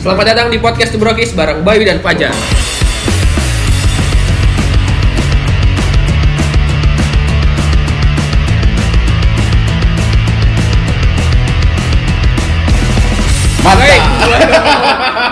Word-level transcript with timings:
Selamat 0.00 0.32
datang 0.32 0.48
di 0.48 0.56
podcast 0.56 0.96
Tubrokis 0.96 1.36
bareng 1.36 1.60
Bayu 1.60 1.84
dan 1.84 2.00
Fajar. 2.00 2.32
Mantap. 13.60 13.84
Hey, 13.84 14.00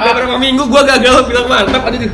udah 0.05 0.13
berapa 0.21 0.37
minggu 0.37 0.69
gua 0.69 0.85
gagal 0.85 1.25
bilang 1.25 1.49
mantap 1.49 1.89
aduh. 1.89 2.13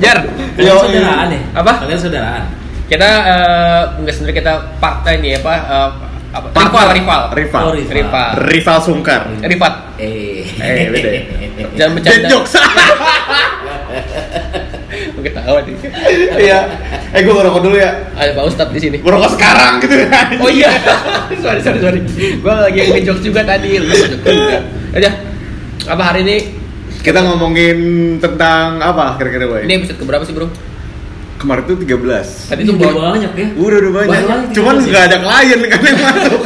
Jar, 0.00 0.20
Kalian 0.56 0.76
saudaraan 0.76 1.28
ya? 1.32 1.40
Apa? 1.56 1.72
Kalian 1.84 2.00
saudaraan. 2.00 2.44
kita 2.90 3.06
eh, 3.06 3.82
enggak 4.02 4.14
sendiri 4.18 4.34
kita 4.42 4.76
partai 4.82 5.22
nih 5.22 5.38
apa 5.38 5.54
eh, 5.56 5.90
apa 6.30 6.46
rival 6.54 6.86
rival 6.94 7.22
Rival. 7.34 7.62
Oh, 7.66 7.74
rival. 7.74 7.90
rival 7.90 8.28
Rival 8.46 8.78
sungkar. 8.80 9.20
rival 9.42 9.72
Eh. 9.98 10.46
Eh, 10.56 10.86
beda. 10.88 11.10
jangan 11.78 11.92
bercanda 11.98 12.26
jokes. 12.28 12.54
Mungkin 15.16 15.32
tahu 15.32 15.54
nih 15.60 15.74
Iya. 16.40 16.58
Eh, 17.10 17.20
gua 17.22 17.34
ngerokok 17.36 17.60
dulu 17.60 17.76
ya. 17.76 17.90
ada 18.14 18.30
Pak 18.32 18.44
Ustadz 18.46 18.70
di 18.70 18.80
sini 18.80 18.96
Ngerokok 18.98 19.30
sekarang 19.34 19.82
gitu 19.82 19.94
oh 20.42 20.50
iya 20.50 20.70
sorry 21.36 21.58
sorry 21.58 21.78
sorry 21.82 21.98
gua 22.38 22.70
lagi 22.70 22.86
ngejok 22.86 23.18
juga 23.20 23.40
tadi 23.42 23.76
lu 23.76 23.90
juga 23.90 24.30
aja 24.94 25.10
apa 25.86 26.02
hari 26.04 26.22
ini 26.22 26.36
Kita 27.00 27.24
ngomongin 27.24 27.78
tentang 28.20 28.76
apa 28.76 29.16
kira-kira, 29.16 29.48
Boy? 29.48 29.64
ini 29.64 29.80
episode 29.80 29.98
keberapa 29.98 30.20
sih 30.22 30.36
bro 30.36 30.46
Kemarin 31.40 31.64
tuh 31.64 31.76
13. 31.80 32.52
tadi 32.52 32.60
tuh 32.62 32.76
udah 32.76 32.90
bawa 32.92 33.16
banyak 33.16 33.32
ya. 33.32 33.46
Udah 33.56 33.76
udah 33.80 33.92
banyak. 33.94 34.12
Banyak, 34.12 34.38
Cuman 34.52 34.74
13 34.76 34.86
nggak 34.86 35.04
ada 35.08 35.16
klien 35.18 35.60
kan 35.64 35.80
yang 35.80 35.96
masuk. 35.98 36.40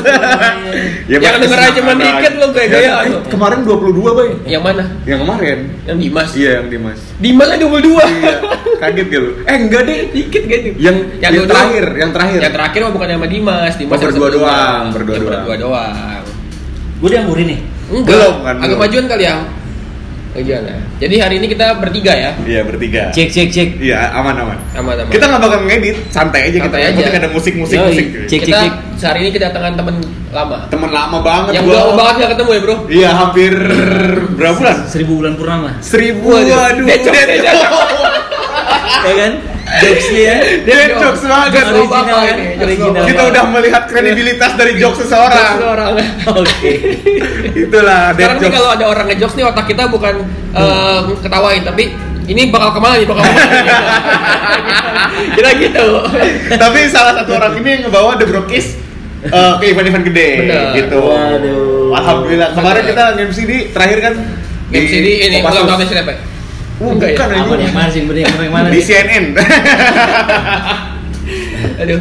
yang 1.05 1.21
pasti 1.21 1.39
denger 1.43 1.59
aja 1.59 1.71
cuma 1.75 1.93
dikit 1.99 2.33
lo 2.35 2.47
gaya-gaya 2.49 2.81
Ya, 2.81 2.95
lu. 3.05 3.19
Kemarin 3.27 3.59
22, 3.61 3.91
Boy. 4.15 4.29
yang 4.47 4.63
mana 4.63 4.85
Yang 5.03 5.19
kemarin. 5.21 5.59
yang 5.85 5.99
Dimas 5.99 6.31
Iya, 6.33 6.51
yang 6.55 6.67
Dimas. 6.71 6.99
Dimas 7.19 7.49
aja 7.51 7.59
22 7.61 8.07
Iya. 8.07 8.37
Kaget 8.77 9.07
gak 9.09 9.21
lu? 9.21 9.31
Eh, 9.43 9.57
enggak 9.59 9.83
deh. 9.83 9.99
dikit 10.09 10.43
gitu 10.45 10.69
Yang 10.79 10.97
yang, 11.19 11.33
dua 11.33 11.43
doang. 11.43 11.51
terakhir, 11.51 11.87
yang 11.93 12.11
terakhir. 12.13 12.39
yang 12.41 12.55
terakhir 12.55 12.81
mah 12.81 12.93
bukan 12.93 13.07
sama 13.11 13.27
Dimas 13.27 13.73
Dimas 13.75 13.91
Oh, 13.91 13.99
yang 13.99 14.07
berdua 14.09 14.31
doang, 14.31 14.85
berdua 14.89 15.13
Yang 15.13 15.25
doang. 15.25 15.43
berdua 15.43 15.57
doang 15.59 16.23
Gue 16.97 17.09
dianggurin 17.11 17.47
nih. 17.49 17.59
Enggak, 17.85 18.07
Belum, 18.09 18.35
kan, 18.41 18.55
agak 18.63 18.77
majuan 18.79 19.05
kali 19.07 19.25
yang 19.27 19.41
Ya. 20.35 20.59
Jadi 20.99 21.15
hari 21.23 21.39
ini 21.39 21.47
kita 21.47 21.79
bertiga 21.79 22.11
ya. 22.11 22.35
Iya, 22.43 22.67
bertiga. 22.67 23.15
Cek 23.15 23.31
cek 23.31 23.49
cek. 23.55 23.69
Iya, 23.79 24.11
aman 24.19 24.35
aman. 24.35 24.59
Sama-sama. 24.75 25.07
Kita 25.07 25.25
nggak 25.31 25.43
bakal 25.47 25.59
ngedit, 25.71 25.97
santai 26.11 26.51
aja 26.51 26.59
Santai 26.59 26.81
kita. 26.83 26.91
aja. 26.91 26.99
Penting 26.99 27.19
ada 27.23 27.31
musik-musik 27.31 27.77
Yoi, 27.79 27.87
musik. 27.87 28.07
cek. 28.27 28.41
kita 28.43 28.59
hari 29.07 29.19
ini 29.23 29.31
kedatangan 29.31 29.73
temen 29.79 29.95
lama. 30.35 30.59
Temen 30.75 30.91
lama 30.91 31.19
banget 31.23 31.53
Yang 31.55 31.65
gua. 31.65 31.71
udah 31.71 31.83
lama 31.87 31.95
banget 31.95 32.15
gak 32.19 32.31
ketemu 32.35 32.51
ya, 32.51 32.61
Bro. 32.67 32.77
Iya, 32.91 33.11
hampir 33.15 33.53
berapa 34.35 34.55
bulan? 34.59 34.77
Seribu 34.91 35.13
bulan 35.23 35.33
purnama. 35.39 35.71
Seribu, 35.79 36.27
Waduh. 36.27 36.83
Decok, 36.83 37.15
decok. 37.15 37.71
ya 39.07 39.15
kan? 39.15 39.33
Jokesnya 39.83 40.23
ya. 40.23 40.37
Dead 40.63 40.91
jokes 41.01 41.23
banget. 41.27 41.49
Jokes 41.55 41.71
Original 41.75 42.05
kan? 42.07 42.37
Original. 42.63 43.05
Kita 43.09 43.23
udah 43.33 43.43
melihat 43.51 43.83
kredibilitas 43.91 44.53
dari 44.55 44.73
jokes 44.79 44.99
seseorang. 45.03 45.55
Orang. 45.63 45.93
Oke. 46.41 46.73
Itulah 47.55 48.15
dead 48.15 48.29
Sekarang 48.29 48.39
nih 48.41 48.51
kalau 48.55 48.71
ada 48.75 48.85
orang 48.87 49.07
ngejokes 49.11 49.35
nih 49.35 49.45
otak 49.47 49.67
kita 49.67 49.83
bukan 49.91 50.15
eh, 50.55 51.01
ketawain 51.23 51.63
tapi 51.67 51.85
ini 52.25 52.49
bakal 52.49 52.73
ke 52.73 52.81
mana 52.81 52.95
nih 52.97 53.09
bakal 53.09 53.25
kita 55.37 55.51
gitu 55.61 55.87
Tapi 56.57 56.79
salah 56.89 57.13
satu 57.21 57.31
orang 57.37 57.53
ini 57.61 57.69
yang 57.81 57.83
ngebawa 57.89 58.17
The 58.17 58.27
Brokis 58.27 58.67
eh, 59.29 59.53
ke 59.61 59.65
event-event 59.75 60.05
gede 60.09 60.29
Bener. 60.45 60.65
gitu. 60.79 60.99
Waduh. 61.03 61.93
Alhamdulillah. 61.95 62.49
Kemarin 62.57 62.83
Bener. 62.83 62.91
kita 62.95 63.03
nge-MC 63.19 63.39
di 63.45 63.59
terakhir 63.73 63.99
kan 64.01 64.15
Game 64.73 64.89
CD 64.89 65.07
ini 65.29 65.45
ulang 65.45 65.69
tahunnya 65.69 65.87
siapa? 65.87 66.13
Enggak 66.75 67.09
ya? 67.09 67.17
bukan 67.17 67.29
Apa 67.31 67.55
nih? 67.55 67.65
Yang 67.65 67.75
mana 67.75 67.89
sih? 67.89 68.01
Bener 68.03 68.21
yang 68.25 68.53
mana 68.53 68.67
di 68.67 68.75
nih? 68.75 68.85
CNN. 68.85 69.25
Aduh. 71.81 72.01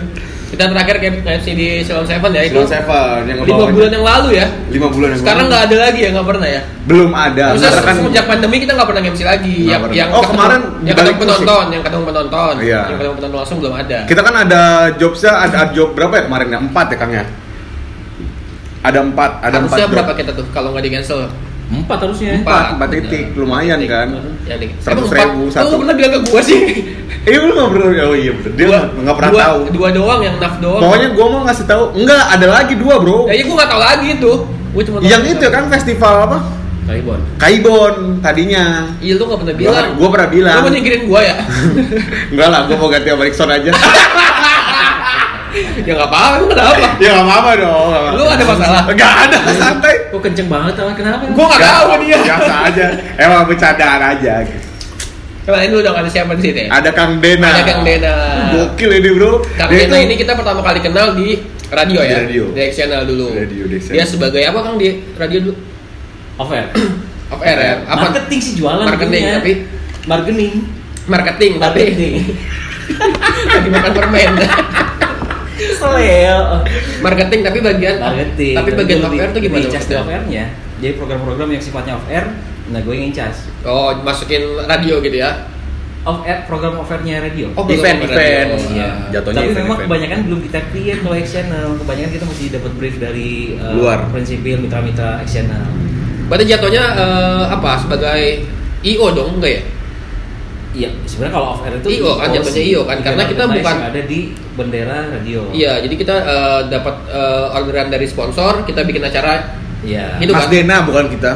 Kita 0.54 0.70
terakhir 0.70 1.02
game 1.02 1.18
FC 1.26 1.58
di 1.58 1.82
Silon 1.82 2.06
Seven 2.06 2.30
ya 2.30 2.46
itu. 2.46 2.54
Silon 2.54 2.70
Seven 2.70 3.26
yang 3.26 3.38
Lima 3.42 3.66
bulan 3.68 3.90
yang 3.92 4.06
lalu 4.06 4.30
ya. 4.38 4.46
lima 4.70 4.86
bulan 4.86 5.10
yang 5.10 5.22
Sekarang 5.26 5.46
nggak 5.50 5.64
ada 5.66 5.78
lagi 5.82 6.00
ya 6.00 6.10
nggak 6.14 6.28
pernah 6.28 6.46
ya. 6.48 6.62
belum 6.84 7.10
ada 7.10 7.46
Terus 7.50 7.64
karena 7.64 7.82
kan 7.82 7.96
semenjak 7.96 8.26
pandemi 8.28 8.56
kita 8.62 8.72
nggak 8.72 8.86
pernah 8.86 9.02
MC 9.04 9.22
lagi. 9.24 9.56
Yang 9.66 9.82
pernah. 9.82 9.96
yang 9.96 10.10
Oh, 10.10 10.14
ketemu- 10.16 10.30
kemarin 10.30 10.62
yang 10.84 10.94
balik 10.94 11.10
ketemu 11.10 11.22
penonton, 11.26 11.66
yang 11.66 11.84
ketemu 11.84 12.04
penonton, 12.06 12.54
Iya. 12.60 12.82
yang 12.84 12.94
ketemu 12.94 13.16
penonton 13.16 13.38
langsung 13.40 13.58
belum 13.58 13.74
ada. 13.76 14.00
kita 14.06 14.22
kan 14.22 14.36
ada 14.40 14.62
jobsnya 14.94 15.32
ada, 15.34 15.58
ada 15.60 15.72
job 15.72 15.90
berapa 15.92 16.14
ya 16.14 16.24
kemarin 16.24 16.48
ya 16.48 16.60
empat 16.60 16.86
ya 16.86 16.98
kang 16.98 17.12
ya 17.12 17.24
ada 18.84 19.00
empat 19.02 19.32
ada 19.42 19.56
empat 19.58 19.74
Harusnya 19.74 19.82
job. 19.82 19.94
berapa 19.96 20.12
kita 20.14 20.32
tuh 20.34 20.46
kalau 20.54 20.70
nggak 20.70 20.84
di 20.84 20.92
cancel? 20.92 21.20
Empat 21.74 21.98
harusnya. 22.00 22.32
Empat, 22.38 22.78
empat 22.78 22.88
titik, 22.92 23.26
lumayan 23.34 23.82
kan? 23.84 24.08
Yang 24.44 24.58
di 24.60 24.68
Seratus 24.78 25.10
ribu, 25.10 25.42
Lu 25.42 25.50
satu. 25.50 25.76
pernah 25.78 25.96
bilang 25.96 26.12
ke 26.14 26.20
gua 26.24 26.42
sih. 26.42 26.60
eh 27.26 27.36
lu 27.36 27.50
nggak 27.50 27.70
pernah 27.70 27.88
oh 28.04 28.16
iya 28.16 28.32
bener 28.34 28.52
dia 28.54 28.66
Dua- 28.68 28.84
nggak- 28.94 29.16
pernah 29.16 29.32
dua, 29.32 29.42
tahu 29.42 29.60
Dua 29.72 29.88
doang 29.90 30.22
yang 30.22 30.36
naf 30.38 30.60
doang. 30.60 30.82
pokoknya 30.82 31.10
gua 31.10 31.26
mau 31.30 31.42
ngasih 31.44 31.66
tahu 31.66 31.84
enggak 31.96 32.24
ada 32.30 32.48
lagi 32.50 32.74
dua 32.76 32.96
bro 33.00 33.18
Ya, 33.26 33.34
iya 33.34 33.44
gua 33.44 33.56
nggak 33.58 33.70
tahu 33.70 33.82
lagi 33.82 34.08
itu. 34.14 34.32
Gua 34.70 34.82
cuma 34.84 34.98
yang 35.02 35.24
itu 35.24 35.46
kan 35.48 35.64
festival 35.68 36.14
apa 36.22 36.38
Kaibon. 36.84 37.20
Kaibon 37.38 37.96
tadinya 38.20 38.92
Iya 39.00 39.16
lu 39.16 39.24
nggak 39.24 39.40
pernah 39.40 39.56
Gua- 39.56 39.64
bilang. 39.72 39.88
gua 39.96 40.10
pernah 40.12 40.30
bilang. 40.30 40.54
Lu 40.54 40.62
mau 40.62 40.72
nyingkirin 40.76 41.02
gua 41.08 41.20
ya? 41.24 41.36
enggak 42.36 42.48
lah 42.50 42.60
gua 42.68 42.76
mau 42.76 42.90
ganti 42.90 43.08
sama 43.08 43.24
Rickson 43.24 43.50
aja 43.50 43.72
ya 45.80 45.92
nggak 45.94 46.10
apa-apa. 46.10 46.36
Lu 46.36 46.46
kenapa? 46.48 46.78
ya 46.98 47.10
nggak 47.12 47.26
apa-apa 47.26 47.50
dong 47.56 47.70
nggak 47.86 48.02
apa-apa. 48.02 48.18
Lu 48.18 48.24
ada 48.26 48.44
masalah? 48.46 48.82
enggak 48.88 49.14
ada 49.24 49.38
santai 49.54 49.96
Kok 50.10 50.22
kenceng 50.22 50.48
banget 50.48 50.74
teman 50.74 50.94
kenapa? 50.94 51.24
Gua 51.28 51.46
nggak 51.48 51.62
tahu 51.64 51.86
dia. 52.02 52.18
biasa 52.20 52.54
aja 52.68 52.86
emang 53.18 53.42
bercandaan 53.46 54.02
aja 54.12 54.34
Kemarin 55.44 55.68
lu 55.70 55.78
udah 55.78 55.92
nggak 55.92 56.04
ada 56.04 56.12
siapa 56.12 56.32
di 56.34 56.44
sini. 56.46 56.64
ada 56.68 56.90
Kang 56.90 57.20
Dena 57.20 57.52
Ada 57.52 57.64
Kang 57.66 57.84
Dena. 57.84 58.14
gokil 58.54 58.92
ini 58.94 59.10
bro 59.12 59.44
Kang 59.54 59.68
Dena 59.68 59.98
ini 60.00 60.16
kita 60.16 60.34
pertama 60.34 60.64
kali 60.64 60.80
kenal 60.80 61.12
di 61.14 61.36
radio 61.68 62.00
Di 62.00 62.08
ya. 62.08 62.18
radio. 62.22 62.44
Di 62.50 62.64
Channel 62.70 63.02
dulu. 63.04 63.28
Radio, 63.34 63.64
di 63.66 63.78
Dia 63.82 64.06
sebagai 64.06 64.40
apa 64.42 64.60
Kang 64.62 64.78
di 64.78 64.88
radio 65.14 65.40
dulu? 65.42 65.56
Off 66.36 66.50
air. 66.50 66.70
Off 67.28 67.42
air 67.42 67.58
ya. 67.58 67.74
Apa? 67.84 68.08
Marketing 68.08 68.40
sih 68.40 68.54
jualan. 68.56 68.86
Marketing, 68.86 69.24
tapi 69.34 69.52
marketing. 70.06 70.52
marketing 71.04 71.52
tapi 71.58 71.82
Marketing. 71.92 72.14
lagi 73.54 73.70
makan 73.70 73.92
permen. 73.92 74.32
Seleo. 75.80 76.40
marketing 77.00 77.42
tapi 77.44 77.60
bagian 77.64 77.96
Marketing. 78.00 78.56
Tapi 78.58 78.70
bagian 78.76 79.00
off 79.06 79.16
air 79.16 79.30
tuh 79.32 79.42
gimana? 79.42 79.66
Cas 79.70 79.88
off 79.94 80.10
airnya. 80.10 80.46
Jadi 80.84 80.94
program-program 81.00 81.50
yang 81.56 81.64
sifatnya 81.64 81.94
off 81.96 82.08
air, 82.12 82.26
nah 82.72 82.80
gue 82.84 82.96
yang 82.96 83.14
cas. 83.16 83.48
Oh, 83.64 83.96
masukin 84.04 84.44
radio 84.68 85.00
gitu 85.00 85.18
ya. 85.18 85.48
Off 86.04 86.28
air 86.28 86.44
program 86.44 86.76
off 86.84 86.92
airnya 86.92 87.24
radio. 87.24 87.48
Oh, 87.56 87.64
event 87.64 88.04
event 88.04 88.12
radio. 88.12 88.60
Iya. 88.76 88.90
jatuhnya 89.16 89.40
Tapi 89.40 89.50
event, 89.52 89.64
memang 89.64 89.78
event. 89.80 89.88
kebanyakan 89.88 90.20
belum 90.28 90.40
kita 90.44 90.60
create 90.72 91.00
kalau 91.00 91.16
channel. 91.24 91.68
Kebanyakan 91.80 92.12
kita 92.12 92.26
mesti 92.28 92.46
dapat 92.52 92.72
brief 92.76 92.96
dari 93.00 93.30
uh, 93.56 93.74
Luar. 93.80 94.00
prinsipil 94.12 94.60
mitra-mitra 94.60 95.24
channel. 95.24 95.64
Berarti 96.28 96.46
jatuhnya 96.48 96.84
eh, 96.98 97.44
apa? 97.52 97.72
Sebagai 97.84 98.48
IO 98.84 99.08
dong, 99.16 99.40
enggak 99.40 99.52
ya? 99.60 99.64
Iya, 100.74 100.90
sebenarnya 101.06 101.34
kalau 101.34 101.48
off 101.54 101.62
air 101.62 101.78
itu 101.78 101.90
IO 102.02 102.12
kan, 102.18 102.30
sih. 102.44 102.64
IO 102.74 102.82
kan, 102.82 102.98
Event 102.98 103.06
karena 103.06 103.24
kita 103.30 103.44
bukan- 103.46 103.82
ada 103.86 104.02
di 104.04 104.20
bendera 104.54 105.00
radio. 105.06 105.42
Iya, 105.54 105.86
jadi 105.86 105.96
kita 105.96 106.16
eh, 106.18 106.62
dapat 106.68 106.96
eh, 107.08 107.56
orderan 107.56 107.88
dari 107.94 108.06
sponsor, 108.10 108.66
kita 108.66 108.82
bikin 108.82 109.06
acara. 109.06 109.54
Iya. 109.86 110.18
Itu 110.18 110.34
Mas 110.34 110.48
kan? 110.48 110.52
Dena 110.52 110.78
bukan 110.82 111.12
kita 111.12 111.32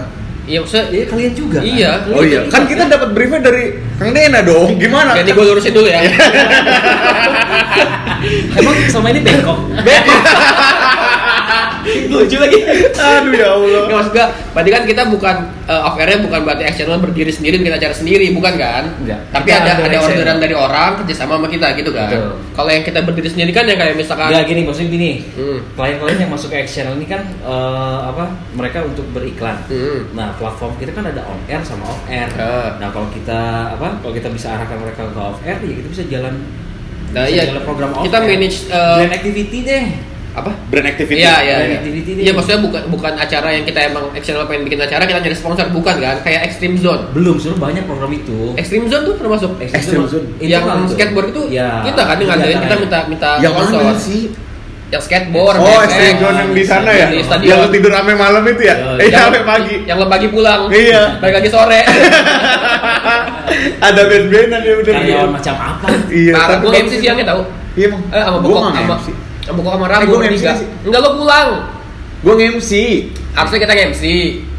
Iya, 0.48 0.64
maksudnya 0.64 0.86
Iya, 0.90 1.04
kalian 1.12 1.34
juga. 1.36 1.60
kan? 1.60 1.68
Iya. 1.68 1.92
oh 2.08 2.24
iya 2.24 2.40
kan 2.48 2.64
kita 2.64 2.88
dapat 2.88 3.10
briefnya 3.12 3.42
dari 3.44 3.64
Kang 4.00 4.16
Dena 4.16 4.40
dong 4.40 4.80
gimana 4.80 5.12
Jadi 5.12 5.36
gue 5.36 5.44
lurusin 5.44 5.76
dulu 5.76 5.92
ya. 5.92 6.00
Emang 8.56 8.74
selama 8.88 9.12
ini 9.12 9.22
bengkok. 9.22 9.58
Lucu 12.14 12.38
lagi. 12.40 12.60
aduh 12.98 13.34
ya 13.34 13.48
Allah 13.54 13.82
Nggak 13.88 13.98
maksud 13.98 14.14
gua, 14.14 14.26
berarti 14.56 14.70
kan 14.74 14.84
kita 14.88 15.02
bukan 15.08 15.36
uh, 15.68 15.88
off 15.88 15.96
airnya 16.00 16.20
bukan 16.24 16.40
berarti 16.48 16.64
external 16.66 17.00
berdiri 17.04 17.32
sendiri 17.32 17.56
bikin 17.60 17.76
acara 17.76 17.94
sendiri, 17.94 18.32
bukan 18.34 18.54
kan? 18.56 18.84
Enggak. 19.04 19.20
Tapi 19.32 19.48
Kita 19.52 19.60
ada 19.64 19.72
ada 19.86 19.98
orderan 20.02 20.38
dari 20.42 20.56
orang 20.56 20.92
kerjasama 21.04 21.38
sama 21.38 21.48
kita 21.52 21.68
gitu 21.78 21.92
kan. 21.92 22.10
Kalau 22.58 22.70
yang 22.74 22.84
kita 22.88 23.00
berdiri 23.06 23.30
sendiri 23.30 23.52
kan 23.54 23.70
yang 23.70 23.78
kayak 23.78 23.96
misalkan 24.00 24.34
Enggak 24.34 24.46
gini, 24.50 24.62
maksudnya 24.66 24.90
gini. 24.90 25.12
Hmm. 25.38 25.60
Klien-klien 25.76 26.18
yang 26.24 26.32
masuk 26.32 26.50
ke 26.50 26.66
channel 26.66 26.98
ini 26.98 27.06
kan 27.06 27.22
eh, 27.24 28.00
apa? 28.10 28.26
Mereka 28.58 28.78
untuk 28.88 29.06
beriklan. 29.14 29.62
Hmm. 29.70 30.10
Nah, 30.18 30.34
platform 30.40 30.74
kita 30.82 30.92
kan 30.96 31.06
ada 31.08 31.22
on 31.28 31.40
air 31.46 31.62
sama 31.62 31.86
off 31.88 32.02
air. 32.10 32.28
Ah. 32.40 32.76
Nah, 32.82 32.90
kalau 32.90 33.08
kita 33.14 33.40
apa? 33.78 34.00
Kalau 34.02 34.14
kita 34.16 34.28
bisa 34.34 34.58
arahkan 34.58 34.78
mereka 34.80 35.06
ke 35.08 35.20
off 35.20 35.40
air, 35.46 35.60
ya 35.62 35.74
kita 35.84 35.90
bisa 35.92 36.04
jalan 36.10 36.36
Nah, 37.08 37.24
iya. 37.24 37.48
jalan 37.48 37.64
program 37.64 37.96
off 37.96 38.04
Kita 38.04 38.20
manage, 38.20 38.68
eh, 38.68 38.96
brand 39.00 39.14
activity 39.16 39.58
deh. 39.64 39.86
Apa? 40.38 40.54
brand 40.68 40.86
activity 40.86 41.18
Iya, 41.18 41.36
iya. 41.42 41.56
Iya. 41.60 41.80
Iya, 42.20 42.32
maksudnya 42.32 42.62
bukan 42.62 42.82
bukan 42.88 43.14
acara 43.16 43.50
yang 43.50 43.64
kita 43.64 43.80
emang 43.84 44.14
external 44.14 44.46
pengen 44.46 44.64
bikin 44.64 44.78
acara 44.80 45.04
kita 45.04 45.18
nyari 45.18 45.34
sponsor 45.34 45.66
bukan 45.68 45.98
kan? 45.98 46.22
Kayak 46.22 46.42
Extreme 46.46 46.78
Zone. 46.78 47.10
Belum, 47.12 47.36
suruh 47.36 47.58
banyak 47.58 47.84
program 47.84 48.12
itu. 48.12 48.54
Extreme 48.54 48.86
Zone 48.86 49.04
tuh 49.04 49.16
termasuk 49.16 49.58
Extreme 49.58 49.82
Extreme 49.82 50.06
Zone. 50.06 50.26
Zone. 50.30 50.46
yang 50.46 50.62
itu. 50.64 50.94
skateboard 50.94 51.28
itu 51.28 51.42
Ya, 51.50 51.82
kita 51.82 52.02
kan 52.04 52.16
yang 52.16 52.30
ngadain 52.32 52.46
kita 52.56 52.62
kegiatan. 52.70 52.78
minta 52.80 53.00
minta 53.08 53.30
yang 53.40 53.52
sponsor. 53.52 53.82
mana 53.82 53.98
sih 53.98 54.22
yang 54.88 55.02
skateboard 55.02 55.58
Oh, 55.58 55.66
BMX. 55.68 55.90
ST 55.90 56.02
John 56.18 56.36
yang 56.38 56.52
di 56.54 56.64
sana 56.64 56.90
ya? 56.92 57.08
Di 57.08 57.18
Yang 57.18 57.28
stadion. 57.28 57.68
tidur 57.70 57.92
sampai 57.92 58.16
malam 58.16 58.44
itu 58.46 58.62
ya? 58.62 58.76
Eh, 58.96 59.04
Yang- 59.04 59.20
sampai 59.20 59.42
pagi. 59.44 59.76
yang 59.84 59.98
lo 59.98 60.08
pagi 60.08 60.28
pulang 60.30 60.62
Iya. 60.70 61.02
balik 61.18 61.36
lagi 61.36 61.50
sore 61.50 61.82
Ada 63.80 64.02
band-bandan 64.04 64.62
ya 64.62 64.74
udah. 64.76 64.94
Karyawan 64.94 65.30
macam 65.34 65.56
apa? 65.58 65.88
Iya, 66.08 66.32
nah, 66.32 66.46
tapi 66.48 66.64
gue 66.64 66.72
MC 66.80 66.94
siangnya 67.00 67.26
tau 67.26 67.42
Iya, 67.74 67.88
Bang. 67.90 68.02
eh 68.10 68.22
sama 68.22 68.38
bokok 68.40 68.62
sama 68.70 68.96
MC. 69.48 69.50
sama 69.50 69.58
bokok 69.58 69.72
sama 69.74 69.86
Eh, 69.88 70.06
gua. 70.06 70.20
MC 70.28 70.44
enggak 70.84 71.02
lo 71.02 71.10
pulang 71.16 71.50
Gua 72.18 72.34
nge-MC. 72.34 72.72
harusnya 73.32 73.60
kita 73.62 73.74
MC 73.88 74.04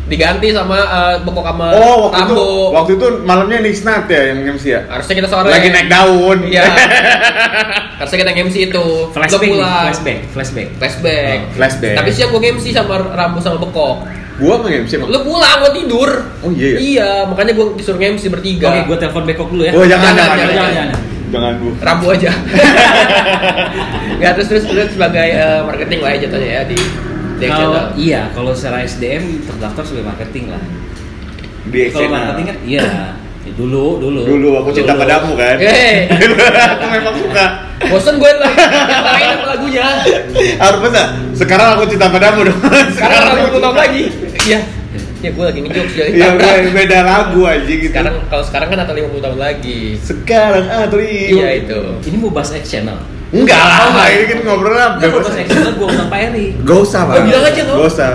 diganti 0.09 0.47
sama 0.51 0.77
eh, 0.79 1.15
bokok 1.21 1.45
sama 1.45 1.67
Oh, 1.75 2.09
waktu 2.09 2.17
itu 2.17 2.33
Rambo 2.33 2.47
waktu 2.73 2.93
itu 2.95 3.07
malamnya 3.23 3.59
Nisnat 3.61 4.05
ya 4.07 4.21
yang 4.27 4.39
MC 4.51 4.65
ya? 4.69 4.81
harusnya 4.89 5.15
kita 5.17 5.29
sore 5.29 5.49
Lagi 5.49 5.69
naik 5.69 5.87
daun. 5.87 6.39
iya 6.45 6.65
harusnya 7.99 8.19
kita 8.19 8.33
MC 8.39 8.57
itu 8.65 8.85
Flashback, 9.11 9.53
flashback, 9.85 10.19
flashback. 10.33 10.69
flashback 10.75 11.39
Oh, 11.39 11.53
flashback. 11.53 11.95
tapi 11.95 12.11
siang 12.11 12.31
gue 12.31 12.41
MC 12.49 12.67
sama 12.71 12.97
Rambo 13.07 13.39
sama 13.39 13.59
Bekok 13.59 13.97
Gua 14.39 14.55
nge-MC 14.63 14.95
emang. 14.95 15.11
Lu 15.11 15.19
pulang, 15.27 15.59
lu 15.61 15.71
tidur. 15.75 16.11
Oh, 16.41 16.55
iya 16.55 16.69
ya? 16.71 16.79
Iya, 16.79 17.11
makanya 17.27 17.59
gua 17.59 17.75
disuruh 17.75 17.99
MC 17.99 18.31
bertiga. 18.31 18.71
Oke, 18.71 18.87
gue 18.87 18.97
telepon 18.97 19.27
bekok 19.27 19.51
dulu 19.51 19.67
ya. 19.67 19.75
Oh, 19.75 19.83
jangan 19.83 20.15
Jangan, 20.15 20.15
jangan 20.15 20.39
jangan, 20.39 20.55
jangan. 20.55 20.75
jangan. 20.79 20.99
Jangan, 21.29 21.53
Bu. 21.61 21.69
Rabu 21.77 22.07
aja. 22.11 22.33
Enggak 24.19 24.33
terus 24.41 24.49
terus 24.49 24.65
terus 24.67 24.89
sebagai 24.93 25.29
eh, 25.29 25.61
marketing 25.63 26.01
lah 26.01 26.11
ya 26.11 26.19
jatuhnya 26.25 26.51
ya 26.51 26.63
di 26.65 26.79
di 27.39 27.47
Kalau 27.47 27.71
channel. 27.71 27.87
iya, 27.95 28.21
kalau 28.35 28.51
secara 28.51 28.83
SDM 28.83 29.47
terdaftar 29.47 29.83
sebagai 29.85 30.07
marketing 30.09 30.45
lah. 30.51 30.63
Di 31.69 31.81
Kalau 31.89 32.09
marketing 32.09 32.47
kan 32.49 32.59
iya. 32.65 32.83
Ya, 33.47 33.53
dulu, 33.55 33.97
dulu. 33.97 34.21
Dulu 34.27 34.49
aku 34.61 34.71
cinta 34.73 34.93
Dulu. 34.93 35.03
padamu 35.07 35.31
kan. 35.39 35.57
Eh, 35.57 36.05
aku 36.75 36.85
memang 36.91 37.15
suka. 37.17 37.47
bosen 37.79 38.15
gue 38.19 38.33
lah. 38.35 38.53
Apa 38.53 39.47
lagunya? 39.55 39.87
Harus 40.59 40.79
masa? 40.83 41.03
Sekarang 41.33 41.79
aku 41.79 41.87
cinta 41.87 42.11
padamu 42.11 42.45
dong. 42.45 42.59
Sekarang 42.93 43.23
lagu 43.47 43.57
tahun 43.57 43.77
lagi. 43.79 44.03
Iya. 44.45 44.61
Ya 45.19 45.31
gue 45.31 45.45
lagi 45.45 45.59
ngejokes 45.61 45.95
ya. 45.95 46.05
Iya 46.07 46.27
udah 46.33 46.51
beda 46.71 46.99
lagu 47.03 47.41
aja 47.43 47.67
gitu. 47.67 47.91
Sekarang 47.91 48.15
kalau 48.27 48.45
sekarang 48.45 48.69
kan 48.71 48.79
atau 48.81 48.95
50 48.95 49.19
tahun 49.19 49.39
lagi. 49.39 49.81
sekarang 49.99 50.65
Atri. 50.65 51.35
Iya 51.35 51.49
itu. 51.59 51.79
Ini 52.05 52.17
mau 52.17 52.31
bahas 52.31 52.51
X 52.53 52.65
channel. 52.69 52.99
Enggak 53.29 53.61
Oh, 53.61 53.93
lah, 53.93 54.09
ini 54.09 54.25
kan 54.25 54.39
ngobrol 54.41 54.73
lah. 54.73 54.97
Enggak 54.97 55.11
mau 55.11 55.21
bahas 55.21 55.37
X 55.37 55.47
channel, 55.49 55.73
gue 55.75 55.87
undang 55.87 56.09
Pak 56.09 56.21
Eri. 56.25 56.47
Gak 56.57 56.79
usah 56.81 57.01
Oh, 57.05 57.19
bilang 57.21 57.45
aja. 57.45 57.63
Gak 57.63 57.89
usah. 57.89 58.11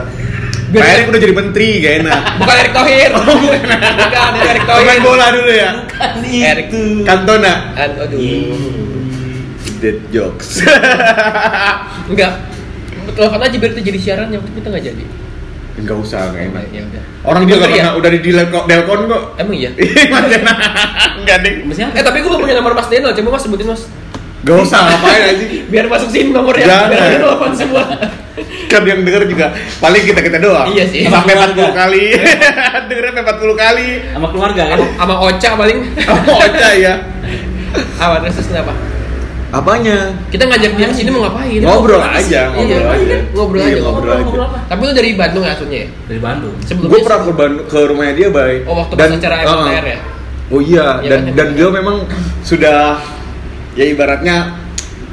Biar- 0.72 0.82
Pak 0.82 0.90
Erik 0.90 1.06
udah 1.06 1.22
jadi 1.22 1.34
menteri, 1.36 1.70
gak 1.78 1.94
enak. 2.02 2.22
Bukan 2.40 2.56
Erick 2.58 2.74
Thohir. 2.74 3.12
Bukan 3.14 4.32
Erick 4.42 4.64
Thohir. 4.64 4.80
Pemain 4.82 5.02
bola 5.02 5.26
dulu 5.30 5.52
ya. 5.52 5.70
Erick 6.24 6.68
Cantona. 7.04 7.54
An- 7.76 7.98
aduh. 8.00 8.20
Dead 9.78 9.98
jokes. 10.10 10.64
Enggak. 12.10 12.32
Telepon 13.14 13.38
aja 13.38 13.56
biar 13.60 13.72
itu 13.72 13.82
jadi 13.84 14.00
siarannya 14.00 14.40
waktu 14.40 14.52
kita 14.56 14.68
nggak 14.72 14.86
jadi. 14.88 15.04
Enggak 15.74 15.98
usah, 16.06 16.30
gak 16.30 16.54
enak. 16.54 16.64
Ya 16.70 16.82
udah. 16.86 17.04
Orang 17.26 17.42
juga 17.50 17.66
Bener 17.66 17.66
gak 17.66 17.72
ya? 17.74 17.76
pernah 17.82 17.94
udah 17.98 18.10
di 18.14 18.20
Delcon 18.22 18.64
Delcon 18.70 19.00
kok. 19.10 19.22
Emang 19.42 19.56
iya. 19.58 19.70
Enggak 21.20 21.38
deh. 21.42 21.54
Maksudnya 21.66 21.90
Eh 21.98 22.04
tapi 22.06 22.18
gue 22.22 22.30
belum 22.30 22.42
punya 22.46 22.56
nomor 22.62 22.74
Mas 22.78 22.88
Denel, 22.94 23.12
coba 23.12 23.30
Mas 23.34 23.44
sebutin 23.44 23.68
Mas. 23.74 23.84
Gak 24.44 24.58
usah 24.60 24.80
ngapain 24.86 25.22
aja. 25.34 25.46
Biar 25.72 25.86
masuk 25.88 26.10
sini 26.12 26.30
nomornya. 26.30 26.66
Jangan. 26.68 26.88
Biar 26.92 27.02
ada 27.02 27.18
telepon 27.24 27.52
semua. 27.56 27.84
Kan 28.72 28.82
yang 28.90 29.06
denger 29.06 29.30
juga 29.30 29.54
paling 29.78 30.04
kita 30.04 30.20
kita 30.22 30.38
doang. 30.42 30.68
Iya 30.70 30.86
sih. 30.90 31.06
Sampai 31.06 31.38
Sama 31.38 31.54
40 31.54 31.74
kali. 31.78 32.06
Dengernya 32.90 33.12
sampai 33.14 33.34
40 33.38 33.54
kali. 33.66 33.90
sama 34.14 34.28
keluarga 34.34 34.64
kan? 34.74 34.78
Sama 34.98 35.16
Ocha 35.22 35.50
paling. 35.54 35.78
Oh, 36.10 36.42
Ocha 36.42 36.70
ya. 36.74 36.94
Apa 38.02 38.16
terus 38.26 38.42
terus 38.42 38.50
kenapa? 38.50 38.74
Apanya? 39.54 40.10
Kita 40.34 40.50
ngajak 40.50 40.72
dia 40.74 40.88
ke 40.90 40.96
sini 40.98 41.10
mau 41.14 41.30
ngapain? 41.30 41.62
Ngobrol 41.62 42.02
Apa 42.02 42.18
aja, 42.18 42.42
sih? 42.50 42.58
ngobrol 42.58 42.74
Iya, 42.74 42.90
aja. 42.90 43.18
Ngobrol 43.38 43.60
Iya, 43.62 43.70
aja. 43.70 43.82
ngobrol 43.86 44.14
aja. 44.18 44.60
Tapi 44.66 44.82
lu 44.82 44.94
dari 44.98 45.12
Bandung 45.14 45.44
ya 45.46 45.52
aslinya 45.54 45.78
ya? 45.78 45.88
Dari 46.10 46.22
Bandung. 46.26 46.54
Sebelumnya 46.66 46.90
Gue 46.90 47.00
pernah 47.06 47.20
ke, 47.22 47.32
Bandung, 47.38 47.66
ke 47.70 47.80
rumahnya 47.86 48.14
dia, 48.18 48.30
Bay. 48.34 48.54
Oh, 48.66 48.74
waktu 48.82 48.94
pas 48.98 49.14
acara 49.14 49.36
uh, 49.46 49.70
ya? 49.70 50.00
Oh 50.50 50.60
iya, 50.60 50.88
Iya 51.06 51.10
dan 51.10 51.20
kan, 51.30 51.34
dan 51.38 51.48
dia 51.54 51.68
memang 51.70 51.98
sudah 52.42 52.98
ya 53.78 53.86
ibaratnya 53.86 54.63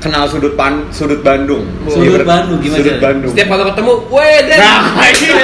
kenal 0.00 0.24
sudut 0.24 0.56
pan 0.56 0.88
sudut 0.90 1.20
Bandung. 1.20 1.68
Sudut 1.84 2.16
Ibarat- 2.16 2.26
Bandung, 2.26 2.58
gimana 2.58 2.78
Sudut? 2.80 2.96
Bandung. 2.98 3.30
Setiap 3.30 3.48
kalau 3.48 3.64
ketemu, 3.68 3.92
weh 4.08 4.36
Den. 4.42 4.58
Nah, 4.58 4.80
gitu. 5.12 5.34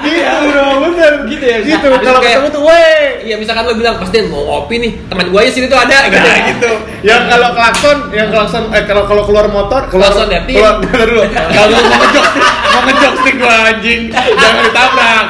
gitu 0.00 0.46
dong, 0.50 0.76
bener. 0.82 1.12
Gitu 1.24 1.44
ya? 1.44 1.56
Gitu, 1.60 1.84
Terus 1.84 2.00
kalau 2.00 2.20
ketemu 2.20 2.48
tuh, 2.48 2.62
weh. 2.64 3.04
Iya 3.24 3.36
misalkan 3.36 3.62
lu 3.64 3.76
bilang, 3.76 3.96
Den 4.08 4.24
mau 4.28 4.40
ngopi 4.42 4.74
nih, 4.78 4.92
teman 5.04 5.26
gua 5.28 5.40
aja 5.40 5.50
sini 5.50 5.66
tuh 5.68 5.76
ada 5.76 5.96
gitu. 6.08 6.16
Nah, 6.18 6.38
gitu. 6.48 6.70
Yang 7.04 7.22
kalau 7.28 7.48
klakson, 7.52 7.96
yang 8.10 8.28
klakson 8.28 8.62
eh 8.70 8.84
kalau 8.84 9.04
kalau 9.04 9.22
keluar 9.24 9.46
motor, 9.46 9.84
keluar 9.86 10.08
Klakson 10.08 10.28
ya, 10.28 10.40
Tim. 10.44 10.56
keluar 10.56 10.74
bentar 10.80 11.04
dulu. 11.04 11.22
Kalau 11.28 11.68
mau 11.70 11.96
ngejok, 12.00 12.26
mau 12.64 12.80
ngejok 12.82 13.12
stick 13.20 13.36
gua 13.36 13.54
anjing, 13.68 14.00
jangan 14.10 14.62
ditabrak. 14.62 15.24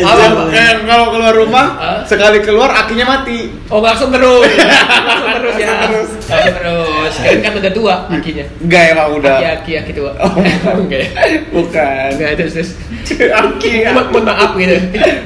Kalau 0.00 0.26
eh, 0.50 0.72
kalau 0.82 1.06
keluar 1.10 1.32
rumah, 1.32 1.66
sekali 2.04 2.40
keluar 2.40 2.72
akinya 2.74 3.06
mati. 3.06 3.52
Oh 3.68 3.78
langsung 3.78 4.08
terus, 4.08 4.44
langsung 4.48 5.32
terus 5.36 5.54
ya, 5.56 5.70
terus. 5.84 6.08
Terus. 6.30 7.12
Sekarang 7.18 7.42
kan 7.42 7.52
udah 7.58 7.72
tua 7.74 7.94
kakinya. 8.06 8.44
Enggak 8.62 8.82
emang 8.94 9.08
udah. 9.18 9.34
Aki 9.60 9.72
aki 9.82 9.92
tua. 9.92 10.12
Oh. 10.16 10.32
Enggak. 10.86 11.00
ya? 11.02 11.10
Bukan. 11.50 12.08
Enggak 12.16 12.30
terus 12.38 12.52
terus. 12.54 12.70
Aki. 13.42 13.90
Mohon 13.90 14.24
maaf 14.30 14.50
gitu. 14.54 14.76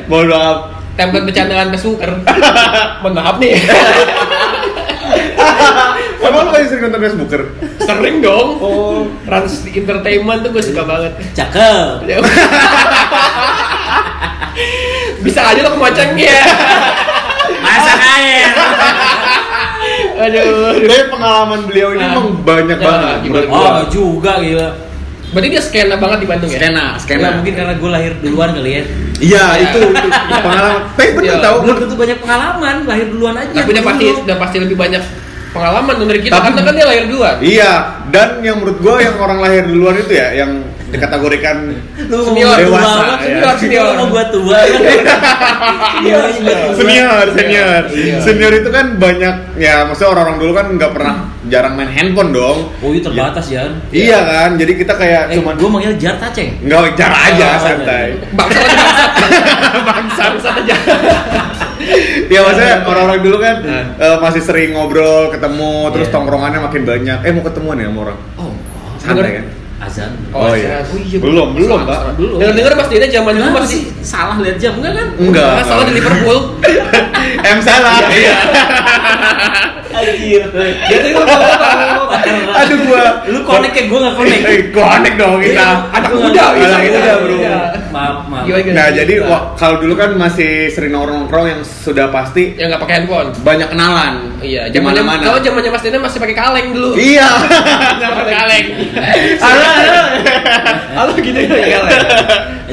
Mohon 0.09 0.29
maaf. 0.33 0.59
Template 0.95 1.27
bercandaan 1.27 1.69
Facebooker. 1.75 2.11
Mohon 3.03 3.15
maaf 3.19 3.37
nih. 3.43 3.55
Emang 6.25 6.49
lu 6.49 6.51
masih 6.55 6.67
sering 6.71 6.83
nonton 6.89 7.01
Facebooker? 7.03 7.43
Sering 7.83 8.17
dong. 8.23 8.49
Oh. 8.62 9.05
Rans 9.27 9.67
Entertainment 9.69 10.41
tuh 10.47 10.51
gue 10.55 10.62
suka 10.62 10.83
banget. 10.87 11.12
Cakep. 11.35 12.06
Bisa 15.27 15.41
aja 15.51 15.61
lo 15.67 15.71
kemoceng 15.75 16.15
ya. 16.15 16.41
Masak 17.59 17.99
air. 17.99 18.54
Aduh. 20.25 20.73
Tapi 20.81 21.05
pengalaman 21.09 21.61
beliau 21.65 21.88
ini 21.91 22.00
Nah. 22.00 22.12
emang 22.12 22.26
banyak 22.41 22.76
Nah, 22.76 22.85
banget 22.85 23.17
gimana? 23.19 23.25
menurut 23.25 23.49
gua. 23.49 23.69
Oh, 23.71 23.85
juga 23.88 24.32
gila. 24.38 24.69
Berarti 25.26 25.49
dia 25.50 25.62
skena 25.62 25.94
banget 25.97 26.19
di 26.21 26.29
Bandung 26.29 26.47
ya? 26.49 26.59
Skena, 26.59 26.85
skena. 26.97 27.29
mungkin 27.35 27.53
karena 27.53 27.75
gue 27.75 27.91
lahir 27.91 28.12
duluan 28.19 28.50
kali 28.53 28.71
ya. 28.71 28.82
Iya, 29.17 29.44
Ya. 29.50 29.62
itu, 29.65 29.79
itu 29.82 30.09
pengalaman. 30.38 30.81
Tapi 30.94 31.11
bener 31.12 31.26
Iya. 31.32 31.43
tau, 31.43 31.56
Belum 31.61 31.76
tentu 31.76 31.97
banyak 31.97 32.19
pengalaman, 32.19 32.76
lahir 32.85 33.06
duluan 33.09 33.35
aja. 33.35 33.50
Tapi 33.53 33.69
udah 33.73 33.85
pasti 33.85 34.05
udah 34.21 34.37
pasti 34.38 34.56
lebih 34.59 34.76
banyak 34.76 35.03
pengalaman 35.50 35.94
dari 36.03 36.21
kita 36.21 36.35
Tapi- 36.35 36.47
karena 36.50 36.61
kan 36.62 36.75
dia 36.75 36.87
lahir 36.87 37.05
duluan. 37.06 37.35
Iya, 37.41 37.73
dan 38.09 38.29
yang 38.41 38.56
menurut 38.59 38.79
gua 38.79 38.94
yang 38.99 39.17
orang 39.17 39.38
lahir 39.41 39.62
duluan 39.65 39.97
itu 39.97 40.12
ya, 40.12 40.29
yang 40.35 40.50
dikategorikan 40.94 41.56
Senior, 42.25 42.55
tua 42.55 42.62
dewasa, 42.62 42.94
banget, 42.96 43.19
ya. 43.26 43.50
senior, 43.58 43.85
mau 43.94 44.06
gua 44.06 44.25
tua 44.31 44.58
kan? 44.61 44.82
Iya, 46.00 46.19
iya, 46.32 46.55
tua. 46.62 46.75
senior, 46.75 47.25
senior. 47.32 47.82
Iya. 47.91 48.17
Senior 48.20 48.53
itu 48.55 48.69
kan 48.69 48.86
banyak 48.94 49.34
ya, 49.56 49.82
maksudnya 49.84 50.10
orang-orang 50.10 50.36
dulu 50.39 50.53
kan 50.53 50.67
nggak 50.72 50.93
pernah 50.93 51.15
jarang 51.44 51.74
main 51.74 51.89
handphone 51.89 52.31
dong. 52.31 52.58
Oh, 52.79 52.91
iya 52.91 53.03
terbatas 53.03 53.46
ya. 53.48 53.63
Iya 53.91 54.19
kan, 54.22 54.51
jadi 54.55 54.72
kita 54.77 54.94
kayak 54.94 55.22
Eh, 55.29 55.36
cuman 55.36 55.55
gua 55.56 55.69
manggil 55.72 55.93
Jar 55.96 56.17
Taceng. 56.17 56.51
nggak 56.60 56.94
jar 56.94 57.13
aja 57.13 57.48
Oh, 57.51 57.60
santai. 57.60 58.06
Bangsa 58.31 58.60
bangsa. 59.82 60.22
bangsa 60.31 60.51
aja. 60.55 60.74
Ya 62.24 62.41
maksudnya 62.41 62.81
orang-orang 62.82 63.20
dulu 63.20 63.36
kan 63.36 63.60
Nah. 63.60 63.84
eh, 63.98 64.17
masih 64.17 64.41
sering 64.41 64.72
ngobrol, 64.72 65.29
ketemu, 65.29 65.93
terus 65.93 66.08
Iya. 66.08 66.15
tongkrongannya 66.17 66.60
makin 66.63 66.82
banyak. 66.82 67.19
Eh 67.20 67.31
mau 67.31 67.44
ketemuan 67.44 67.77
ya 67.77 67.93
sama 67.93 68.01
orang? 68.08 68.19
Oh, 68.41 68.53
Santai 68.96 69.31
kan? 69.36 69.46
Azan. 69.86 70.10
Oh, 70.32 70.53
iya. 70.56 70.82
Oh 70.82 70.98
iya. 70.98 71.19
Belum, 71.20 71.48
belum, 71.55 71.81
Pak. 71.84 72.17
Belum. 72.17 72.38
Dengar-dengar 72.41 72.72
pasti 72.81 72.94
dia 72.98 73.10
zaman 73.20 73.32
dulu 73.36 73.48
masih 73.55 73.69
sih 73.69 73.82
salah 74.05 74.36
lihat 74.41 74.56
jam 74.60 74.79
enggak 74.81 74.93
kan? 74.96 75.08
Enggak. 75.20 75.53
Ah, 75.60 75.64
salah 75.64 75.84
di 75.88 75.93
Liverpool. 75.96 76.38
M 77.56 77.58
salah. 77.60 77.94
Iya. 78.08 78.36
Anjir. 79.94 80.43
Dia 80.89 80.96
tuh 80.98 81.10
ngomong 81.15 82.08
Aduh 82.55 82.79
gua. 82.86 83.05
Lu 83.31 83.39
connect 83.46 83.72
kayak 83.74 83.86
gua 83.91 83.98
enggak 84.03 84.15
connect. 84.19 84.43
Eh, 84.46 84.60
connect 84.70 85.17
dong 85.19 85.34
kita. 85.43 85.69
anak 85.91 86.08
Gua 86.10 86.20
muda 86.27 86.44
bisa 86.55 86.67
anak 86.67 86.82
kita. 86.82 86.98
muda, 86.98 87.13
bro. 87.20 87.34
Iya. 87.34 87.56
Maaf, 87.94 88.17
maaf. 88.27 88.44
Nah, 88.74 88.89
jadi 88.91 89.15
kalau 89.55 89.77
dulu 89.79 89.94
kan 89.94 90.10
masih 90.19 90.70
sering 90.70 90.91
nongkrong-nongkrong 90.94 91.46
yang 91.46 91.60
sudah 91.63 92.10
pasti 92.10 92.58
yang 92.58 92.74
nggak 92.74 92.82
pakai 92.82 92.94
handphone. 93.03 93.29
banyak 93.46 93.69
kenalan. 93.70 94.15
Iya, 94.43 94.69
di 94.69 94.79
zamannya 94.79 95.03
mana-mana. 95.06 95.24
kalau 95.24 95.39
zamannya 95.41 95.70
Mas 95.70 95.82
Dena 95.86 95.98
masih 96.03 96.19
pakai 96.20 96.36
kaleng 96.36 96.67
dulu. 96.74 96.91
Iya. 96.98 97.29
Sama 98.03 98.22
kaleng. 98.27 98.67
Halo, 99.44 99.69
halo. 100.98 101.13
Gitu 101.19 101.39
ya 101.39 101.67
kaleng. 101.79 102.03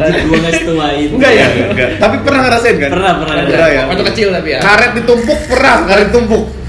Anjir 0.02 0.24
gua 0.26 0.38
enggak 0.42 0.54
setua 0.58 0.86
itu. 0.98 1.14
Enggak 1.20 1.32
ya? 1.36 1.46
Enggak. 1.70 1.90
Tapi 2.02 2.16
pernah 2.26 2.40
ngerasain 2.48 2.76
kan? 2.82 2.90
Pernah, 2.90 3.14
pernah. 3.22 3.34
Pernah 3.46 3.70
ya. 3.70 3.84
Waktu 3.86 4.04
kecil 4.14 4.28
tapi 4.34 4.48
ya. 4.56 4.60
Karet 4.64 4.92
ditumpuk 4.98 5.40
pernah, 5.46 5.76
karet 5.86 6.06
ditumpuk. 6.10 6.61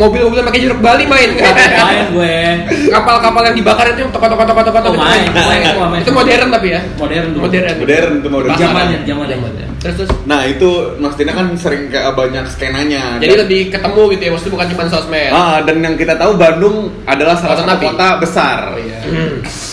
Mobil-mobil 0.00 0.38
yang 0.40 0.48
pakai 0.48 0.60
jeruk 0.64 0.80
Bali 0.80 1.04
main 1.04 1.28
nggak? 1.36 1.54
Main 1.90 2.04
gue. 2.16 2.36
Kapal-kapal 2.88 3.42
yang 3.52 3.56
dibakar 3.60 3.84
itu 3.92 4.00
yang 4.08 4.12
tokat-tokat-tokat-tokat. 4.16 4.80
Oh, 4.88 4.96
main, 4.96 5.28
main, 5.28 5.60
main. 5.76 6.00
Itu 6.00 6.12
modern 6.16 6.48
tapi 6.48 6.68
ya. 6.72 6.80
Modern 6.96 7.26
dulu. 7.36 7.40
Modern. 7.44 7.74
Modern 7.76 8.12
itu 8.16 8.28
modern. 8.32 8.56
Zamannya, 8.56 8.98
zamannya. 9.04 9.66
Terus 9.80 9.94
terus. 10.04 10.10
Nah 10.28 10.44
itu 10.44 10.68
Mas 11.00 11.16
Tina 11.16 11.32
kan 11.32 11.56
sering 11.56 11.88
kayak 11.88 12.12
banyak 12.12 12.44
skenanya. 12.52 13.16
Jadi 13.16 13.32
Dan- 13.32 13.40
lebih 13.48 13.60
ketemu 13.72 14.02
gitu 14.12 14.22
ya, 14.22 14.30
maksudnya 14.36 14.52
bukan 14.56 14.68
cuma 14.76 14.82
sosmed. 14.92 15.32
Ah, 15.32 15.56
dan 15.64 15.76
yang 15.80 15.94
kita 15.96 16.14
tahu 16.20 16.36
Bandung 16.36 16.76
adalah 17.08 17.34
salah 17.40 17.56
Kota 17.56 17.64
satu 17.64 17.84
kota 17.88 18.08
besar. 18.20 18.58
Oh 18.76 18.80
iya. 18.80 18.98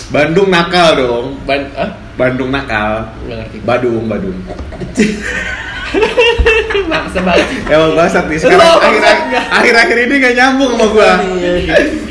Bandung 0.07 0.48
nakal 0.48 0.89
dong. 0.96 1.25
Ban, 1.43 1.62
ah? 1.75 1.91
Bandung 2.15 2.50
nakal. 2.55 3.12
Nggak 3.27 3.38
ngerti. 3.43 3.57
Badung, 3.67 4.03
Badung. 4.07 4.38
Maksa 6.88 7.20
banget. 7.20 7.48
Emang 7.68 7.92
bangsat 7.94 8.25
nih 8.25 8.38
sekarang 8.38 8.80
akhir 8.80 9.04
akhir 9.50 9.74
akhir 9.75 9.98
ini 10.08 10.13
gak 10.18 10.34
nyambung 10.36 10.72
sama 10.74 10.86
gua. 10.88 11.12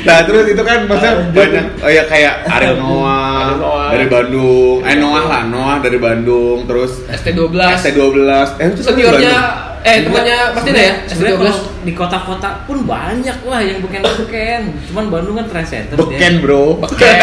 Nah 0.03 0.17
terus 0.23 0.45
itu 0.47 0.61
kan 0.61 0.77
maksudnya 0.85 1.13
banyak 1.31 1.65
oh 1.79 1.89
ya 1.89 2.03
kayak 2.05 2.33
Ariel 2.47 2.75
Noah, 2.77 3.57
Noah. 3.57 3.87
dari 3.91 4.05
Bandung, 4.07 4.77
eh 4.81 4.95
Noah 4.95 5.25
lah 5.25 5.41
Noah 5.45 5.77
dari 5.79 5.97
Bandung, 5.97 6.63
terus 6.63 7.03
ST12. 7.07 7.57
ST12, 7.57 8.19
eh 8.57 8.65
itu 8.69 8.81
Seniornya 8.81 9.35
eh 9.81 10.03
temannya 10.03 10.37
pasti 10.51 10.69
ada 10.69 10.81
ya? 10.81 10.93
Sebenarnya 11.05 11.35
ST12. 11.35 11.41
kalau 11.41 11.55
di 11.81 11.93
kota-kota 11.93 12.49
pun 12.63 12.77
banyak 12.83 13.37
lah 13.43 13.61
yang 13.61 13.79
beken-beken. 13.79 14.61
Cuman 14.85 15.05
Bandung 15.07 15.35
kan 15.35 15.45
trendsetter 15.47 15.95
dia. 15.95 16.03
Beken 16.05 16.33
bro. 16.39 16.63
Beken. 16.77 17.17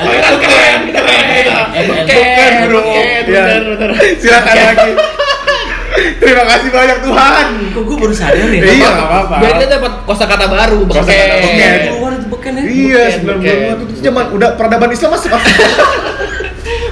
Beken. 0.00 0.78
Beken 2.06 2.52
bro. 2.64 2.80
Beken, 2.80 3.22
Ya. 3.26 3.42
bener, 3.44 3.62
bener. 3.76 3.90
Silakan 4.16 4.54
lagi. 4.56 4.90
Terima 5.96 6.44
kasih 6.44 6.68
banyak 6.68 6.98
Tuhan. 7.00 7.44
Kok 7.72 7.82
gue 7.82 7.96
baru 7.96 8.14
sadar 8.14 8.48
ya? 8.48 8.60
Iya, 8.62 8.88
nggak 8.88 9.06
apa-apa. 9.06 9.34
Biar 9.40 9.52
kita 9.56 9.66
dapat 9.80 9.92
kosakata 10.04 10.46
baru, 10.46 10.78
Kosakata 10.84 11.12
beken. 11.12 11.40
beken. 11.42 11.80
Keluar 11.88 12.12
itu 12.12 12.26
beken 12.28 12.52
ya. 12.52 12.62
Iya, 12.62 13.02
beken. 13.22 13.56
itu 13.86 13.94
zaman 14.02 14.24
udah 14.32 14.48
peradaban 14.54 14.90
Islam 14.90 15.10
masih 15.14 15.28
masih 15.32 15.52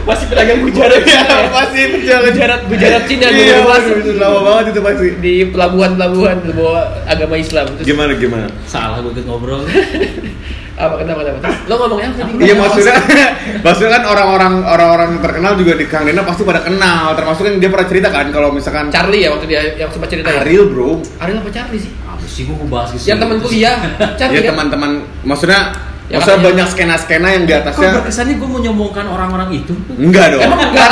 Masih 0.04 0.28
pedagang 0.28 0.60
bujarat. 0.60 1.00
Iya, 1.00 1.48
masih 1.48 1.82
berjalan 1.96 2.28
Bujarat 2.28 2.60
bujarat 2.68 3.02
Cina 3.08 3.26
Iya, 3.32 3.64
itu 3.96 4.12
lama 4.20 4.38
banget 4.44 4.76
itu 4.76 4.80
pasti. 4.84 5.08
di 5.16 5.34
pelabuhan-pelabuhan 5.48 6.36
bawa 6.52 6.80
agama 7.08 7.40
Islam. 7.40 7.72
Terus 7.80 7.88
Gimana 7.88 8.12
gimana? 8.20 8.46
Salah 8.68 9.00
gue 9.00 9.16
ngobrol. 9.24 9.64
apa 10.74 10.94
kenapa 10.96 11.20
kenapa? 11.22 11.38
Terus 11.40 11.58
Lo 11.64 11.74
ngomongnya 11.76 12.08
apa 12.08 12.16
tadi? 12.18 12.32
Iya 12.40 12.54
maksudnya, 12.54 12.94
maksudnya 13.66 13.90
kan 13.92 14.02
orang-orang 14.04 14.54
orang-orang 14.64 15.10
terkenal 15.18 15.52
juga 15.54 15.72
di 15.74 15.86
Kang 15.86 16.02
Dena 16.02 16.22
pasti 16.22 16.42
pada 16.42 16.60
kenal. 16.60 17.14
Termasuk 17.14 17.42
yang 17.44 17.58
dia 17.58 17.70
pernah 17.70 17.86
cerita 17.86 18.08
kan 18.08 18.26
kalau 18.28 18.48
misalkan 18.50 18.90
Charlie 18.90 19.22
ya 19.22 19.30
waktu 19.30 19.46
dia 19.46 19.62
yang 19.76 19.88
sempat 19.88 20.10
cerita 20.10 20.28
ya. 20.28 20.42
Ariel 20.42 20.66
bro, 20.66 20.98
Ariel 21.18 21.38
apa 21.38 21.50
Charlie 21.50 21.78
sih? 21.78 21.92
Apa 22.00 22.24
sih 22.24 22.42
gue 22.44 22.56
mau 22.56 22.68
bahas 22.68 22.90
ke 22.90 22.98
Yang 23.00 23.18
teman 23.20 23.36
kuliah. 23.38 23.76
Charlie 24.14 24.36
ya 24.36 24.42
kan? 24.42 24.50
teman-teman, 24.50 24.90
maksudnya 25.22 25.60
Ya, 26.04 26.20
maksudnya 26.20 26.36
katanya. 26.36 26.48
banyak 26.52 26.66
skena-skena 26.68 27.28
yang 27.32 27.44
di 27.44 27.52
Kok 27.54 27.60
atasnya 27.64 27.88
berkesannya 27.96 28.34
gue 28.36 28.50
menyombongkan 28.50 29.06
orang-orang 29.08 29.48
itu? 29.56 29.72
enggak 29.96 30.36
dong. 30.36 30.44
Emang 30.44 30.60
enggak? 30.68 30.90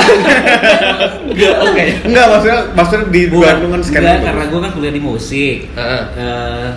Enggak, 1.28 1.54
oke. 1.68 1.84
Enggak 2.02 2.26
maksudnya 2.28 2.58
maksudnya 2.72 3.04
di 3.10 3.22
Bandung 3.28 3.70
kan 3.70 3.80
skena 3.84 4.08
enggak, 4.08 4.24
karena 4.24 4.44
gue 4.48 4.60
kan 4.60 4.70
kuliah 4.72 4.92
di 4.92 5.02
musik. 5.02 5.56
Heeh. 5.68 6.02
Eh, 6.16 6.68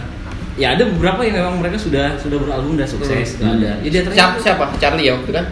ya 0.56 0.72
ada 0.76 0.84
beberapa 0.88 1.20
yang 1.24 1.36
memang 1.44 1.56
mereka 1.60 1.76
sudah 1.76 2.16
sudah 2.16 2.38
beralbum 2.40 2.80
dan 2.80 2.88
sukses. 2.88 3.40
Hmm. 3.40 3.60
Ada. 3.60 3.84
Ya, 3.84 3.90
di 3.92 3.98
antaranya 4.00 4.18
Siapa, 4.18 4.36
siapa? 4.40 4.64
Charlie 4.80 5.06
ya 5.08 5.14
waktu 5.20 5.28
itu 5.30 5.36
kan? 5.36 5.48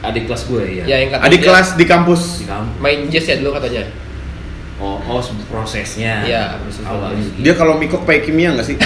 adik 0.00 0.24
kelas 0.26 0.42
gue 0.48 0.64
ya. 0.80 0.84
Ya 0.88 0.96
yang 1.04 1.10
Adik 1.20 1.44
dia 1.44 1.48
kelas 1.52 1.68
di 1.76 1.84
kampus. 1.84 2.40
di 2.40 2.46
kampus. 2.48 2.72
main 2.80 2.98
jazz 3.12 3.28
ya 3.28 3.36
dulu 3.36 3.52
katanya. 3.52 3.84
Oh, 4.80 4.96
oh 4.96 5.20
prosesnya. 5.52 6.24
Iya, 6.24 6.56
proses 6.56 6.80
awalnya. 6.88 7.20
gitu. 7.20 7.36
Dia 7.44 7.52
kalau 7.52 7.76
mikok 7.76 8.08
pakai 8.08 8.24
kimia 8.24 8.56
nggak 8.56 8.64
sih? 8.64 8.80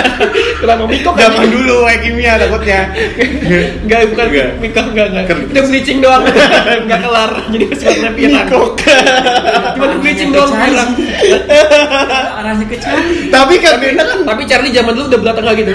Kenapa 0.64 0.88
Miko 0.88 1.12
Zaman 1.12 1.52
dulu 1.52 1.84
pakai 1.84 2.00
kimia 2.00 2.32
takutnya. 2.40 2.80
Enggak, 3.84 4.08
bukan 4.08 4.26
Enggak. 4.32 4.48
Miko 4.56 4.80
enggak 4.88 5.06
enggak. 5.12 5.24
Ker- 5.28 5.44
Itu 5.52 5.60
bleaching 5.68 5.98
doang. 6.00 6.24
Enggak 6.88 7.00
kelar. 7.04 7.30
Jadi 7.52 7.64
masih 7.68 7.86
warna 7.92 8.10
pirang. 8.16 8.46
Mikok. 8.48 8.68
Cuma 9.76 9.86
bleaching 10.00 10.30
doang 10.32 10.52
pirang. 10.56 10.90
Arahnya 12.40 12.64
ke 12.64 12.76
Cari. 12.80 13.28
Tapi 13.28 13.54
kan 13.60 13.74
Dena 13.84 14.02
kan 14.08 14.18
Tapi 14.24 14.42
Charlie 14.48 14.72
zaman 14.72 14.92
dulu 14.96 15.06
udah 15.12 15.20
belah 15.20 15.34
tengah 15.36 15.52
gitu. 15.52 15.70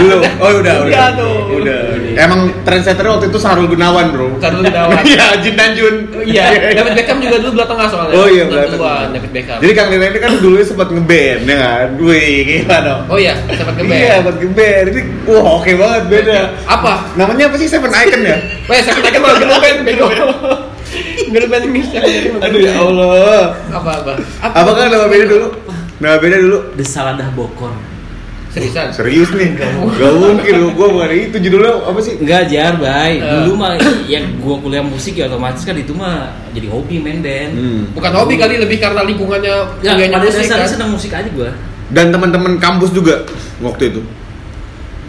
Belum. 0.00 0.22
Oh 0.40 0.50
udah, 0.64 0.74
udah. 0.80 0.88
Udah 0.88 1.08
tuh. 1.12 1.36
Udah. 1.60 1.80
Emang 2.16 2.40
trendsetter 2.64 3.04
waktu 3.04 3.28
itu 3.28 3.36
Sahrul 3.36 3.68
Gunawan, 3.68 4.08
Bro. 4.14 4.40
Sahrul 4.40 4.64
Gunawan. 4.64 5.02
Iya, 5.04 5.26
Jin 5.44 5.54
dan 5.60 5.76
Jun. 5.76 5.94
Iya, 6.24 6.72
David 6.72 6.94
Beckham 6.96 7.18
juga 7.20 7.36
dulu 7.42 7.60
belah 7.60 7.68
tengah 7.68 7.86
soalnya. 7.90 8.14
Oh 8.16 8.26
iya, 8.30 8.48
92, 8.48 8.80
David 9.12 9.30
Beckham. 9.34 9.58
Jadi 9.62 9.72
Kang 9.72 9.88
Dena 9.90 10.06
ini 10.10 10.18
kan 10.20 10.32
dulu 10.38 10.56
sempat 10.62 10.88
ngeband 10.90 11.40
ya 11.46 11.56
kan. 11.58 11.88
Wih, 12.00 12.36
gila 12.44 12.76
dong. 12.82 13.02
Oh 13.10 13.18
iya, 13.18 13.34
sempat 13.50 13.74
ngeband. 13.78 13.98
Iya, 13.98 14.14
sempat 14.20 14.36
ngeband. 14.40 14.86
Ini 14.90 15.00
wah 15.28 15.44
oke 15.58 15.70
banget 15.76 16.02
beda. 16.10 16.38
Apa? 16.66 16.92
Namanya 17.14 17.44
apa 17.50 17.56
sih 17.60 17.68
Seven 17.70 17.92
Icon 17.92 18.22
ya? 18.22 18.36
Weh, 18.70 18.80
saya 18.82 18.98
kan 19.00 19.20
malah 19.20 19.38
girl 19.40 19.58
band 19.60 19.80
bego. 19.86 20.06
Girl 21.30 21.46
band 21.50 21.64
ini 21.68 21.80
Aduh 22.42 22.60
ya 22.60 22.72
Allah. 22.78 23.58
Apa 23.70 23.90
apa? 24.02 24.12
Apa 24.42 24.70
kan 24.74 24.86
nama 24.90 25.06
beda 25.06 25.24
dulu? 25.26 25.48
Nama 26.02 26.16
beda 26.18 26.36
dulu. 26.42 26.58
The 26.74 26.84
Saladah 26.84 27.28
Bokor. 27.32 27.93
Seriusan? 28.54 28.86
Serius 28.94 29.34
nih, 29.34 29.58
gak 29.58 29.66
mungkin 30.14 30.52
lu, 30.62 30.68
gua 30.78 30.86
bukan 30.94 31.10
itu 31.10 31.36
judulnya 31.42 31.74
apa 31.90 31.98
sih? 31.98 32.14
Enggak 32.22 32.42
jar, 32.54 32.78
bay. 32.78 33.18
Eh. 33.18 33.26
Dulu 33.42 33.52
mah 33.58 33.74
ya 34.06 34.22
gua 34.38 34.56
kuliah 34.62 34.84
musik 34.86 35.18
ya 35.18 35.26
otomatis 35.26 35.66
kan 35.66 35.74
itu 35.74 35.90
mah 35.90 36.30
jadi 36.54 36.70
hobi 36.70 37.02
main 37.02 37.18
band. 37.18 37.52
Hmm. 37.58 37.82
Bukan 37.98 38.12
hobi 38.14 38.38
kali 38.38 38.62
lebih 38.62 38.78
karena 38.78 39.02
lingkungannya 39.02 39.56
Ya, 39.82 39.98
kuliahnya 39.98 40.22
pada 40.22 40.30
musik 40.30 40.46
kan. 40.46 40.70
senang 40.70 40.90
musik 40.94 41.10
aja 41.10 41.26
gua. 41.34 41.50
Dan 41.90 42.14
teman-teman 42.14 42.62
kampus 42.62 42.94
juga 42.94 43.26
waktu 43.58 43.90
itu. 43.90 44.00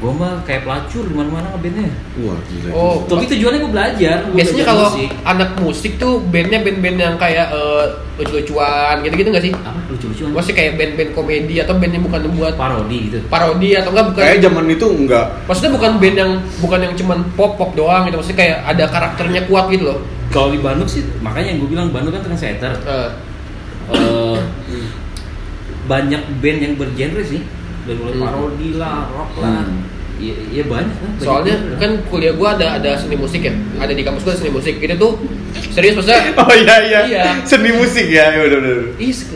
Gua 0.06 0.14
mah 0.14 0.38
kayak 0.44 0.62
pelacur 0.62 1.02
di 1.02 1.14
mana-mana 1.14 1.50
ngebandnya. 1.50 1.90
Wah, 2.22 2.38
gila. 2.46 2.70
Oh, 2.70 2.96
Tapi 3.04 3.26
tujuannya 3.26 3.58
gua 3.58 3.72
belajar. 3.74 4.18
gua 4.22 4.34
biasanya 4.34 4.54
belajar 4.56 4.70
kalau 4.70 4.86
musik. 4.88 5.10
anak 5.26 5.50
musik 5.58 5.92
tuh 5.98 6.14
bandnya 6.24 6.60
band-band 6.62 6.98
yang 7.00 7.16
kayak 7.18 7.48
eh, 7.50 7.84
lucu-lucuan 8.16 8.96
gitu-gitu 9.02 9.28
nggak 9.28 9.42
sih? 9.42 9.54
apa 9.56 9.80
lucu-lucuan? 9.88 10.30
Maksudnya 10.32 10.56
kayak 10.56 10.72
band-band 10.78 11.12
komedi 11.12 11.56
atau 11.58 11.74
band 11.74 11.92
yang 11.92 12.04
bukan 12.06 12.22
buat 12.32 12.54
parodi 12.54 13.00
gitu. 13.04 13.18
parodi 13.26 13.70
atau 13.74 13.90
enggak 13.90 14.06
bukan 14.08 14.22
Kayak 14.22 14.40
zaman 14.40 14.64
itu 14.70 14.88
enggak. 14.88 15.26
maksudnya 15.44 15.72
bukan 15.74 15.92
band 15.98 16.16
yang 16.16 16.32
bukan 16.60 16.80
yang 16.80 16.94
cuman 16.96 17.18
pop 17.34 17.52
pop 17.56 17.72
doang 17.74 18.06
gitu 18.06 18.16
maksudnya 18.16 18.40
kayak 18.40 18.58
ada 18.64 18.84
karakternya 18.88 19.42
kuat 19.46 19.66
gitu 19.68 19.84
loh 19.86 20.00
Kalau 20.28 20.50
di 20.50 20.60
Bandung 20.60 20.86
sih 20.86 21.02
makanya 21.20 21.50
yang 21.50 21.60
gue 21.60 21.70
bilang 21.72 21.88
Bandung 21.90 22.14
kan 22.14 22.22
trendsetter. 22.22 22.74
Eh, 22.84 23.10
Eh, 23.86 24.38
banyak 25.86 26.22
band 26.36 26.60
yang 26.60 26.74
bergenre 26.76 27.22
sih. 27.22 27.42
Dari 27.86 27.94
mulai 27.96 28.14
Hmm. 28.14 28.24
parodi 28.24 28.70
lah, 28.74 29.06
rock 29.08 29.32
lah. 29.38 29.62
Hmm. 29.62 29.86
Iya, 30.16 30.36
iya 30.48 30.64
banyak 30.64 30.96
kan. 30.96 31.10
banyak 31.12 31.28
soalnya 31.28 31.56
kan 31.76 31.92
kuliah 32.08 32.34
gua 32.34 32.56
ada 32.56 32.80
ada 32.80 32.96
seni 32.96 33.20
musik 33.20 33.44
ya 33.44 33.52
ada 33.78 33.92
di 33.92 34.00
kampus 34.00 34.24
gua 34.24 34.32
ada 34.32 34.42
seni 34.42 34.54
musik 34.56 34.80
itu 34.80 34.96
tuh 34.96 35.12
serius 35.76 35.94
maksudnya 36.00 36.32
Oh 36.42 36.56
iya 36.56 36.76
iya. 36.82 37.00
Iya. 37.04 37.24
Seni 37.44 37.72
musik 37.76 38.08
ya, 38.08 38.32
ya 38.32 38.42
udah 38.48 38.58
udah. 38.64 38.76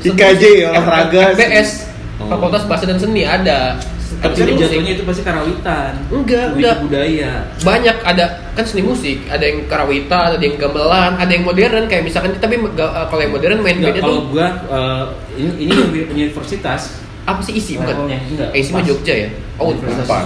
IKJ, 0.07 0.43
olahraga. 0.71 1.35
FBS 1.35 1.89
Oh. 2.19 2.27
Fakultas 2.27 2.67
Bahasa 2.67 2.83
dan 2.83 2.99
Seni 2.99 3.23
ada 3.23 3.79
tapi 4.19 4.35
seni 4.35 4.51
musik 4.51 4.67
jatuhnya 4.67 4.91
itu 4.99 5.03
pasti 5.07 5.21
karawitan. 5.23 5.93
Enggak, 6.11 6.51
enggak. 6.51 6.75
budaya. 6.83 7.31
banyak 7.63 7.97
ada 8.03 8.25
kan 8.51 8.65
seni 8.67 8.83
musik 8.83 9.23
ada 9.31 9.39
yang 9.39 9.63
karawita 9.71 10.35
ada 10.35 10.43
yang 10.43 10.59
gamelan 10.59 11.15
ada 11.15 11.31
yang 11.31 11.47
modern 11.47 11.87
kayak 11.87 12.03
misalkan 12.03 12.35
tapi 12.35 12.59
eh, 12.59 13.05
kalau 13.07 13.21
yang 13.23 13.31
modern 13.31 13.63
main 13.63 13.79
bandnya 13.79 14.03
kalau 14.03 14.19
tuh 14.19 14.35
gua 14.35 14.47
eh, 14.67 15.03
ini 15.39 15.51
ini 15.63 15.71
yang 15.71 16.09
universitas 16.11 16.99
apa 17.23 17.39
sih 17.39 17.55
isi 17.55 17.79
bukan 17.79 17.95
levelnya 17.95 18.19
enggak. 18.27 18.49
eh, 18.51 18.59
isi 18.59 18.71
mah. 18.75 18.83
Jogja 18.83 19.13
ya 19.15 19.29
oh 19.55 19.71
Universitas 19.71 20.07
pas. 20.09 20.25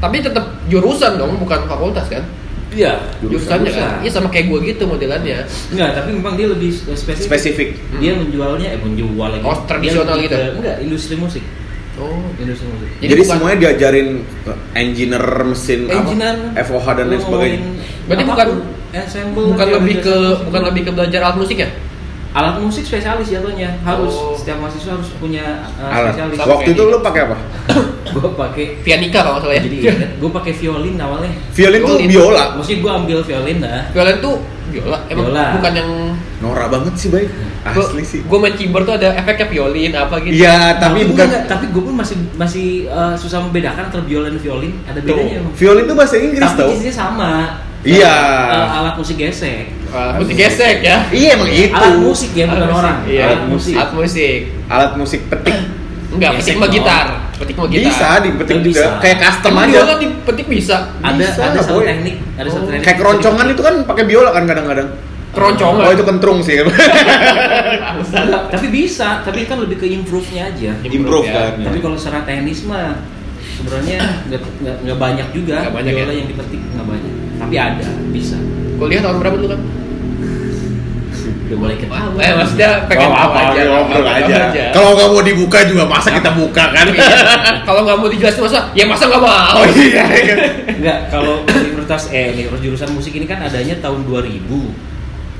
Tapi 0.00 0.16
tetap 0.18 0.44
jurusan 0.66 1.14
dong 1.14 1.36
bukan 1.36 1.60
fakultas 1.64 2.08
kan 2.08 2.24
Iya, 2.70 3.02
jurusannya 3.18 3.66
kan 3.68 3.98
iya 3.98 4.08
sama 4.08 4.26
kayak 4.26 4.46
gua 4.46 4.62
gitu 4.62 4.86
modelannya 4.86 5.42
Enggak, 5.68 5.90
tapi 5.92 6.14
memang 6.14 6.34
dia 6.34 6.46
lebih 6.46 6.70
spesifik. 6.70 7.26
Spesifik. 7.26 7.68
Dia 7.98 8.14
menjualnya 8.14 8.70
eh 8.70 8.78
menjual 8.78 9.28
lagi. 9.28 9.42
Oh, 9.42 9.58
tradisional 9.66 10.16
gitu? 10.16 10.32
ke- 10.32 10.54
Enggak, 10.54 10.76
industri 10.78 11.14
musik. 11.14 11.42
oh 11.96 12.22
Industri 12.36 12.70
musik. 12.70 12.88
Jadi 12.94 13.02
Jadi, 13.04 13.20
bukan- 13.20 13.30
semuanya 13.34 13.58
diajarin 13.60 14.08
uh, 14.46 14.56
engineer 14.72 15.24
mesin 15.42 15.80
Engineer, 15.84 16.36
apa? 16.48 16.62
FOH 16.62 16.86
dan 16.94 17.06
lain 17.06 17.20
sebagainya. 17.20 17.58
Berarti 18.06 18.24
bukan- 18.24 18.52
ensemble 18.90 19.44
bukan 19.50 19.66
lebih 19.72 19.96
ke 20.00 20.14
musik. 20.16 20.44
bukan 20.46 20.62
lebih 20.64 20.82
ke 20.82 20.90
belajar 20.92 21.20
alat 21.20 21.36
musik 21.36 21.58
ya 21.58 21.68
alat 22.30 22.56
musik 22.56 22.82
spesialis 22.82 23.26
jatuhnya 23.26 23.74
harus 23.80 24.12
Oh. 24.12 24.32
setiap 24.32 24.58
mahasiswa 24.58 24.92
harus 24.92 25.10
punya 25.16 25.44
uh, 25.74 25.90
Alat. 25.90 26.14
spesialis. 26.14 26.36
Waktu 26.40 26.70
itu 26.70 26.78
gitu. 26.78 26.88
lu 26.88 26.98
pakai 27.00 27.20
apa? 27.26 27.36
gue 28.10 28.30
pakai 28.32 28.64
pianika 28.80 29.18
kalau 29.20 29.32
nggak 29.32 29.44
salah 29.44 29.54
ya 29.54 29.62
jadi 29.62 29.76
gue 30.14 30.30
pakai 30.32 30.52
violin 30.52 30.94
awalnya. 30.96 31.30
Violin 31.50 31.80
tuh 31.80 31.96
Violin. 31.96 32.08
biola. 32.08 32.44
Maksudnya 32.54 32.78
gue 32.78 32.92
ambil 32.96 33.18
violin 33.20 33.56
dah. 33.58 33.82
violin 33.90 34.18
tuh 34.20 34.36
biola 34.70 34.98
emang 35.04 35.26
Biola. 35.26 35.46
bukan 35.58 35.72
yang 35.74 35.90
Norak 36.40 36.68
banget 36.70 36.94
sih, 36.94 37.10
Bay. 37.10 37.26
Asli 37.60 38.00
sih. 38.02 38.20
gue 38.22 38.38
main 38.38 38.54
keyboard 38.54 38.86
tuh 38.86 38.94
ada 38.94 39.12
efeknya 39.12 39.46
violin 39.46 39.92
apa 39.92 40.14
gitu 40.20 40.32
Iya, 40.32 40.78
tapi 40.78 41.04
bukan 41.04 41.26
enggak, 41.26 41.44
tapi 41.44 41.64
gue 41.68 41.82
pun 41.82 41.92
masih 41.92 42.16
masih 42.34 42.66
uh, 42.86 43.12
susah 43.12 43.42
membedakan 43.42 43.90
antara 43.90 44.00
biola 44.00 44.26
dan 44.26 44.38
violin. 44.38 44.72
Ada 44.84 44.98
Tuh. 44.98 45.06
bedanya 45.12 45.34
emang. 45.36 45.52
violin 45.52 45.84
tuh 45.84 45.96
bahasa 45.98 46.14
Inggris 46.16 46.40
Tapi 46.40 46.56
tau. 46.56 46.68
jenisnya 46.70 46.94
sama. 46.96 47.32
Iya. 47.80 48.12
Uh, 48.12 48.78
alat 48.78 48.94
musik 48.94 49.16
gesek. 49.16 49.72
Ah, 49.88 50.12
musik 50.14 50.36
gesek 50.36 50.76
ya 50.80 51.08
Iya, 51.08 51.28
emang 51.34 51.48
itu. 51.48 51.72
Alat 51.72 51.96
musik 51.96 52.30
ya, 52.30 52.44
bukan 52.44 52.58
Alat 52.58 52.68
musik, 52.68 52.78
orang. 52.78 52.98
iya. 53.08 53.24
Alat 53.24 53.42
musik. 53.46 53.74
alat 53.74 53.92
musik 53.92 54.38
Alat 54.68 54.92
musik 54.94 55.20
petik. 55.26 55.56
enggak 56.10 56.30
petik 56.36 56.56
mah 56.56 56.68
gitar 56.68 57.06
petik 57.32 57.54
mah 57.54 57.66
gitar 57.66 57.86
Bisa 57.86 58.08
dipetik 58.20 58.52
Oh, 58.52 58.60
juga. 58.60 58.68
bisa. 58.68 58.86
Kayak 59.00 59.18
custom 59.22 59.52
Emang 59.52 59.64
aja. 59.64 59.72
biola 59.72 59.94
dipetik 59.96 60.46
bisa 60.46 60.76
Ada 61.00 61.16
Bisa, 61.16 61.40
ada 61.42 61.58
satu 61.60 61.80
teknik, 61.80 62.16
ada 62.34 62.48
satu 62.48 62.60
Oh. 62.60 62.68
teknik. 62.68 62.84
Kayak 62.84 62.98
keroncongan 62.98 63.46
itu 63.48 63.62
kan 63.62 63.74
pakai 63.82 64.04
biola 64.04 64.30
kan 64.30 64.44
kadang-kadang. 64.44 64.88
Keroncongan. 65.30 65.82
Oh 65.82 65.92
itu 65.92 66.04
kentrung 66.04 66.38
sih. 66.42 66.58
tapi 68.50 68.66
bisa, 68.68 69.22
tapi 69.22 69.46
kan 69.46 69.56
lebih 69.58 69.78
ke 69.78 69.86
improve-nya 69.88 70.50
aja. 70.50 70.72
Improve 70.82 71.24
ya. 71.24 71.32
kan. 71.32 71.50
Tapi 71.64 71.78
kalau 71.78 71.94
secara 71.94 72.20
teknis 72.22 72.66
mah 72.66 72.98
sebenarnya 73.50 73.98
nggak 74.26 74.40
nggak 74.60 74.76
nggak 74.82 74.98
banyak 74.98 75.28
juga 75.30 75.56
Nggak 75.62 75.74
banyak 75.74 75.92
biola 75.94 76.12
ya? 76.12 76.16
yang 76.16 76.28
dipetik 76.28 76.60
nggak 76.66 76.86
banyak. 76.86 77.12
Tapi 77.36 77.54
ada, 77.56 77.88
bisa. 78.10 78.36
Kuliah 78.76 79.00
tahun 79.00 79.16
berapa 79.18 79.36
dulu 79.36 79.48
kan? 79.48 79.60
Udah 81.50 81.58
mulai 81.58 81.76
ketahuan. 81.76 82.22
Eh 82.22 82.32
maksudnya 82.32 82.70
pengen 82.86 83.10
Oh, 83.10 83.18
apa 83.18 83.38
aja. 83.50 83.60
ngobrol 83.66 84.00
tahu 84.00 84.14
aja. 84.22 84.38
Kalau 84.70 84.90
nggak 84.94 85.08
mau 85.10 85.20
dibuka 85.20 85.58
juga 85.66 85.82
masa 85.84 86.08
kita 86.10 86.30
buka 86.30 86.64
kan? 86.70 86.86
Iya. 86.86 87.10
Kalau 87.66 87.80
nggak 87.82 87.98
mau 87.98 88.06
dijelasin 88.06 88.42
masa, 88.46 88.60
ya 88.70 88.84
masa 88.86 89.04
nggak 89.10 89.18
mau. 89.18 89.58
Oh 89.58 89.66
iya. 89.66 90.04
iya. 90.06 90.34
Enggak, 90.78 90.98
kalau 91.10 91.42
universitas 91.44 92.06
eh 92.08 92.32
universitas 92.32 92.62
jurusan 92.62 92.90
musik 92.94 93.12
ini 93.12 93.26
kan 93.26 93.42
adanya 93.42 93.74
tahun 93.78 94.06
2000. 94.06 94.89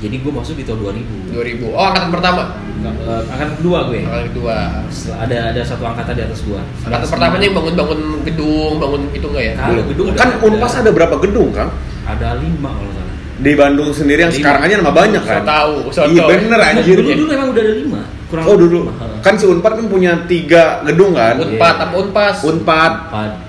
Jadi 0.01 0.15
gue 0.17 0.31
masuk 0.31 0.57
di 0.57 0.65
tahun 0.65 0.79
2000. 0.81 1.29
2000. 1.31 1.69
Oh 1.69 1.83
angkatan 1.83 2.09
pertama. 2.09 2.43
Eh, 2.81 3.21
angkatan 3.29 3.53
kedua 3.55 3.79
gue. 3.85 4.01
Angkatan 4.01 4.27
kedua. 4.33 4.55
Setelah 4.89 5.17
ada 5.21 5.37
ada 5.53 5.61
satu 5.61 5.83
angkatan 5.85 6.13
di 6.15 6.23
atas 6.25 6.41
gua. 6.41 6.61
Angkatan 6.81 7.07
pertamanya 7.07 7.45
yang 7.45 7.55
bangun-bangun 7.55 7.99
gedung, 8.25 8.73
bangun 8.75 9.01
itu 9.11 9.25
enggak 9.29 9.43
ya? 9.43 9.53
Kalau 9.55 9.83
gedung 9.85 10.05
Kan 10.11 10.27
ada- 10.27 10.41
Unpas 10.41 10.73
ada 10.75 10.89
berapa 10.89 11.15
gedung 11.19 11.49
kan? 11.51 11.69
Ada 12.03 12.27
lima 12.35 12.69
kalau 12.71 12.91
salah. 12.91 13.09
Di 13.37 13.53
Bandung 13.53 13.89
sendiri 13.89 14.21
yang 14.21 14.29
Lima. 14.29 14.37
sekarang 14.39 14.61
aja 14.63 14.73
nama 14.75 14.91
banyak 14.91 15.23
kan? 15.23 15.41
Tahu, 15.41 15.73
so 15.89 16.05
Iya 16.05 16.21
tahu. 16.21 16.29
bener 16.31 16.59
anjir. 16.59 16.93
Dulu 16.95 17.09
dulu 17.15 17.29
emang 17.31 17.49
udah 17.49 17.63
ada 17.63 17.73
lima. 17.75 18.01
Kurang 18.27 18.43
Oh 18.45 18.55
dulu. 18.55 18.79
lima. 18.85 18.93
Kan 19.19 19.33
si 19.35 19.45
Unpad 19.45 19.73
kan 19.75 19.85
punya 19.85 20.11
tiga 20.25 20.63
gedung 20.83 21.13
kan? 21.13 21.37
Unpad, 21.37 21.75
apa 21.79 21.93
Unpas? 21.95 22.37
Unpad. 22.41 22.93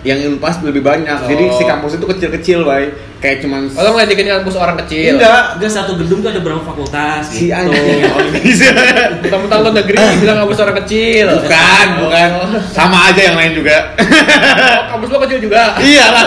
Yang 0.01 0.19
Unpas 0.31 0.61
lebih 0.61 0.81
banyak. 0.81 1.19
Jadi 1.23 1.45
Oh. 1.47 1.57
si 1.57 1.65
kampus 1.65 1.93
itu 1.95 2.05
kecil-kecil, 2.07 2.61
bay. 2.63 2.93
Kayak 3.23 3.39
cuman 3.47 3.71
Oh, 3.71 3.83
lo 3.87 3.95
ngelidikin 3.95 4.27
kampus 4.27 4.59
orang 4.59 4.75
kecil. 4.83 5.15
Enggak. 5.15 5.55
Enggak 5.55 5.71
satu 5.71 5.95
gedung 5.95 6.19
tuh 6.21 6.35
ada 6.35 6.43
berapa 6.43 6.59
fakultas 6.59 7.23
Si 7.31 7.47
gitu. 7.47 7.55
anjing. 7.55 8.03
Mentang-mentang 9.23 9.61
lo 9.63 9.71
negeri 9.71 9.97
bilang 10.19 10.43
kampus 10.43 10.59
orang 10.59 10.77
kecil. 10.83 11.31
bukan, 11.31 11.87
bukan. 12.03 12.29
Oh. 12.35 12.59
Sama 12.69 13.15
aja 13.15 13.23
yang 13.23 13.39
lain 13.39 13.55
juga. 13.55 13.95
Oh, 13.95 14.99
kampus 14.99 15.09
lo 15.09 15.19
kecil 15.23 15.39
juga. 15.39 15.79
iya 15.79 16.11
lah. 16.11 16.27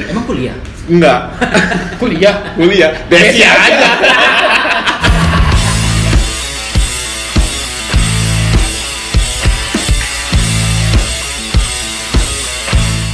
Emang 0.00 0.24
kuliah? 0.24 0.56
Enggak. 0.88 1.20
Kuliah. 2.00 2.56
Kuliah. 2.56 2.88
Besi 3.12 3.44
aja. 3.44 3.76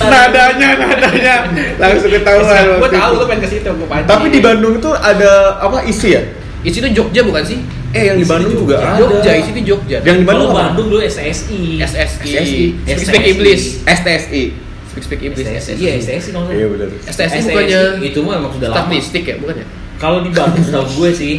Nadanya, 0.09 0.69
nadanya 0.77 1.35
langsung 1.79 2.11
ketahuan. 2.11 2.65
Gue 2.81 2.91
tahu 2.91 3.13
lo 3.21 3.25
pengen 3.29 3.43
ke 3.45 3.49
situ, 3.51 3.69
gue 3.69 3.89
pancing. 3.89 4.11
Tapi 4.11 4.27
di 4.29 4.41
Bandung 4.41 4.75
itu 4.77 4.91
ada 4.93 5.61
apa 5.61 5.85
isi 5.85 6.15
ya? 6.15 6.23
Isi 6.65 6.81
itu 6.81 6.89
Jogja 6.97 7.21
bukan 7.25 7.45
sih? 7.45 7.61
Eh 7.95 8.11
yang 8.11 8.17
di 8.19 8.27
Bandung 8.27 8.57
juga 8.57 8.75
Jogja. 8.81 8.89
ada. 8.91 8.99
Jogja, 9.01 9.31
isi 9.37 9.51
itu 9.55 9.63
Jogja. 9.75 9.99
Yang 10.03 10.17
di 10.21 10.27
Bandung 10.27 10.49
Kalau 10.51 10.59
apa? 10.59 10.67
Bandung 10.73 10.87
dulu 10.91 11.01
SSI. 11.05 11.61
SSI. 11.79 12.31
SSI. 12.33 12.63
Speak 12.89 12.99
Speak 13.07 13.25
Iblis. 13.37 13.63
STSI. 13.85 14.43
Speak 14.91 15.05
Speak 15.05 15.21
Iblis. 15.23 15.45
SSI. 15.47 15.73
Iya, 15.79 15.93
SSI 16.01 16.31
kalau 16.33 16.49
nggak 16.49 16.57
Iya 16.59 16.67
benar. 16.73 16.89
STSI 17.07 17.39
bukannya 17.47 17.81
itu 18.03 18.19
mah 18.25 18.35
emang 18.41 18.53
sudah 18.57 18.69
lama. 18.73 18.79
statistik 18.89 19.23
ya, 19.29 19.37
bukan 19.39 19.55
ya? 19.63 19.67
Kalau 19.97 20.21
di 20.21 20.31
Bandung 20.31 20.61
setahu 20.61 20.87
gue 20.97 21.11
sih 21.11 21.33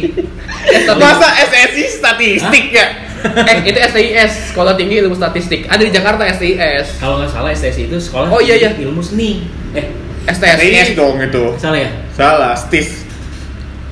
Masa 0.96 1.28
SSI 1.44 1.84
statistik 1.92 2.66
ya? 2.70 2.86
eh, 3.26 3.58
itu 3.64 3.78
STIS, 3.80 4.52
Sekolah 4.52 4.74
Tinggi 4.74 5.00
Ilmu 5.00 5.12
Statistik. 5.12 5.66
Ada 5.66 5.82
di 5.82 5.90
Jakarta 5.90 6.22
STIS. 6.28 6.96
kalau 6.96 7.18
nggak 7.18 7.30
salah 7.30 7.50
SSI 7.50 7.86
itu 7.86 7.96
sekolah 7.98 8.28
Oh, 8.28 8.38
iya, 8.38 8.54
iya. 8.54 8.70
ilmu 8.76 9.00
seni. 9.00 9.42
Eh, 9.72 9.86
STSI 10.26 10.92
STSI. 10.92 10.94
dong 10.94 11.18
itu. 11.18 11.44
salah 11.56 11.78
ya? 11.78 11.90
Salah, 12.12 12.52
STIS. 12.54 13.02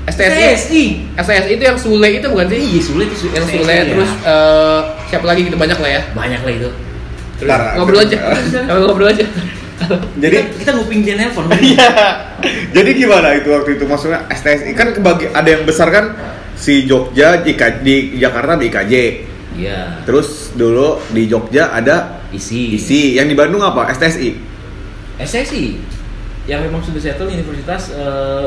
STSI. 0.04 0.84
STSI 1.16 1.50
itu 1.50 1.64
yang 1.64 1.78
Sule 1.78 2.08
itu 2.12 2.26
bukan 2.28 2.46
sih? 2.46 2.60
Iya, 2.60 2.80
sulit 2.80 3.08
itu 3.10 3.26
Yang 3.32 3.46
Sule 3.50 3.72
ya. 3.72 3.84
terus 3.88 4.10
eh, 4.22 4.80
siapa 5.08 5.24
lagi 5.24 5.40
gitu 5.44 5.56
banyak 5.56 5.78
lah 5.78 5.90
ya. 5.90 6.02
banyak 6.12 6.40
lah 6.40 6.52
itu. 6.52 6.68
Terus 7.34 7.48
Ntar, 7.50 7.60
ngobrol 7.74 8.00
aja. 8.00 8.18
ngobrol 8.68 9.08
aja. 9.10 9.24
Jadi 10.18 10.34
kita, 10.36 10.58
kita 10.60 10.70
nguping 10.78 11.00
dia 11.04 11.14
nelpon. 11.18 11.46
Iya. 11.54 11.90
Jadi 12.74 12.90
gimana 12.98 13.32
itu 13.38 13.48
waktu 13.54 13.78
itu 13.78 13.84
maksudnya 13.88 14.26
STSI 14.28 14.72
kan 14.76 14.92
kebagi 14.92 15.32
ada 15.32 15.48
yang 15.48 15.62
besar 15.64 15.88
kan 15.88 16.12
si 16.54 16.84
Jogja 16.84 17.40
di, 17.40 17.54
di 17.82 17.94
Jakarta 18.20 18.58
di 18.58 18.68
IKJ. 18.68 18.94
Iya. 19.54 20.02
Terus 20.04 20.52
dulu 20.52 20.98
di 21.14 21.30
Jogja 21.30 21.70
ada 21.70 22.22
Isi. 22.34 22.74
isi. 22.74 23.14
Yang 23.14 23.26
di 23.32 23.36
Bandung 23.38 23.62
apa? 23.62 23.86
STSI. 23.94 24.34
SSI 25.22 25.64
yang 26.44 26.60
memang 26.60 26.82
sudah 26.84 27.00
settle 27.00 27.30
universitas 27.30 27.88
eh, 27.94 28.46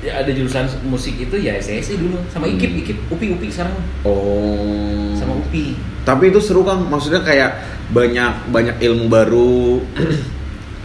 ya 0.00 0.20
ada 0.20 0.30
jurusan 0.32 0.64
musik 0.88 1.16
itu 1.16 1.36
ya 1.36 1.56
SSI 1.56 1.96
dulu 2.00 2.16
sama 2.32 2.48
IKIP 2.48 2.72
IKIP 2.84 2.98
UPI 3.12 3.26
UPI 3.36 3.48
sekarang 3.52 3.74
Oh. 4.04 5.12
sama 5.16 5.36
UPI 5.40 5.76
Tapi 6.04 6.28
itu 6.28 6.36
seru 6.36 6.60
kan, 6.68 6.84
maksudnya 6.84 7.24
kayak 7.24 7.64
banyak 7.88 8.52
banyak 8.52 8.76
ilmu 8.76 9.08
baru. 9.08 9.80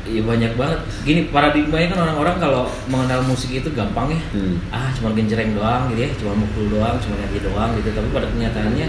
Iya 0.10 0.22
banyak 0.26 0.52
banget. 0.58 0.80
Gini 1.06 1.22
paradigmanya 1.30 1.94
kan 1.94 2.00
orang-orang 2.10 2.36
kalau 2.42 2.64
mengenal 2.90 3.22
musik 3.30 3.54
itu 3.54 3.70
gampang 3.72 4.10
ya. 4.10 4.22
Hmm. 4.34 4.58
Ah 4.74 4.90
cuma 4.98 5.14
genjreng 5.14 5.54
doang 5.54 5.86
gitu 5.94 6.02
ya, 6.02 6.10
cuma 6.18 6.34
mukul 6.34 6.66
doang, 6.68 6.98
cuma 6.98 7.14
nyanyi 7.22 7.40
doang 7.46 7.70
gitu. 7.78 7.90
Tapi 7.94 8.08
pada 8.10 8.28
kenyataannya 8.34 8.88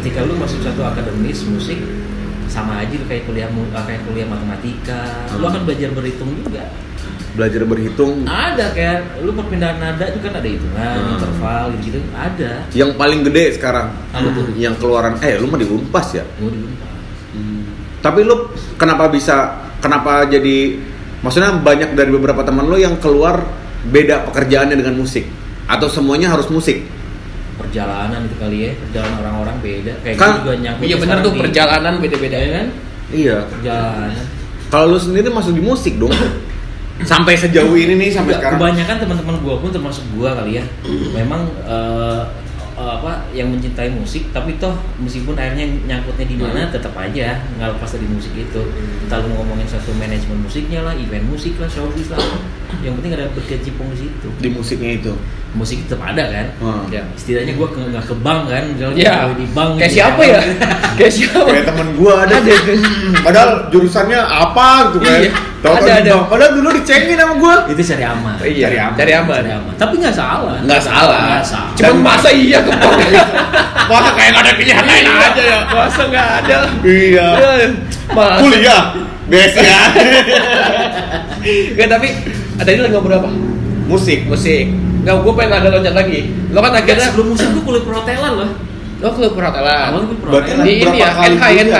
ketika 0.00 0.18
lu 0.28 0.36
masuk 0.36 0.60
satu 0.60 0.84
akademis 0.84 1.40
musik 1.48 1.80
sama 2.48 2.80
aja 2.84 2.92
lu 2.92 3.04
kayak 3.08 3.24
kuliah 3.24 3.48
ah, 3.72 3.84
kayak 3.88 4.04
kuliah 4.04 4.28
matematika. 4.28 5.00
Lu 5.32 5.44
Hmm. 5.44 5.50
akan 5.56 5.62
belajar 5.64 5.88
berhitung 5.96 6.30
juga. 6.44 6.64
Belajar 7.36 7.62
berhitung. 7.64 8.26
Ada 8.26 8.66
kayak 8.74 8.98
lu 9.22 9.30
perpindahan 9.32 9.78
nada 9.78 10.04
itu 10.10 10.18
kan 10.20 10.32
ada 10.36 10.48
hitungan, 10.48 10.96
Hmm. 11.00 11.12
interval 11.16 11.64
gitu, 11.80 12.00
ada. 12.12 12.52
Yang 12.74 12.90
paling 12.98 13.20
gede 13.24 13.44
sekarang. 13.56 13.88
Apa 14.12 14.28
tuh? 14.36 14.52
Yang 14.58 14.74
keluaran 14.84 15.14
eh 15.24 15.38
lu 15.40 15.46
mah 15.48 15.56
di 15.60 15.68
Unpas 15.70 16.12
ya. 16.12 16.24
Mau 16.42 16.50
dilupa. 16.52 16.88
Tapi 17.98 18.20
lu 18.22 18.34
kenapa 18.78 19.10
bisa 19.10 19.66
kenapa 19.78 20.26
jadi 20.26 20.78
maksudnya 21.20 21.58
banyak 21.58 21.94
dari 21.94 22.10
beberapa 22.10 22.42
teman 22.42 22.66
lu 22.66 22.78
yang 22.78 22.98
keluar 22.98 23.42
beda 23.88 24.26
pekerjaannya 24.30 24.76
dengan 24.78 24.94
musik 24.98 25.26
atau 25.66 25.86
semuanya 25.86 26.34
harus 26.34 26.46
musik? 26.48 26.82
Perjalanan 27.58 28.22
itu 28.22 28.36
kali 28.38 28.56
ya, 28.64 28.70
perjalanan 28.78 29.16
orang-orang 29.18 29.56
beda. 29.58 29.92
Kayak 30.06 30.16
Kan- 30.16 30.30
gitu 30.30 30.42
juga 30.46 30.54
nyangkut 30.62 30.84
Iya 30.86 30.96
benar 31.02 31.16
tuh 31.20 31.32
perjalanan 31.34 31.94
beda-beda 31.98 32.36
Ya 32.38 32.50
kan? 32.54 32.66
Iya. 33.10 33.36
Perjalanan. 33.50 34.24
Kalau 34.68 34.86
lu 34.94 34.98
sendiri 35.00 35.28
masuk 35.32 35.52
di 35.58 35.62
musik 35.64 35.94
dong. 35.98 36.14
sampai 36.98 37.38
sejauh 37.38 37.78
ini 37.78 37.94
nih 37.94 38.10
sampai 38.10 38.34
Nggak, 38.34 38.42
sekarang. 38.42 38.58
Kebanyakan 38.58 38.96
teman-teman 39.06 39.34
gua 39.38 39.54
pun 39.62 39.70
termasuk 39.70 40.02
gua 40.18 40.34
kali 40.34 40.58
ya. 40.58 40.64
Memang 41.14 41.46
eh, 41.62 42.20
apa 42.90 43.12
yang 43.30 43.48
mencintai 43.48 43.90
musik, 43.90 44.28
tapi 44.30 44.56
toh 44.56 44.72
meskipun 44.96 45.32
akhirnya 45.32 45.66
nyangkutnya 45.84 46.24
di 46.24 46.36
mana 46.36 46.66
tetap 46.66 46.92
aja 46.92 47.36
nggak 47.54 47.68
lepas 47.74 47.90
dari 47.92 48.06
musik 48.06 48.32
itu. 48.32 48.62
Entah 49.04 49.20
lu 49.20 49.32
ngomongin 49.32 49.64
satu 49.64 49.92
manajemen 49.94 50.40
musiknya 50.40 50.80
lah, 50.82 50.92
event 50.92 51.24
musik 51.24 51.54
lah, 51.56 51.66
showbiz 51.66 52.08
lah. 52.08 52.20
Yang 52.80 53.00
penting 53.00 53.12
ada 53.14 53.26
berkecimpung 53.32 53.88
di 53.90 53.98
situ. 54.02 54.28
di 54.38 54.48
musiknya 54.48 54.90
itu. 54.96 55.12
Musik 55.56 55.80
tetap 55.84 56.04
ada 56.04 56.28
kan. 56.28 56.46
Hmm. 56.60 56.84
Ya. 56.92 57.00
Setidaknya 57.16 57.56
gua 57.56 57.68
ke- 57.68 57.80
nggak 57.80 58.04
ke 58.04 58.14
bank 58.20 58.42
kan, 58.46 58.62
misalnya 58.68 59.00
Ya. 59.00 59.16
di 59.32 59.46
bank. 59.50 59.70
Kayak 59.76 59.88
gitu 59.88 59.96
siapa 59.96 60.20
kan. 60.20 60.28
ya? 60.28 60.40
Kayak 61.00 61.12
siapa? 61.16 61.40
Kayak 61.48 61.64
temen 61.64 61.88
gua 61.96 62.12
ada, 62.22 62.36
Padahal 63.24 63.50
jurusannya 63.68 64.20
apa 64.20 64.66
gitu 64.92 64.98
kan. 65.00 65.18
Iya. 65.18 65.32
Tahu-tahu 65.58 65.90
Ada, 65.90 66.06
di 66.06 66.10
ada. 66.14 66.22
Padahal 66.30 66.52
dulu 66.54 66.68
dicengin 66.70 67.18
sama 67.18 67.34
gua. 67.34 67.54
Itu 67.66 67.82
cari 67.82 68.04
aman. 68.06 68.34
Iya, 68.38 68.66
Cari 68.70 68.78
aman. 68.78 68.94
Cari 68.94 69.12
aman. 69.18 69.34
Cari 69.42 69.50
aman. 69.58 69.72
Tapi 69.74 69.94
nggak 69.98 70.14
salah. 70.14 70.56
Nggak 70.62 70.82
salah. 70.86 71.18
Nggak 71.18 71.46
salah. 71.50 71.72
Cuman 71.74 71.96
masa 71.98 72.28
iya 72.30 72.58
ke? 72.62 72.70
Masa 73.90 74.10
kayak 74.14 74.30
nggak 74.36 74.44
ada 74.44 74.52
pilihan 74.54 74.84
lain 74.86 75.04
aja 75.08 75.42
ya. 75.42 75.58
Masa 75.66 76.02
nggak 76.06 76.28
ada? 76.44 76.58
Iya. 76.86 77.26
Masa? 78.14 78.38
Kuliah. 78.38 78.82
Biasa 79.28 79.58
ya. 79.60 79.80
Nggak, 81.74 81.88
tapi 81.90 82.08
tadi 82.62 82.78
lagi 82.78 82.92
ngobrol 82.94 83.18
apa? 83.18 83.30
Musik. 83.90 84.30
Musik. 84.30 84.70
Nggak, 85.02 85.14
gue 85.26 85.32
pengen 85.34 85.52
ada 85.58 85.68
loncat 85.74 85.94
lagi. 85.96 86.18
Lo 86.54 86.58
kan 86.62 86.72
akhirnya 86.76 87.04
sebelum 87.10 87.34
musik 87.34 87.48
lu 87.50 87.60
kuliah 87.66 87.82
perhotelan 87.82 88.32
loh. 88.38 88.50
lo 88.98 89.08
klub 89.14 89.32
perhotelan. 89.34 90.06
Gue 90.06 90.18
perhotelan. 90.22 90.62
Di 90.62 90.72
ini 90.86 90.98
ya, 91.02 91.10
NK? 91.18 91.44
NK. 91.66 91.76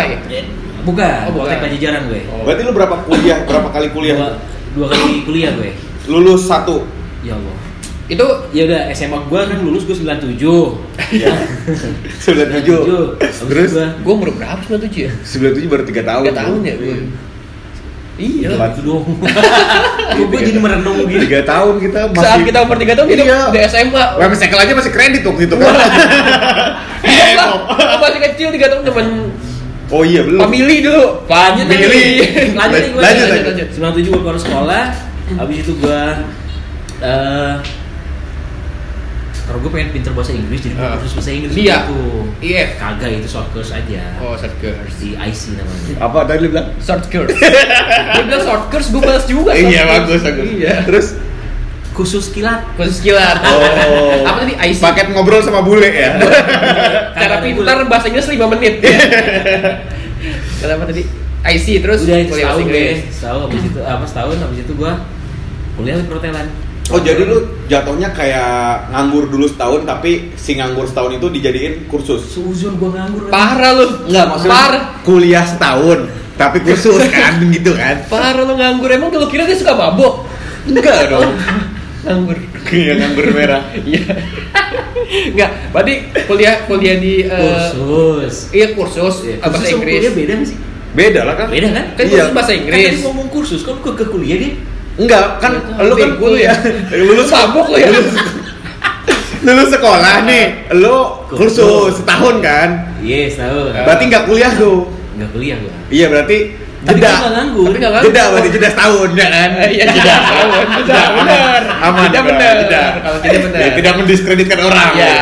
Bukan, 0.82 1.18
Oh, 1.28 1.32
bukan. 1.36 1.56
Pajajaran 1.58 2.02
gue. 2.06 2.20
Oh. 2.28 2.42
Berarti 2.42 2.62
lu 2.62 2.72
berapa 2.72 2.96
kuliah? 3.02 3.38
Berapa 3.42 3.68
kali 3.68 3.86
Dua, 3.86 3.94
kuliah? 3.94 4.16
dua 4.72 4.86
kali 4.88 5.22
kuliah 5.22 5.50
gue. 5.52 5.70
Lulus 6.06 6.44
satu. 6.44 6.86
Ya 7.20 7.34
Allah. 7.34 7.56
Itu 8.08 8.24
Ya 8.50 8.64
udah 8.64 8.88
SMA 8.90 9.20
gue 9.20 9.40
kan 9.42 9.58
lulus 9.60 9.82
gue 9.84 9.92
97. 9.92 10.40
Iya. 11.12 11.28
Sembilan 12.16 12.48
tujuh. 12.56 12.80
Terus 13.20 13.70
gue 13.70 13.86
gue 14.00 14.12
umur 14.12 14.32
berapa? 14.32 14.60
97 14.62 14.96
ya? 14.98 15.12
sembilan 15.22 15.52
tujuh 15.54 15.68
baru 15.68 15.84
tiga 15.84 16.02
tahun. 16.02 16.22
Tiga 16.24 16.36
tahun 16.36 16.58
ya 16.62 16.74
gue. 16.74 16.96
Iya. 18.18 18.48
Batu 18.56 18.80
dong. 18.82 19.06
Gue 20.18 20.42
jadi 20.42 20.58
merenung 20.58 21.06
gitu. 21.06 21.22
Tiga 21.22 21.46
tahun 21.46 21.78
kita 21.78 22.10
masih. 22.10 22.24
Saat 22.26 22.40
kita 22.42 22.58
umur 22.66 22.74
3 22.74 22.98
tahun 22.98 23.06
itu 23.06 23.22
Iya. 23.22 23.38
udah 23.46 23.62
SMA. 23.70 24.04
Web 24.18 24.32
cycle 24.34 24.58
aja 24.58 24.72
masih 24.74 24.90
kredit 24.90 25.22
waktu 25.22 25.42
itu 25.46 25.54
kan. 25.54 25.70
Iya 26.98 27.46
masih 28.02 28.20
kecil 28.26 28.48
3 28.50 28.58
tahun 28.58 28.82
temen 28.82 29.06
Oh 29.88 30.02
iya 30.02 30.20
belum. 30.20 30.40
family 30.42 30.76
dulu. 30.80 31.24
Lanjut 31.24 31.64
nih. 31.64 31.78
Billy. 31.78 32.06
Lanjut 32.52 32.78
nih 32.78 32.90
gue. 32.90 33.00
Lanjut, 33.00 33.26
lanjut, 33.26 33.46
lanjut. 33.48 33.68
97 33.72 34.04
gue 34.06 34.20
keluar 34.20 34.36
sekolah. 34.36 34.84
Habis 35.34 35.56
itu 35.60 35.72
gue 35.76 36.00
eh 36.98 37.54
karena 39.40 39.64
gue 39.64 39.70
pengen 39.72 39.90
pinter 39.90 40.12
bahasa 40.12 40.32
Inggris 40.32 40.60
jadi 40.60 40.76
gue 40.76 40.84
Ah. 40.84 40.92
kursus 40.94 41.14
bahasa 41.14 41.30
Inggris 41.32 41.52
Iya. 41.56 41.76
gitu. 41.82 42.00
IF. 42.44 42.68
Kagak 42.76 43.08
itu 43.10 43.28
short 43.28 43.48
course 43.48 43.72
aja. 43.72 44.02
Oh, 44.20 44.36
short 44.36 44.52
course. 44.58 44.92
Di 44.98 45.16
IC 45.16 45.56
namanya. 45.56 45.94
Apa 45.98 46.18
tadi 46.22 46.38
lu 46.38 46.48
bilang? 46.52 46.68
Short 46.78 47.04
course. 47.06 47.32
Dia 47.32 48.22
bilang 48.22 48.44
short 48.44 48.64
course, 48.68 48.88
gue 48.88 49.00
balas 49.00 49.24
juga. 49.24 49.56
Iya 49.56 49.88
bagus 49.88 50.20
bagus. 50.20 50.44
Iya. 50.52 50.74
Terus 50.84 51.06
Khusus 51.98 52.30
kilat. 52.30 52.62
Khusus 52.78 53.02
kilat. 53.02 53.42
Oh. 53.48 54.22
Apa 54.22 54.46
tadi? 54.46 54.54
IC. 54.54 54.78
paket 54.78 55.06
ngobrol 55.10 55.42
sama 55.42 55.66
bule 55.66 55.90
ya. 55.90 56.14
Cara 57.18 57.42
pintar 57.42 57.82
bahasa 57.90 58.06
Inggris 58.06 58.30
5 58.30 58.38
menit. 58.54 58.78
Kenapa 60.62 60.86
tadi? 60.86 61.02
IC 61.42 61.66
terus 61.82 62.06
Udah 62.06 62.18
itu 62.22 62.30
kuliah 62.34 62.46
setahun 62.46 62.58
deh. 62.58 62.64
Inggris. 62.66 62.98
Setahun 63.10 63.40
habis 63.48 63.62
itu 63.66 63.80
apa 63.82 64.04
setahun 64.06 64.36
habis 64.38 64.58
itu 64.62 64.72
gue 64.74 64.92
kuliah 65.74 65.94
di 65.98 66.04
perhotelan. 66.06 66.46
Oh 66.88 67.00
jadi 67.02 67.20
lu 67.20 67.38
jatuhnya 67.68 68.08
kayak 68.16 68.88
nganggur 68.94 69.28
dulu 69.28 69.44
setahun 69.44 69.84
tapi 69.84 70.32
si 70.40 70.56
nganggur 70.56 70.86
setahun 70.86 71.18
itu 71.18 71.26
dijadiin 71.30 71.74
kursus. 71.90 72.22
Seuzon 72.30 72.78
gue 72.78 72.90
nganggur. 72.94 73.22
Parah 73.32 73.72
lu. 73.74 73.86
Enggak 74.06 74.26
maksudnya 74.30 74.54
Parah. 74.54 74.82
kuliah 75.02 75.44
setahun 75.46 75.98
tapi 76.38 76.58
kursus 76.62 77.02
kan 77.10 77.42
gitu 77.50 77.74
kan. 77.74 78.06
Parah 78.06 78.38
lu 78.38 78.54
nganggur. 78.54 78.90
Emang 78.92 79.10
kalau 79.10 79.26
kira 79.26 79.46
dia 79.48 79.58
suka 79.58 79.74
mabok? 79.74 80.26
Enggak 80.68 81.08
dong. 81.08 81.32
Nganggur. 82.08 82.38
Iya 82.72 82.92
nganggur 82.96 83.26
merah. 83.30 83.62
Iya. 83.88 84.02
Enggak, 85.32 85.50
berarti 85.72 85.94
kuliah 86.24 86.54
kuliah 86.64 86.96
di 86.96 87.24
eh, 87.24 87.30
Kursus. 87.30 88.50
Iya 88.50 88.66
kursus 88.72 89.14
Iya, 89.24 89.36
bahasa 89.40 89.68
Inggris. 89.68 90.00
kuliah 90.00 90.12
beda 90.12 90.34
sih? 90.44 90.56
Beda 90.88 91.20
lah 91.24 91.34
kan? 91.36 91.46
Beda 91.48 91.68
kan? 91.70 91.84
Kan 91.94 92.04
Iya. 92.04 92.12
kursus 92.12 92.32
bahasa 92.32 92.50
Kan 92.50 92.58
Inggris. 92.60 92.84
tadi 92.88 92.98
ngomong 93.04 93.28
kursus, 93.28 93.60
kok 93.62 93.76
ke, 93.78 93.90
ke 93.94 94.04
kuliah 94.08 94.36
dia? 94.36 94.52
Enggak, 94.98 95.24
kan 95.38 95.52
lu 95.78 95.94
kan 95.94 96.10
kuliah. 96.16 96.52
ya. 96.52 96.98
Lulus 97.06 97.28
mabok 97.30 97.70
lu 97.70 97.78
ya. 97.78 97.88
lulus 99.38 99.70
sekolah 99.70 100.26
nih, 100.26 100.44
lu 100.74 100.96
kursus 101.30 101.62
Kursus. 101.62 101.92
setahun 102.02 102.42
kan? 102.42 102.68
Iya, 102.98 103.30
setahun. 103.30 103.70
Berarti 103.86 104.04
nggak 104.10 104.24
kuliah 104.26 104.50
tuh. 104.52 104.90
Nggak 105.14 105.30
kuliah 105.30 105.56
gua. 105.62 105.72
Iya 105.88 106.06
berarti 106.10 106.38
jeda. 106.80 106.94
gua 106.94 107.18
nggak 107.18 107.32
nganggur. 107.32 107.66
Tapi 107.66 107.78
nganggur. 107.80 108.02
Jeda 108.04 108.22
berarti 108.28 108.48
jeda 108.50 108.68
setahun 108.70 109.08
ya 109.12 109.26
kan? 109.28 109.50
Iya, 109.66 109.84
jeda 109.88 110.14
setahun. 110.16 110.66
Jeda, 110.78 111.02
benar. 111.12 111.60
Aman. 111.80 112.00
Jeda 112.04 112.20
benar. 112.22 112.54
Jeda. 112.60 112.82
Kalau 112.98 113.18
jeda 113.18 113.38
benar. 113.40 113.58
Ya, 113.58 113.68
tidak 113.74 113.92
mendiskreditkan 113.96 114.58
orang. 114.60 114.90
Iya. 114.94 115.16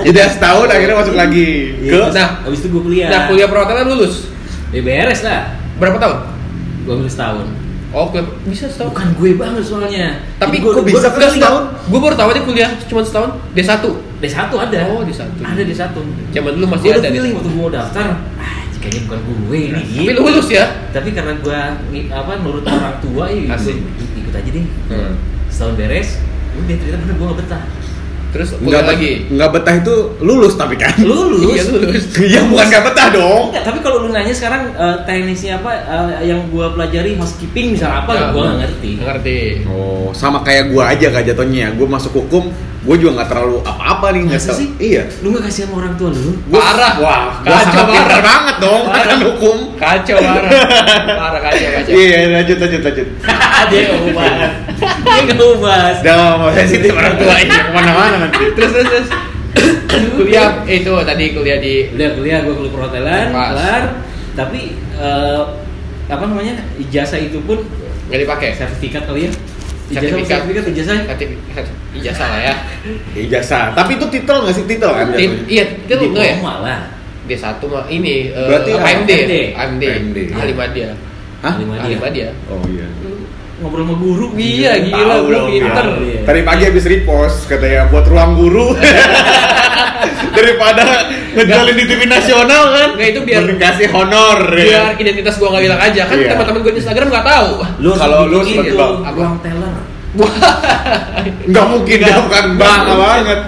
Jeda 0.00 0.22
setahun 0.28 0.66
akhirnya 0.68 0.96
masuk 0.96 1.14
lagi 1.14 1.48
Iya, 1.76 1.90
ke 1.90 1.96
terus 2.00 2.14
Nah. 2.14 2.28
habis 2.42 2.58
itu 2.58 2.68
gua 2.68 2.82
kuliah. 2.82 3.08
Nah, 3.08 3.20
kuliah 3.26 3.46
perhotelan 3.46 3.86
lulus. 3.88 4.14
Ya 4.68 4.80
beres 4.80 5.20
lah. 5.22 5.40
Berapa 5.76 5.96
tahun? 5.96 6.16
Gua 6.82 6.92
ambil 6.96 7.08
setahun. 7.08 7.46
Oh, 7.88 8.04
kuliah 8.06 8.26
bisa 8.44 8.66
setahun. 8.66 8.92
Bukan 8.92 9.08
gue 9.14 9.30
banget 9.34 9.64
soalnya. 9.64 10.06
Tapi 10.36 10.60
kok 10.60 10.82
bisa 10.82 11.08
gua- 11.08 11.16
kan 11.16 11.30
setahun? 11.30 11.62
Gua 11.88 11.98
baru 12.00 12.14
tahu 12.14 12.28
aja 12.30 12.42
kuliah 12.42 12.70
cuma 12.84 13.00
setahun. 13.00 13.30
D1. 13.54 13.80
D1 14.18 14.36
ada. 14.52 14.78
Oh, 14.88 15.00
D1. 15.00 15.24
Ada 15.40 15.62
D1. 15.62 15.94
Zaman 16.28 16.50
dulu 16.52 16.66
masih 16.68 16.84
Gua 16.84 16.92
ada 16.92 17.00
udah 17.00 17.10
feeling 17.10 17.32
D1. 17.32 17.38
waktu 17.38 17.50
mau 17.54 17.68
daftar. 17.68 18.06
Ah, 18.36 18.57
kayaknya 18.78 19.00
bukan 19.06 19.20
gue 19.26 19.58
ini. 19.58 19.82
Tapi 19.82 20.02
gitu. 20.06 20.10
lu 20.14 20.20
lulus 20.24 20.48
ya? 20.48 20.64
Tapi 20.94 21.08
karena 21.12 21.32
gua 21.42 21.58
ngi- 21.90 22.08
apa 22.08 22.32
nurut 22.40 22.64
orang 22.64 22.96
tua 23.02 23.24
ya 23.28 23.54
ikut, 23.54 23.76
ikut 24.16 24.34
aja 24.34 24.50
deh. 24.50 24.66
Hmm. 24.88 25.12
Setahun 25.48 25.74
beres, 25.74 26.08
udah 26.54 26.76
ternyata 26.76 26.98
bener 27.02 27.14
gua 27.18 27.26
gak 27.34 27.38
betah. 27.44 27.62
Terus 28.28 28.48
Nggak 28.60 28.84
lagi. 28.84 29.12
Nggak 29.26 29.50
betah 29.56 29.74
itu 29.78 29.94
lulus 30.20 30.52
tapi 30.52 30.76
kan? 30.76 30.92
Lulus. 31.00 31.48
Iya, 31.48 31.62
lulus. 31.66 32.04
Iya 32.28 32.40
bukan 32.44 32.64
nggak 32.66 32.84
betah 32.92 33.06
dong. 33.10 33.42
Enggak, 33.48 33.64
tapi 33.64 33.78
kalau 33.80 33.96
lu 34.04 34.08
nanya 34.10 34.34
sekarang 34.34 34.68
eh, 34.70 34.96
teknisnya 35.02 35.56
apa 35.58 35.70
eh, 35.72 36.28
yang 36.28 36.44
gua 36.48 36.70
pelajari 36.70 37.16
housekeeping 37.16 37.72
misal 37.72 37.88
apa 37.90 38.10
Nah, 38.10 38.28
gua 38.30 38.42
nggak 38.46 38.58
ngerti. 38.62 38.90
Nggak 38.96 39.08
ngerti. 39.10 39.38
Oh, 39.64 40.12
sama 40.12 40.42
kayak 40.42 40.68
gua 40.68 40.92
aja 40.92 41.08
kak 41.08 41.24
jatuhnya. 41.24 41.72
Gua 41.72 41.88
masuk 41.88 42.12
hukum, 42.20 42.52
gua 42.84 42.96
juga 42.96 43.16
nggak 43.16 43.28
terlalu 43.28 43.56
apa-apa 43.62 44.06
nih 44.12 44.20
nggak 44.28 44.40
sih? 44.42 44.68
Iya. 44.76 45.02
Lu 45.20 45.32
nggak 45.32 45.48
kasih 45.48 45.64
sama 45.64 45.74
orang 45.80 45.94
tua 45.96 46.10
lu? 46.12 46.36
Gua, 46.46 46.60
Parah. 46.60 46.92
Wah, 47.00 47.24
gua 47.40 47.58
sangat 47.64 47.86
pintar 47.86 48.04
parah. 48.12 48.22
banget 48.22 48.56
dong 48.60 48.82
akan 48.86 49.18
hukum. 49.24 49.56
Kacau 49.78 50.16
parah. 50.18 50.50
Parah 51.06 51.40
kacau 51.40 51.68
kacau. 51.78 51.92
Iya, 51.94 52.18
lanjut 52.34 52.56
lanjut 52.58 52.80
lanjut. 52.82 53.06
dia 53.70 53.80
nggak 53.86 53.98
mau 54.02 54.10
bahas. 54.18 54.52
dia 54.78 55.20
nggak 55.22 55.38
mau 55.38 55.54
bahas. 55.62 55.96
Mau 56.02 56.50
sensitif 56.52 56.92
orang 56.92 57.14
tua 57.16 57.34
ini 57.38 57.56
ke 57.66 57.72
mana-mana 57.72 58.16
nanti. 58.26 58.44
Terus 58.58 58.70
terus 58.74 58.88
terus. 58.90 59.08
kuliah 60.18 60.62
eh, 60.68 60.84
itu 60.84 60.92
tadi 61.02 61.24
kuliah 61.32 61.58
di 61.58 61.90
Udah 61.96 62.08
kuliah 62.14 62.38
gua 62.44 62.54
kuliah 62.58 62.72
perhotelan, 62.74 63.26
kelar. 63.32 63.82
Tapi 64.34 64.60
eh, 64.98 65.42
apa 66.08 66.24
namanya 66.24 66.54
ijazah 66.78 67.20
itu 67.22 67.38
pun 67.46 67.62
nggak 68.10 68.20
dipakai. 68.26 68.48
sertifikat 68.58 69.06
kali 69.06 69.30
ya. 69.30 69.32
Ijazah 69.88 70.04
Sertifikat. 70.04 70.38
sertifikat 70.44 70.64
ijazah. 70.74 70.96
Sertifikat 71.06 71.66
ijazah 71.96 72.26
lah 72.28 72.40
ya. 72.42 72.54
Ijazah. 73.16 73.64
Tapi 73.72 73.90
itu 73.96 74.06
titel 74.10 74.36
nggak 74.42 74.54
sih 74.54 74.64
titel 74.66 74.90
kan? 74.90 75.06
Iya, 75.48 75.64
itu 75.86 75.94
enggak 75.94 76.26
ya? 76.26 76.34
Diploma 76.36 76.54
lah. 76.66 76.97
D1 77.28 77.44
mah 77.62 77.84
ini 77.86 78.14
eh, 78.28 78.46
Berarti 78.48 78.70
apa, 78.72 78.86
AMD. 78.88 79.10
AMD. 79.12 79.32
AMD. 79.54 79.84
AMD. 79.84 80.18
Ahli 80.32 80.52
media. 80.52 80.88
Hah? 81.38 81.54
Lima 81.54 81.72
Ahli 81.76 81.94
dia. 81.94 82.00
media. 82.00 82.28
Oh 82.48 82.64
iya. 82.66 82.86
Ngobrol 83.58 83.82
sama 83.82 83.94
guru. 83.94 84.26
Iya, 84.34 84.72
gila, 84.80 85.14
gua 85.18 85.30
dong, 85.34 85.46
pinter. 85.50 85.86
ya. 85.98 86.20
Tadi 86.24 86.40
pagi 86.42 86.62
habis 86.64 86.84
repost 86.84 87.38
katanya 87.46 87.86
buat 87.86 88.06
ruang 88.06 88.32
guru. 88.34 88.70
Daripada 90.30 91.10
ngejualin 91.34 91.74
di 91.74 91.84
TV 91.84 92.00
nasional 92.06 92.64
kan. 92.70 92.88
Nggak, 92.94 93.08
itu 93.10 93.20
biar- 93.26 93.58
kasih 93.58 93.88
honor. 93.90 94.38
ya. 94.54 94.62
Biar 94.62 94.84
identitas 94.96 95.34
gua 95.36 95.48
nggak 95.52 95.64
hilang 95.64 95.80
aja 95.80 96.02
kan 96.06 96.16
Iya. 96.16 96.28
teman-teman 96.32 96.60
gua 96.62 96.72
di 96.72 96.80
Instagram 96.80 97.06
nggak 97.10 97.26
tahu. 97.26 97.50
Lu 97.82 97.90
Kalau 97.94 98.20
lu 98.26 98.38
bang. 98.46 98.94
ruang 99.10 99.36
teller. 99.42 99.74
Nggak 101.48 101.66
mungkin 101.68 101.96
dia 101.98 102.16
bukan 102.20 102.44
bang 102.56 102.80
banget. 102.88 103.40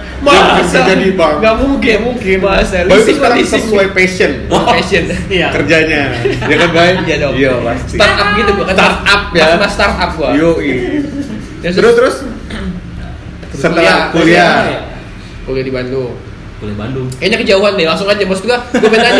Bisa 0.60 0.78
jadi 0.84 1.06
bang. 1.16 1.34
Nggak 1.40 1.56
mungkin. 1.58 1.96
mungkin. 2.06 2.36
Masa 2.40 2.84
Bayu 2.84 3.00
itu 3.02 3.12
sekarang 3.16 3.38
leasing. 3.40 3.62
sesuai 3.66 3.86
passion 3.90 4.30
Oh, 4.48 4.62
passion. 4.64 5.04
Iya. 5.26 5.48
kerjanya. 5.50 6.02
Ya 6.46 6.56
kan 6.56 6.68
Bay? 6.70 6.90
Iya 7.04 7.16
dong. 7.20 7.34
Iya 7.34 7.52
pasti. 7.60 7.96
Startup 7.96 8.28
gitu 8.36 8.50
gua 8.54 8.64
kan. 8.68 8.74
Startup 8.76 9.22
ya. 9.32 9.44
Mas, 9.56 9.72
startup 9.74 10.10
gua. 10.14 10.28
Yo 10.32 10.50
Terus 11.60 11.94
terus 11.94 12.16
setelah 13.52 14.08
kuliah. 14.12 14.52
ya? 14.64 14.80
Kuliah 15.44 15.64
di 15.64 15.72
Bandung. 15.72 16.16
Kuliah 16.56 16.76
Bandung. 16.76 17.08
Kayaknya 17.16 17.38
kejauhan 17.40 17.72
deh, 17.76 17.86
langsung 17.88 18.08
aja 18.08 18.22
maksud 18.24 18.44
gua. 18.46 18.58
Gua 18.70 18.90
pengen. 18.92 19.14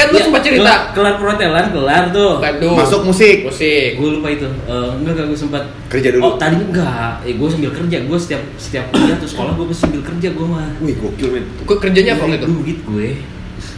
Kan 0.00 0.06
lu 0.08 0.16
Iya, 0.16 0.24
sempat 0.24 0.42
cerita 0.42 0.72
kelar, 0.96 1.14
perhotelan, 1.20 1.64
kelar 1.70 2.04
tuh. 2.08 2.32
Bandung. 2.40 2.74
Masuk 2.76 3.00
musik. 3.04 3.36
musik. 3.44 4.00
Gue 4.00 4.08
lupa 4.16 4.28
itu. 4.32 4.48
Eh, 4.48 4.90
enggak 4.96 5.12
enggak 5.12 5.26
gue 5.28 5.38
sempat 5.38 5.62
Kerja 5.92 6.08
dulu. 6.16 6.22
Oh, 6.24 6.32
tadi 6.40 6.56
enggak. 6.56 7.12
Eh, 7.28 7.34
gue 7.36 7.48
sambil 7.52 7.70
kerja. 7.76 7.96
Gue 8.08 8.18
setiap 8.18 8.42
setiap 8.56 8.84
kuliah 8.90 9.16
tuh 9.20 9.28
sekolah 9.28 9.52
gue 9.52 9.66
mesti 9.68 9.80
sambil 9.84 10.02
kerja 10.02 10.28
gue 10.32 10.46
mah. 10.48 10.68
Wih 10.80 10.96
gokil 10.96 11.28
men. 11.36 11.44
Gua 11.68 11.76
kerjanya 11.76 12.16
apa 12.16 12.22
waktu 12.24 12.38
itu? 12.40 12.48
Duit 12.48 12.78
gue. 12.88 13.08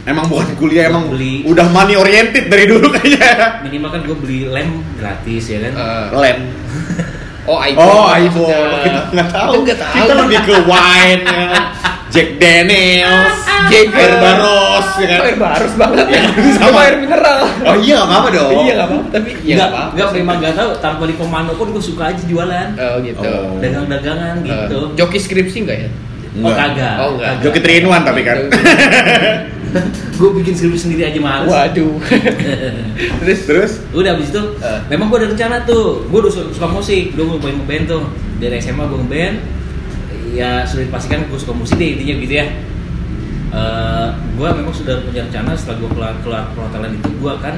Emang 0.03 0.27
bukan 0.27 0.47
kuliah 0.59 0.91
emang 0.91 1.15
Beli. 1.15 1.47
udah 1.47 1.63
money 1.71 1.95
oriented 1.95 2.51
dari 2.51 2.67
dulu 2.67 2.91
kayaknya. 2.91 3.63
Minimal 3.63 3.89
kan 3.91 4.01
gue 4.03 4.17
beli 4.19 4.39
lem 4.51 4.83
gratis 4.99 5.43
ya 5.47 5.57
kan. 5.63 5.73
Eh, 5.75 6.07
Lem. 6.19 6.39
oh, 7.47 7.59
iPhone. 7.59 7.87
Oh, 7.87 8.07
iPhone. 8.11 8.79
Kita 8.83 8.99
nggak 9.11 9.29
tahu. 9.31 9.51
Kita 9.51 9.63
nggak 9.63 9.79
tahu. 9.79 9.95
Kita 9.95 10.13
lebih 10.19 10.39
ke 10.43 10.55
wine, 10.67 11.23
ya. 11.23 11.47
Jack 12.13 12.37
Daniels, 12.37 13.41
Jager. 13.73 13.97
air 13.97 14.13
baros, 14.21 14.87
ya 15.01 15.07
kan? 15.09 15.17
Oh, 15.17 15.25
air 15.25 15.37
barus 15.41 15.73
banget 15.73 16.05
ya. 16.07 16.21
Sama. 16.29 16.61
Sama 16.61 16.79
air 16.85 16.95
mineral. 17.01 17.39
Oh 17.65 17.75
iya 17.75 17.97
nggak 17.99 18.19
apa 18.21 18.29
dong. 18.29 18.51
Iya 18.53 18.73
nggak 18.77 18.87
apa-apa, 18.87 19.07
tapi 19.09 19.29
iya 19.41 19.53
nggak 19.57 19.69
apa-apa. 19.69 19.91
enggak 19.91 20.09
memang 20.13 20.35
enggak 20.37 20.53
tahu 20.53 20.69
tanpa 20.77 21.03
di 21.09 21.15
komando 21.17 21.51
pun 21.57 21.67
gue 21.73 21.81
suka 21.81 22.13
aja 22.13 22.23
jualan. 22.23 22.69
Oh 22.77 22.95
gitu. 23.01 23.25
Oh. 23.25 23.57
Dagang-dagangan 23.57 24.35
gitu. 24.45 24.77
Eh, 24.77 24.89
joki 24.93 25.17
skripsi 25.17 25.57
nggak 25.65 25.77
ya? 25.79 25.89
Oh 26.41 26.49
kagak. 26.49 26.95
Oh, 26.97 27.09
enggak. 27.17 27.33
Joki 27.41 27.59
3 27.61 27.81
in 27.81 27.85
1 27.89 28.05
tapi 28.05 28.21
kan. 28.21 28.37
gue 30.21 30.29
bikin 30.37 30.53
skripsi 30.53 30.79
sendiri 30.85 31.09
aja 31.09 31.17
males. 31.17 31.49
Waduh. 31.49 31.97
Terus 33.25 33.39
Terus 33.43 33.71
Udah 33.89 34.13
abis 34.13 34.29
itu, 34.29 34.41
Eh. 34.61 34.79
memang 34.87 35.09
gue 35.09 35.17
ada 35.17 35.29
rencana 35.29 35.65
tuh, 35.65 36.05
gue 36.05 36.19
udah 36.19 36.29
suka, 36.29 36.67
musik, 36.67 37.13
gue 37.13 37.25
mau 37.25 37.37
main 37.37 37.57
ngeband 37.57 37.85
tuh 37.87 38.03
dari 38.37 38.57
SMA 38.57 38.85
gue 38.85 38.99
ngeband, 39.01 39.35
ya 40.33 40.65
sudah 40.65 40.83
dipastikan 40.89 41.29
gue 41.29 41.39
suka 41.39 41.53
musik 41.53 41.77
deh 41.77 41.93
intinya 41.95 42.15
gitu 42.19 42.33
ya. 42.41 42.45
gue 44.33 44.47
memang 44.49 44.73
sudah 44.73 44.97
punya 45.05 45.29
rencana 45.29 45.53
setelah 45.53 45.77
gue 45.85 45.89
keluar 45.93 46.13
keluar 46.25 46.43
perhotelan 46.57 46.97
itu 46.97 47.09
gue 47.21 47.31
akan 47.31 47.55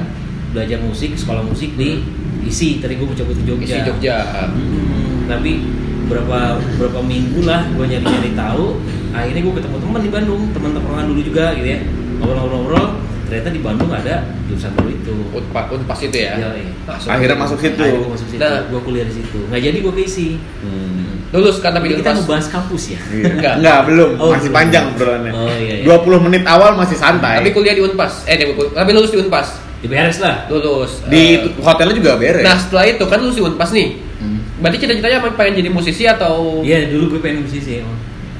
belajar 0.52 0.78
musik 0.84 1.16
sekolah 1.16 1.40
musik 1.40 1.72
di 1.74 2.04
isi 2.44 2.78
tadi 2.78 3.00
gue 3.00 3.06
mau 3.08 3.16
coba 3.16 3.32
ke 3.32 3.42
Jogja. 3.48 3.64
isi 3.64 3.80
Jogja. 3.82 4.16
Hmm, 4.52 5.24
tapi 5.26 5.64
berapa 6.06 6.62
berapa 6.78 7.00
minggu 7.02 7.42
lah 7.48 7.66
gue 7.74 7.82
nyari 7.82 8.04
nyari 8.06 8.30
tahu 8.38 8.78
akhirnya 9.10 9.40
gue 9.42 9.54
ketemu 9.58 9.76
teman 9.82 10.00
di 10.04 10.10
Bandung 10.12 10.42
teman 10.54 10.70
teman 10.76 11.04
dulu 11.10 11.20
juga 11.24 11.50
gitu 11.58 11.66
ya 11.66 11.80
ngobrol-ngobrol 12.22 12.86
ternyata 13.26 13.50
di 13.50 13.58
Bandung 13.58 13.90
ada 13.90 14.22
jurusan 14.46 14.70
baru 14.78 14.90
itu 14.94 15.14
Unpas, 15.34 15.64
unpas 15.74 15.98
itu 16.00 16.14
ya. 16.16 16.32
Iya, 16.38 16.50
iya. 16.62 16.72
Masuk. 16.86 17.08
akhirnya 17.10 17.36
masuk 17.36 17.58
situ. 17.58 17.82
Akhirnya 17.82 18.00
gue 18.00 18.12
masuk 18.14 18.28
situ, 18.30 18.40
Nah. 18.40 18.62
gue 18.70 18.80
kuliah 18.86 19.04
di 19.04 19.14
situ. 19.18 19.38
Nggak 19.50 19.62
jadi 19.66 19.78
gue 19.82 19.92
keisi. 19.98 20.28
Hmm. 20.62 21.05
Lulus 21.28 21.58
kan 21.58 21.70
tapi 21.70 21.86
Tapi 21.86 21.98
kita 21.98 22.10
unpas. 22.10 22.20
mau 22.20 22.30
bahas 22.30 22.46
kampus 22.46 22.82
ya. 22.88 23.00
Iya. 23.04 23.24
Enggak. 23.34 23.54
Enggak, 23.58 23.78
belum. 23.84 24.10
Oh, 24.16 24.30
masih 24.30 24.42
belum. 24.44 24.56
panjang 24.56 24.84
obrolannya. 24.88 25.32
Oh, 25.32 25.50
iya, 25.52 25.74
iya. 25.80 25.84
20 25.84 26.24
menit 26.24 26.42
awal 26.44 26.70
masih 26.74 26.94
santai. 26.94 27.34
Tapi 27.38 27.50
kuliah 27.50 27.74
di 27.74 27.82
Unpas. 27.82 28.22
Eh, 28.24 28.36
di- 28.36 28.46
tapi 28.72 28.90
lulus 28.90 29.10
di 29.10 29.18
Unpas. 29.18 29.48
Diberes 29.76 30.18
lah. 30.18 30.46
Lulus. 30.46 31.02
di 31.04 31.22
Eh, 31.36 31.52
hotelnya 31.58 31.94
juga 31.94 32.12
beres. 32.16 32.40
Nah, 32.40 32.56
setelah 32.56 32.84
itu 32.86 33.04
kan 33.04 33.18
lulus 33.18 33.34
di 33.34 33.42
Unpas 33.42 33.70
nih. 33.70 33.88
Hmm. 34.16 34.38
Berarti 34.56 34.76
cita-citanya 34.78 35.18
apa 35.18 35.28
pengen 35.34 35.54
jadi 35.56 35.68
musisi 35.68 36.04
atau 36.04 36.62
Iya 36.62 36.88
dulu 36.88 37.12
gue 37.12 37.20
pengen 37.20 37.44
musisi. 37.44 37.78
emang. 37.78 37.98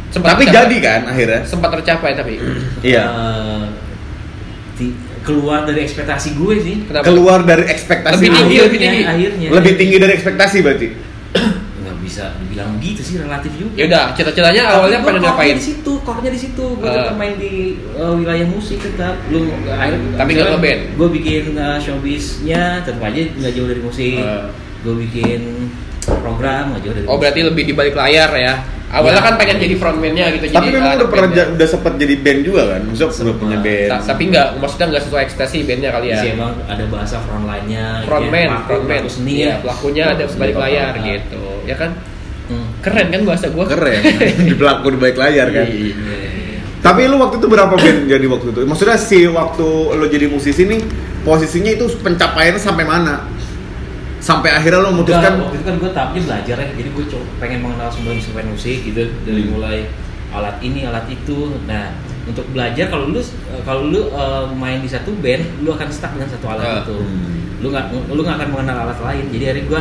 Sempat 0.09 0.33
Tapi 0.33 0.42
tercapai. 0.42 0.64
jadi 0.64 0.77
kan 0.81 1.01
akhirnya. 1.07 1.40
sempat 1.44 1.70
tercapai 1.72 2.11
tapi 2.14 2.35
Iya. 2.88 3.03
Eh, 3.05 3.64
di- 4.77 4.96
keluar 5.20 5.66
dari 5.66 5.83
ekspektasi 5.83 6.29
gue 6.33 6.55
sih 6.57 6.77
kenapa 6.85 7.03
Keluar 7.05 7.42
dari 7.42 7.66
ekspektasi. 7.66 8.14
Lebih 8.16 8.31
tinggi, 8.31 8.38
Akhirnya- 8.38 8.64
lebih 8.64 8.79
tinggi. 8.81 9.01
akhirnya 9.05 9.49
Lebih 9.51 9.72
tinggi 9.77 9.96
dari 9.99 10.12
ekspektasi 10.14 10.57
berarti. 10.62 10.88
bisa 12.07 12.25
dibilang 12.38 12.79
gitu 12.79 13.03
sih 13.03 13.14
relatif 13.19 13.51
juga 13.53 13.75
ya 13.75 13.85
udah 13.85 14.05
cita-citanya 14.12 14.62
awalnya 14.71 14.99
Tapi 14.99 15.07
pengen 15.09 15.23
ngapain 15.25 15.55
di 15.55 15.64
situ 15.64 15.92
core-nya 16.01 16.31
di 16.31 16.40
situ 16.40 16.64
gue 16.73 16.87
Eh. 16.87 16.95
tetap 16.95 17.16
main 17.16 17.35
di 17.35 17.55
uh, 17.92 18.14
wilayah 18.14 18.47
musik 18.47 18.79
tetap 18.79 19.14
lu 19.27 19.42
akhirnya 19.66 20.14
Tapi 20.14 20.31
nggak 20.33 20.49
nge-band? 20.53 20.81
gue 20.95 21.09
bikin 21.12 21.45
uh, 21.53 21.77
showbiznya 21.77 22.62
tetap 22.81 23.03
aja 23.03 23.21
nggak 23.35 23.53
jauh 23.53 23.66
dari 23.66 23.81
musik 23.81 24.14
Eh. 24.16 24.47
gue 24.81 24.95
bikin 25.03 25.40
program 26.09 26.64
jauh 26.79 26.92
dari 26.92 27.05
oh 27.05 27.16
berarti 27.16 27.40
lebih 27.42 27.62
di 27.64 27.73
balik 27.73 27.95
layar 27.95 28.31
ya 28.33 28.55
awalnya 28.88 29.19
Ya. 29.19 29.25
kan 29.25 29.35
pengen 29.35 29.57
jadi 29.59 29.75
frontman-nya 29.75 30.25
gitu 30.33 30.45
Tapi 30.49 30.55
jadi 30.62 30.69
memang 30.73 30.92
udah 30.97 31.09
pernah 31.09 31.29
ja- 31.33 31.51
udah 31.51 31.66
sempat 31.66 31.92
jadi 31.97 32.14
band 32.16 32.40
juga 32.40 32.62
kan? 32.69 32.81
Maksudnya 32.83 33.03
udah 33.05 33.19
Sempat. 33.19 33.37
punya 33.37 33.59
band. 33.59 33.90
Ta- 33.90 34.05
tapi 34.07 34.23
nggak 34.27 34.47
maksudnya 34.57 34.87
nggak 34.87 35.03
sesuai 35.03 35.23
ekspektasi 35.25 35.57
bandnya 35.64 35.90
kali 35.90 36.07
ya 36.07 36.16
sih 36.16 36.31
emang 36.33 36.53
ada 36.62 36.85
bahasa 36.87 37.16
frontline-nya 37.21 37.85
gitu 37.92 37.99
ya, 37.99 38.07
frontman 38.07 38.47
pelaku- 38.47 38.64
frontman 38.64 38.88
pelaku 38.97 39.09
seni 39.11 39.33
Iya, 39.33 39.42
ya 39.45 39.55
pelakunya 39.59 40.05
ada 40.07 40.25
Pelaku 40.25 40.38
balik 40.38 40.57
layar 40.57 40.92
gitu 40.97 41.42
ya 41.64 41.77
kan 41.77 41.90
Hmm. 42.47 42.69
keren 42.79 43.07
kan 43.11 43.21
bahasa 43.25 43.47
gua 43.49 43.64
Keren. 43.66 44.01
di 44.47 44.55
pelaku 44.55 44.87
di 44.88 44.99
balik 45.01 45.16
layar 45.16 45.47
kan. 45.51 45.66
Iya. 45.66 45.83
Iya, 45.83 45.95
iya, 45.99 46.31
iya. 46.31 46.61
Tapi 46.79 47.01
lu 47.05 47.19
waktu 47.19 47.37
itu 47.37 47.47
berapa 47.49 47.75
band 47.75 47.99
jadi 48.07 48.27
waktu 48.29 48.47
itu? 48.49 48.61
Maksudnya 48.62 48.95
si 48.97 49.19
waktu 49.27 49.66
lu 49.92 50.07
jadi 50.07 50.27
musisi 50.27 50.62
nih 50.62 50.79
posisinya 51.21 51.71
itu 51.73 51.90
pencapaiannya 51.99 52.62
sampai 52.62 52.85
mana? 52.85 53.27
Sampai 54.27 54.51
akhirnya 54.51 54.83
Enggak, 54.83 54.93
memutuskan 54.93 55.33
waktu 55.39 55.55
itu 55.55 55.65
kan 55.65 55.75
gue 55.79 55.91
tahapnya 55.95 56.21
belajar 56.27 56.57
ya. 56.59 56.67
Jadi 56.75 56.89
gue 56.91 57.05
pengen 57.39 57.59
mengenal 57.62 57.89
semua 57.89 58.11
instrumen 58.11 58.47
musik 58.51 58.79
gitu. 58.83 59.03
Dari 59.23 59.43
Hmm. 59.43 59.51
mulai 59.55 59.79
alat 60.35 60.59
ini 60.59 60.83
alat 60.83 61.07
itu. 61.07 61.55
Nah 61.65 61.95
untuk 62.27 62.43
belajar 62.51 62.91
kalau 62.91 63.07
lu 63.07 63.23
kalau 63.62 63.87
lu 63.87 64.11
uh, 64.11 64.51
main 64.53 64.83
di 64.83 64.91
satu 64.91 65.15
band 65.17 65.62
lu 65.62 65.71
akan 65.71 65.87
stuck 65.89 66.11
dengan 66.11 66.27
satu 66.27 66.47
alat 66.49 66.67
Ah. 66.67 66.79
itu. 66.83 66.97
Hmm. 66.99 67.62
lu 67.62 67.71
nggak 67.71 67.85
lu 68.11 68.21
nggak 68.21 68.37
akan 68.37 68.49
mengenal 68.51 68.77
alat 68.85 68.99
lain. 69.01 69.25
Jadi 69.31 69.45
hari 69.47 69.61
gue 69.65 69.81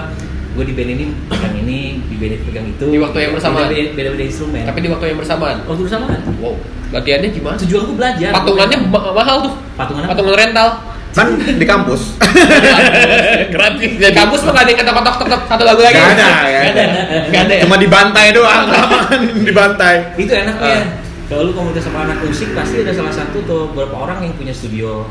gue 0.55 0.63
di 0.63 0.73
band 0.73 0.89
ini 0.89 1.05
pegang 1.27 1.55
ini 1.57 1.79
di 2.05 2.15
band 2.15 2.33
itu 2.37 2.43
pegang 2.45 2.65
itu. 2.69 2.85
Di 2.87 2.99
waktu 3.01 3.17
yang 3.19 3.33
bersamaan? 3.33 3.67
beda 3.67 3.91
beda, 3.91 4.09
beda 4.13 4.25
instrumen. 4.25 4.63
Tapi 4.63 4.79
di 4.79 4.89
waktu 4.93 5.05
yang 5.09 5.19
bersamaan? 5.19 5.57
Waktu 5.65 5.81
bersamaan. 5.83 6.19
Wow 6.37 6.55
latihannya 6.93 7.29
gimana? 7.33 7.55
Tujuan 7.59 7.81
gue 7.83 7.95
belajar. 7.97 8.29
Patungannya 8.31 8.77
ma- 8.87 9.11
mahal 9.11 9.37
tuh. 9.43 9.53
Patungan 9.75 10.05
apa? 10.05 10.11
patungan 10.13 10.35
rental 10.37 10.67
kan 11.15 11.27
di 11.39 11.63
kampus. 11.63 12.01
gratis 13.53 13.91
di 13.95 14.11
kampus 14.11 14.39
mah 14.43 14.51
nggak 14.51 14.63
ada 14.63 14.71
yang 14.71 14.79
ketok-ketok 14.83 15.15
tetap 15.17 15.41
satu 15.47 15.63
lagu 15.63 15.81
lagi 15.81 15.95
Nggak 15.95 16.11
ada, 16.11 16.27
nggak 16.27 16.63
ada 16.65 16.83
nggak 17.25 17.41
ada 17.41 17.53
ya? 17.53 17.61
Cuma 17.63 17.75
dibantai 17.79 18.27
doang, 18.31 18.63
lapangan 18.73 19.19
dibantai. 19.39 19.95
itu 20.15 20.31
enaknya 20.31 20.75
Ah. 20.75 20.83
kalau 21.25 21.41
lu 21.47 21.51
komunitas 21.53 21.83
sama 21.83 22.03
anak 22.03 22.21
musik 22.21 22.51
pasti 22.51 22.83
ada 22.83 22.91
salah 22.91 23.09
satu 23.09 23.37
atau 23.41 23.59
beberapa 23.71 23.95
orang 23.97 24.21
yang 24.21 24.33
punya 24.35 24.51
studio 24.51 25.07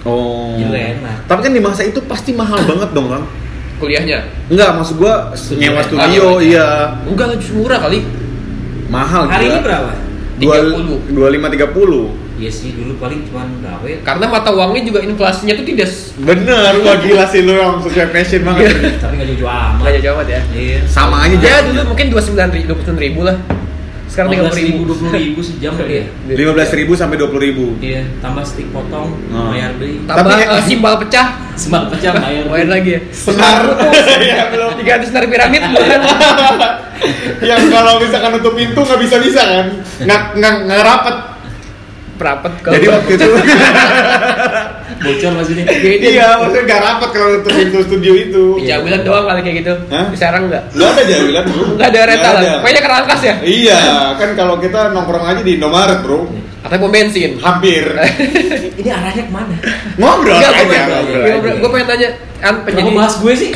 Oh. 0.00 0.56
Jadi 0.56 0.96
enak. 0.96 1.28
Tapi 1.28 1.40
kan 1.44 1.52
di 1.52 1.60
masa 1.60 1.84
itu 1.84 2.00
pasti 2.08 2.32
mahal 2.32 2.56
banget 2.64 2.88
dong, 2.90 3.12
Kang. 3.12 3.20
kuliahnya 3.76 4.24
Enggak, 4.48 4.72
maksud 4.72 4.96
gua 4.96 5.28
nyewa 5.54 5.76
Ah, 5.76 5.84
studio, 5.84 6.08
nyewa. 6.08 6.40
iya. 6.40 6.68
enggak 7.04 7.36
murah 7.52 7.78
kali 7.78 8.00
Mahal 8.88 9.28
hari 9.28 9.46
ini 9.46 9.60
berapa? 9.60 9.92
Dua 10.40 10.56
30. 10.56 11.12
dua 11.12 11.28
lima 11.28 11.46
tiga 11.46 11.68
puluh. 11.68 12.16
Iya 12.40 12.48
sih 12.50 12.72
dulu 12.72 12.96
paling 12.96 13.20
cuma 13.22 13.44
gawe 13.60 13.92
karena 14.00 14.24
mata 14.26 14.48
uangnya 14.48 14.82
juga 14.82 15.00
inflasinya 15.02 15.52
tuh 15.52 15.66
tidak 15.66 15.92
Bener, 16.18 16.72
wah 16.80 16.96
gila 16.96 17.24
sih 17.28 17.40
lu 17.40 17.52
yang 17.52 17.76
sesuai 17.78 18.08
passion 18.08 18.40
banget. 18.42 18.72
tapi 18.98 19.12
nggak 19.14 19.28
jauh-jauh 19.30 19.52
amat. 19.52 19.80
nggak 19.84 20.00
jauh 20.00 20.16
amat 20.16 20.26
ya 20.26 20.40
Iya. 20.50 20.78
Sama 20.86 21.16
aja 21.22 21.36
ya 21.36 21.58
dulu 21.62 21.80
mungkin 21.86 22.06
dua 22.08 22.22
sembilan 22.22 22.48
ribu 22.50 22.64
dua 22.72 22.96
ribu 22.98 23.20
lah 23.22 23.36
sekarang 24.10 24.34
tiga 24.34 24.42
puluh 24.42 24.58
ribu 24.58 24.80
dua 24.82 24.96
puluh 24.98 25.12
ribu 25.14 25.38
sejam 25.38 25.72
kali 25.72 25.94
ya. 25.94 26.04
Lima 26.32 26.50
belas 26.50 26.70
ribu 26.72 26.92
sampai 26.94 27.14
dua 27.14 27.28
puluh 27.28 27.44
ribu. 27.44 27.64
Iya, 27.78 28.02
tambah 28.18 28.42
stick 28.42 28.66
potong, 28.70 29.14
Oh. 29.30 29.54
bayar 29.54 29.70
beli. 29.76 30.02
tambah 30.02 30.26
Tapi- 30.26 30.50
eh, 30.50 30.62
simbal 30.64 30.94
pecah 30.98 31.26
Semak 31.54 31.92
pecah 31.92 32.10
bayar 32.18 32.42
bayar 32.48 32.68
lagi 32.70 32.90
ya 32.90 33.00
Senar. 33.12 33.70
Iya, 34.24 34.50
belum. 34.50 34.70
tiga 34.76 34.90
ratus 34.96 35.08
senar 35.08 35.24
piramid 35.24 35.62
bukan 35.62 36.00
yang 37.40 37.60
kalau 37.70 37.96
misalkan 37.96 38.30
nutup 38.32 38.52
pintu 38.52 38.80
nggak 38.80 38.98
bisa 38.98 39.16
bisa 39.18 39.40
kan 39.40 39.66
nggak 40.00 40.20
nggak 40.36 40.54
nggak 40.66 40.80
rapet 40.82 41.16
berapet 42.20 42.52
kalau 42.60 42.74
jadi 42.76 42.86
waktu 42.90 43.10
itu 43.16 43.28
Bocor 45.00 45.32
maksudnya. 45.32 45.64
iya 45.80 46.36
maksudnya 46.36 46.62
nggak 46.66 46.80
rapet 46.82 47.10
kalau 47.10 47.28
pintu 47.42 47.78
studio 47.80 48.12
itu 48.12 48.44
Jabilan 48.60 49.00
doang 49.00 49.24
kali 49.24 49.40
kayak 49.40 49.56
gitu. 49.58 49.72
Hah? 49.88 50.04
Di 50.06 50.18
Serang 50.18 50.44
enggak? 50.44 50.68
lu 50.70 50.84
ada 50.84 51.02
jawilan 51.02 51.44
bro 51.46 51.64
Enggak 51.72 51.88
ada 51.88 52.00
rental. 52.04 52.32
Nggak. 52.34 52.58
Pokoknya 52.60 52.82
kerangkas 52.84 53.20
ya. 53.22 53.34
iya 53.40 53.80
kan 54.14 54.30
kalau 54.36 54.60
kita 54.60 54.92
nongkrong 54.92 55.24
aja 55.26 55.40
di 55.40 55.56
Indomaret 55.56 56.04
bro 56.04 56.28
Atau 56.60 56.76
pom 56.76 56.92
bensin. 56.92 57.40
hampir 57.40 57.88
Ini 58.80 58.90
arahnya 58.90 59.24
ke 59.24 59.32
mana? 59.32 59.56
ngobrol 59.96 60.36
Enggak, 60.36 60.52
aja 60.52 60.58
gue 60.58 60.68
pengen, 60.68 60.88
ngobrol 61.32 61.54
gue, 61.56 61.70
pengen 61.72 61.86
tanya 61.88 62.08
kan 62.36 62.54
penjadi 62.60 62.90
bahas 62.92 63.14
gue 63.16 63.32
sih? 63.34 63.50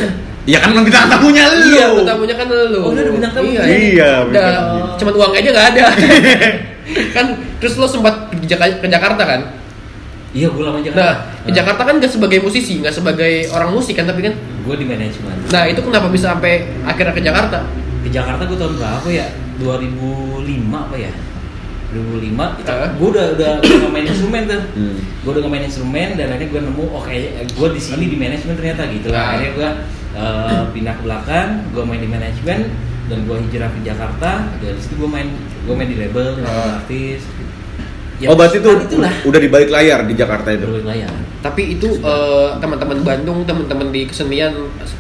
ya 0.44 0.58
kan 0.60 0.76
bintang 0.76 1.08
tamunya 1.08 1.44
lu 1.46 1.64
Iya, 1.70 1.86
tamunya 2.04 2.34
kan 2.34 2.46
lu. 2.48 2.60
Oh, 2.78 2.92
udah 2.92 3.00
ada 3.00 3.10
bintang 3.10 3.32
tamu. 3.32 3.48
Iya, 3.50 3.62
Iya, 3.64 4.10
Udah, 4.24 4.44
cuman 4.96 5.12
uang 5.14 5.32
aja 5.34 5.48
nggak 5.50 5.68
ada. 5.72 5.84
kan 7.16 7.26
terus 7.56 7.76
lo 7.76 7.86
sempat 7.86 8.28
ke, 8.44 8.46
Jak- 8.46 8.78
ke 8.78 8.86
Jakarta 8.86 9.24
kan? 9.24 9.40
Iya, 10.30 10.50
gue 10.50 10.60
lama 10.60 10.76
aja. 10.76 10.90
Nah, 10.90 11.14
ke 11.40 11.50
Jakarta 11.50 11.82
kan 11.82 11.94
nggak 11.96 12.10
sebagai 12.10 12.38
musisi, 12.38 12.78
nggak 12.78 12.92
sebagai 12.92 13.32
orang 13.48 13.70
musik 13.70 13.94
kan, 13.94 14.04
tapi 14.04 14.20
kan. 14.20 14.34
Gue 14.60 14.74
di 14.74 14.84
manajemen. 14.84 15.36
Nah, 15.46 15.64
itu 15.64 15.80
kenapa 15.80 16.06
bisa 16.08 16.30
sampai 16.30 16.52
akhirnya 16.82 17.10
ke 17.10 17.22
Jakarta? 17.22 17.58
Di 18.02 18.10
Jakarta 18.10 18.42
gue 18.42 18.54
tahun 18.54 18.74
berapa 18.76 19.08
ya? 19.08 19.26
2005 19.56 20.42
apa 20.82 20.96
ya? 20.98 21.12
2005 21.92 22.58
kita, 22.58 22.72
Hah? 22.74 22.90
gue 22.92 23.08
udah 23.08 23.26
udah 23.32 23.50
udah 23.56 23.76
nggak 23.78 23.92
main 23.92 24.02
instrumen 24.04 24.42
tuh 24.44 24.62
Hmm. 24.74 24.98
gue 24.98 25.30
udah 25.32 25.46
main 25.46 25.62
instrumen 25.62 26.08
dan 26.12 26.26
akhirnya 26.28 26.50
gue 26.50 26.60
nemu 26.66 26.84
oh 26.90 26.98
kayak 26.98 27.26
gue 27.48 27.68
di 27.70 27.78
sini 27.80 28.04
di 28.10 28.16
manajemen 28.16 28.58
ternyata 28.58 28.82
gitu 28.90 29.08
Ah. 29.08 29.30
akhirnya 29.30 29.50
gue 29.54 29.68
eh, 30.12 30.62
pindah 30.70 30.90
ke 30.92 31.02
belakang 31.02 31.48
gue 31.70 31.82
main 31.84 32.02
di 32.02 32.10
manajemen 32.10 32.60
dan 33.04 33.18
gue 33.22 33.36
hijrah 33.40 33.70
ke 33.70 33.80
Jakarta 33.84 34.30
dari 34.58 34.74
situ 34.74 34.94
gue 34.96 35.06
main 35.06 35.28
gue 35.38 35.70
main 35.72 35.86
di 35.86 35.94
label 35.96 36.42
Ah. 36.42 36.82
artis 36.82 37.22
Ya, 38.22 38.30
oh 38.30 38.38
berarti 38.38 38.62
itu 38.62 38.68
kan 38.70 38.78
itulah 38.86 39.12
udah 39.26 39.40
di 39.42 39.48
balik 39.50 39.74
layar 39.74 40.06
di 40.06 40.14
Jakarta 40.14 40.54
itu 40.54 40.70
Berbagai 40.70 40.86
layar 40.86 41.10
Tapi 41.42 41.62
itu 41.74 41.88
eh, 41.98 42.48
teman-teman 42.56 42.98
Bandung, 43.02 43.42
teman-teman 43.42 43.90
di 43.90 44.06
kesenian 44.06 44.54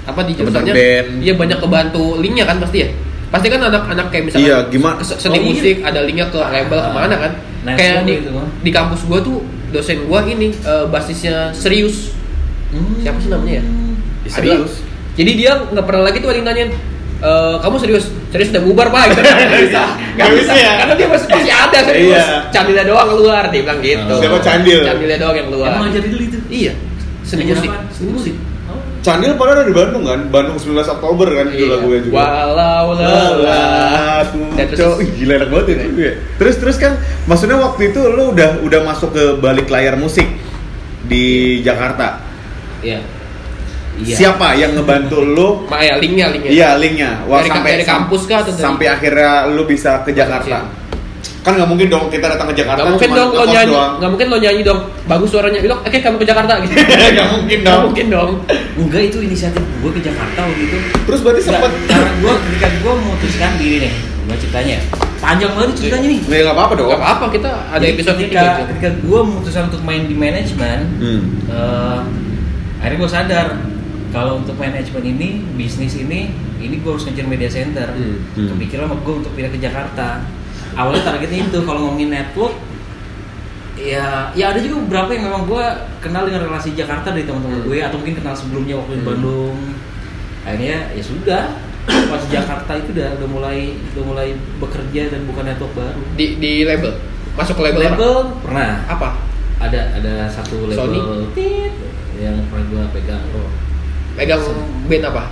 apa 0.04 0.20
di 0.26 0.34
jurusannya, 0.34 0.74
iya 1.22 1.32
banyak 1.32 1.56
kebantu 1.56 2.18
linknya 2.20 2.44
kan 2.44 2.60
pasti 2.60 2.84
ya. 2.84 2.88
Pasti 3.32 3.48
kan 3.48 3.62
anak-anak 3.62 4.12
kayak 4.12 4.24
misalnya 4.28 4.44
Iya, 4.44 4.56
gimana- 4.68 5.00
seni 5.00 5.32
Oh, 5.32 5.40
iya. 5.40 5.46
musik 5.48 5.76
ada 5.80 6.00
linknya 6.04 6.26
ke 6.28 6.36
label 6.36 6.78
Ah. 6.78 6.84
ke 6.84 6.90
mana 6.92 7.14
kan? 7.16 7.32
Nah, 7.64 7.72
kayak 7.74 8.04
di 8.04 8.12
itu, 8.20 8.30
di 8.60 8.70
kampus 8.70 9.00
gua 9.08 9.18
tuh 9.18 9.40
dosen 9.72 10.04
gua 10.04 10.20
ini 10.22 10.52
eh, 10.52 10.84
basisnya 10.86 11.48
serius. 11.50 12.12
Hmm. 12.70 12.98
Siapa 13.00 13.18
sih 13.18 13.30
namanya 13.30 13.58
ya? 13.58 13.64
serius. 14.28 14.82
Jadi 15.14 15.30
dia 15.34 15.52
nggak 15.64 15.86
pernah 15.86 16.02
lagi 16.04 16.18
tuh 16.18 16.28
ada 16.28 16.38
yang 16.38 16.46
nanyain 16.46 16.70
"Eh, 17.20 17.54
kamu 17.58 17.76
serius? 17.78 18.04
Serius 18.28 18.50
udah 18.50 18.62
bubar 18.62 18.86
pak? 18.90 19.02
Gitu. 19.10 19.20
Nggak 19.24 19.60
bisa, 19.70 19.82
Nggak 20.14 20.28
bisa 20.34 20.52
ya? 20.52 20.72
Karena 20.80 20.94
dia 20.94 21.08
masih, 21.08 21.26
masih 21.30 21.52
ada 21.52 21.78
serius. 21.86 22.10
Iya. 22.18 22.26
Candilnya 22.50 22.84
doang 22.84 23.08
keluar, 23.10 23.42
dia 23.48 23.60
bilang 23.62 23.80
gitu. 23.80 24.14
Siapa 24.18 24.38
Candil? 24.40 24.80
Candilnya 24.82 25.18
doang 25.18 25.36
yang 25.36 25.48
keluar. 25.48 25.68
emang 25.70 25.82
ngajarin 25.86 26.10
dulu 26.10 26.22
itu 26.24 26.38
Iya. 26.48 26.72
Seni 27.24 27.42
musik. 27.48 27.70
seni 27.90 28.08
musik 28.12 28.34
oh. 28.68 28.76
Candil 29.00 29.32
padahal 29.34 29.60
ada 29.60 29.64
di 29.64 29.72
Bandung 29.72 30.04
kan 30.04 30.28
Bandung 30.28 30.60
19 30.60 30.76
Oktober 30.76 31.24
kan 31.30 31.46
itu 31.48 31.64
Iya. 31.64 31.72
lagunya 31.72 32.00
juga 32.04 32.14
Walau 32.20 32.86
lelah. 32.92 34.20
Dan 34.54 34.66
terus- 34.68 35.00
gila 35.16 35.32
enak 35.34 35.48
banget 35.48 35.66
itu 35.72 35.86
gue. 35.94 36.10
Terus 36.36 36.54
terus 36.60 36.76
kan 36.76 36.92
maksudnya 37.24 37.56
waktu 37.56 37.90
itu 37.90 38.00
lu 38.04 38.32
udah 38.32 38.60
udah 38.60 38.80
masuk 38.82 39.10
ke 39.10 39.24
balik 39.38 39.68
layar 39.68 39.96
musik 39.96 40.28
di 41.02 41.24
Jakarta. 41.60 42.20
iya 42.80 43.00
iya 43.96 44.14
Siapa 44.16 44.54
yang 44.54 44.74
ngebantu 44.74 45.18
lu? 45.20 45.48
Ma 45.64 45.78
ya 45.78 45.94
linknya 45.96 46.26
linknya. 46.28 46.50
Iya, 46.50 46.68
linknya. 46.76 47.10
Wah, 47.24 47.38
Dari- 47.40 47.78
dari 47.78 47.84
kampus 47.84 48.22
kah 48.24 48.40
atau 48.40 48.50
dari- 48.50 48.64
sampai 48.64 48.86
akhirnya 48.88 49.30
lu 49.48 49.62
bisa 49.64 50.02
ke 50.02 50.10
Jakarta. 50.10 50.66
Kan 51.40 51.54
nggak 51.54 51.68
mungkin 51.68 51.86
dong 51.86 52.08
kita 52.08 52.24
datang 52.26 52.48
ke 52.48 52.56
Jakarta 52.56 52.80
Gak 52.80 52.88
mungkin 52.90 53.04
cuma 53.06 53.18
dong 53.18 53.30
lo 53.30 53.44
nyanyi, 53.44 53.68
doang. 53.70 53.92
gak 53.94 54.10
mungkin 54.10 54.26
lo 54.26 54.38
nyanyi 54.38 54.62
dong. 54.62 54.80
Bagus 55.04 55.28
suaranya, 55.28 55.60
bilang, 55.60 55.76
oke 55.78 55.92
kamu 55.94 56.16
ke 56.16 56.26
Jakarta 56.26 56.52
gitu. 56.64 56.72
Nggak 56.74 57.28
mungkin 57.30 57.58
Gak 57.58 57.68
dong. 57.68 57.82
mungkin 57.84 58.06
dong. 58.08 58.30
enggak 58.74 59.02
itu 59.04 59.18
inisiatif 59.20 59.60
gue 59.60 59.90
ke 59.92 60.00
Jakarta 60.00 60.40
waktu 60.42 60.62
itu 60.64 60.78
Terus 61.04 61.20
berarti 61.20 61.42
sempet 61.44 61.70
karena 61.86 62.10
gue 62.18 62.32
ketika 62.42 62.66
gue 62.74 62.92
memutuskan 62.96 63.50
diri 63.54 63.76
nih 63.78 63.92
gue 64.24 64.36
ceritanya 64.40 64.76
panjang 65.20 65.52
banget 65.52 65.76
ceritanya 65.76 66.08
nih 66.08 66.20
Ya 66.24 66.38
nggak 66.42 66.56
apa-apa 66.56 66.72
dong. 66.74 66.88
Gak 66.88 66.98
apa-apa 66.98 67.24
kita 67.30 67.50
ada 67.68 67.76
Jadi 67.78 67.92
episode 67.94 68.16
ketika, 68.18 68.42
ketika 68.66 68.88
gue 68.98 69.20
memutuskan 69.22 69.62
untuk 69.68 69.82
main 69.82 70.02
di 70.02 70.16
manajemen 70.16 70.78
Hmm. 70.96 71.20
eh, 71.46 71.98
akhirnya 72.80 72.98
gue 72.98 73.10
sadar 73.12 73.46
kalau 74.14 74.38
untuk 74.38 74.54
manajemen 74.54 75.02
ini 75.04 75.28
bisnis 75.52 75.94
ini 75.96 76.30
ini 76.56 76.78
gue 76.78 76.86
harus 76.88 77.02
ngejar 77.02 77.26
media 77.26 77.50
center 77.50 77.90
Hmm, 77.90 78.22
hmm. 78.32 78.48
kepikiran 78.48 78.86
sama 78.86 78.96
gue 78.96 79.14
untuk 79.18 79.32
pindah 79.34 79.50
ke 79.50 79.58
Jakarta 79.58 80.22
awalnya 80.72 81.02
targetnya 81.04 81.44
itu 81.44 81.58
kalau 81.60 81.80
ngomongin 81.84 82.10
network 82.12 82.54
ya 83.74 84.30
ya 84.32 84.44
ada 84.48 84.58
juga 84.58 84.76
beberapa 84.80 85.10
yang 85.10 85.24
memang 85.26 85.42
gue 85.44 85.64
kenal 85.98 86.22
dengan 86.24 86.46
relasi 86.46 86.72
Jakarta 86.72 87.10
dari 87.10 87.26
teman-teman 87.26 87.58
Hmm. 87.58 87.66
gue 87.66 87.78
atau 87.80 87.96
mungkin 87.98 88.14
kenal 88.14 88.32
sebelumnya 88.32 88.74
waktu 88.76 88.92
di 88.92 89.00
Hmm. 89.00 89.10
Bandung 89.10 89.56
akhirnya 90.44 90.78
ya 90.90 91.02
sudah 91.02 91.42
pas 91.84 92.22
Jakarta 92.32 92.72
itu 92.74 92.94
udah 92.94 93.18
udah 93.18 93.28
mulai 93.28 93.58
udah 93.92 94.04
mulai 94.06 94.28
bekerja 94.56 95.10
dan 95.10 95.26
bukan 95.26 95.44
network 95.44 95.74
baru 95.74 96.00
Di 96.14 96.38
di 96.38 96.62
label. 96.62 96.94
Masuk 97.34 97.58
ke 97.58 97.62
label. 97.64 97.82
apa? 97.82 97.88
label 97.90 98.14
pernah 98.40 98.70
apa? 98.86 99.08
ada 99.56 99.80
ada 99.92 100.14
satu 100.28 100.64
label 100.64 100.78
Sony? 100.78 101.00
yang 102.16 102.38
pernah 102.46 102.64
gua 102.70 102.84
pegang 102.88 103.20
oh. 103.34 103.50
Megang 104.14 104.42
band 104.86 105.04
apa? 105.06 105.22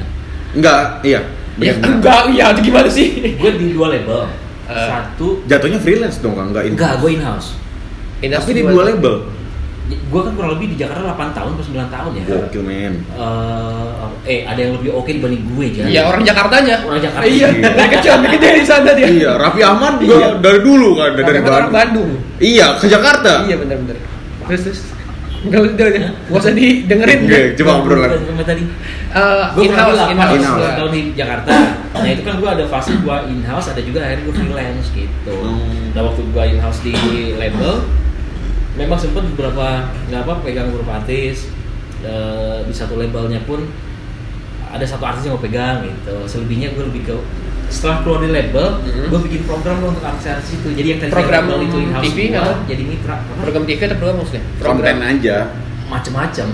Enggak, 0.56 0.80
iya. 1.02 1.20
Ya, 1.54 1.70
enggak, 1.86 2.34
iya 2.34 2.50
itu 2.50 2.66
gimana 2.66 2.88
sih? 2.88 3.14
gue 3.30 3.50
di 3.54 3.70
dua 3.72 3.94
label 3.94 4.26
Eh. 4.64 4.88
satu 4.88 5.44
Jatuhnya 5.44 5.76
freelance 5.76 6.18
dong, 6.18 6.34
Kang, 6.34 6.50
enggak 6.50 6.64
in 6.64 6.72
enggak 6.72 6.96
gue 6.98 7.10
in 7.12 7.20
house 7.20 7.52
Ini 8.18 8.32
Tapi 8.32 8.50
di 8.50 8.62
dua 8.64 8.88
label. 8.88 9.28
gue 9.84 10.16
kan 10.18 10.32
kurang 10.32 10.56
lebih 10.56 10.72
di 10.72 10.80
Jakarta 10.80 11.04
8 11.04 11.36
tahun 11.36 11.50
atau 11.52 11.64
9 11.68 11.92
tahun 11.92 12.10
ya 12.10 12.22
Gokil, 12.24 12.62
men. 12.64 12.94
Eh, 13.04 13.92
eh 14.24 14.40
ada 14.42 14.56
yang 14.56 14.72
lebih 14.74 14.90
oke 14.90 15.06
dibanding 15.06 15.44
gue 15.44 15.66
jangan 15.70 15.92
Ya 15.92 16.02
orang 16.08 16.24
Jakartanya. 16.24 16.76
Orang 16.80 16.98
Jakarta. 16.98 17.28
Iya, 17.28 17.46
dari 17.52 17.88
kecil 17.92 18.10
sampai 18.10 18.30
gede 18.32 18.48
di 18.48 18.64
sana 18.64 18.90
dia. 18.90 19.06
Iya, 19.06 19.30
Raffi 19.36 19.60
Ahmad 19.60 19.92
juga 20.00 20.16
Iya. 20.16 20.28
dari 20.40 20.58
dulu 20.58 20.88
kan, 20.96 21.10
dari 21.12 21.28
orang 21.28 21.44
Bandung. 21.44 21.70
Bandung. 21.70 22.10
Iya, 22.40 22.66
ke 22.80 22.86
Jakarta. 22.88 23.32
Iya 23.44 23.56
benar-benar. 23.60 23.96
Terus 24.48 24.60
terus. 24.64 24.80
Gak 25.44 25.60
usah 26.30 26.52
didengerin. 26.52 27.20
Oke, 27.24 27.40
coba 27.54 27.70
ngobrol 27.76 27.98
lagi. 28.00 28.16
Sampai 28.22 28.46
tadi 28.46 28.64
Eh, 29.14 29.44
gue 29.54 29.62
in 29.62 29.72
house, 29.72 30.00
in 30.10 30.18
house. 30.18 30.42
Tahun 30.74 30.90
di 30.90 31.02
Jakarta 31.14 31.52
nah 31.94 32.10
itu 32.10 32.20
kan 32.20 32.36
gue 32.36 32.50
ada 32.50 32.66
fase 32.66 32.90
gue 32.98 33.16
in 33.30 33.40
house 33.40 33.70
ada 33.70 33.78
juga 33.78 34.02
akhirnya 34.02 34.26
gue 34.26 34.34
freelance 34.34 34.90
gitu 34.90 35.30
Hmm. 35.30 35.94
nah 35.94 36.02
waktu 36.02 36.26
gue 36.26 36.44
in 36.44 36.58
house 36.58 36.82
di 36.82 36.90
label 37.32 37.86
memang 38.74 38.98
sempet 38.98 39.22
beberapa 39.30 39.86
nggak 40.04 40.20
apa 40.20 40.34
pegang 40.42 40.68
beberapa 40.68 40.98
artis 40.98 41.46
Eh, 42.02 42.58
di 42.66 42.74
satu 42.74 42.98
labelnya 42.98 43.40
pun 43.40 43.64
ada 44.66 44.82
satu 44.82 45.06
artis 45.06 45.24
yang 45.24 45.38
gue 45.38 45.46
pegang 45.46 45.80
gitu 45.80 46.26
selebihnya 46.26 46.74
gue 46.74 46.84
lebih 46.84 47.06
ke 47.06 47.14
setelah 47.74 47.96
keluar 48.00 48.20
di 48.20 48.30
label 48.30 48.66
Mhm. 48.78 49.10
gue 49.10 49.20
bikin 49.24 49.40
program 49.42 49.76
lo 49.78 49.90
untuk 49.90 50.04
artis-artis 50.04 50.54
itu 50.54 50.68
jadi 50.70 50.88
yang 50.88 51.00
tadi 51.00 51.10
Program 51.10 51.42
itu 51.58 51.76
in 51.76 51.90
TV 52.00 52.18
gue 52.24 52.38
atau? 52.38 52.54
jadi 52.64 52.82
mitra 52.84 53.14
Apa? 53.16 53.42
Program 53.42 53.64
TV 53.64 53.80
atau 53.82 53.96
program 53.98 54.16
maksudnya? 54.16 54.42
Konten 54.56 54.96
aja. 55.00 55.36
macem-macem 55.84 56.48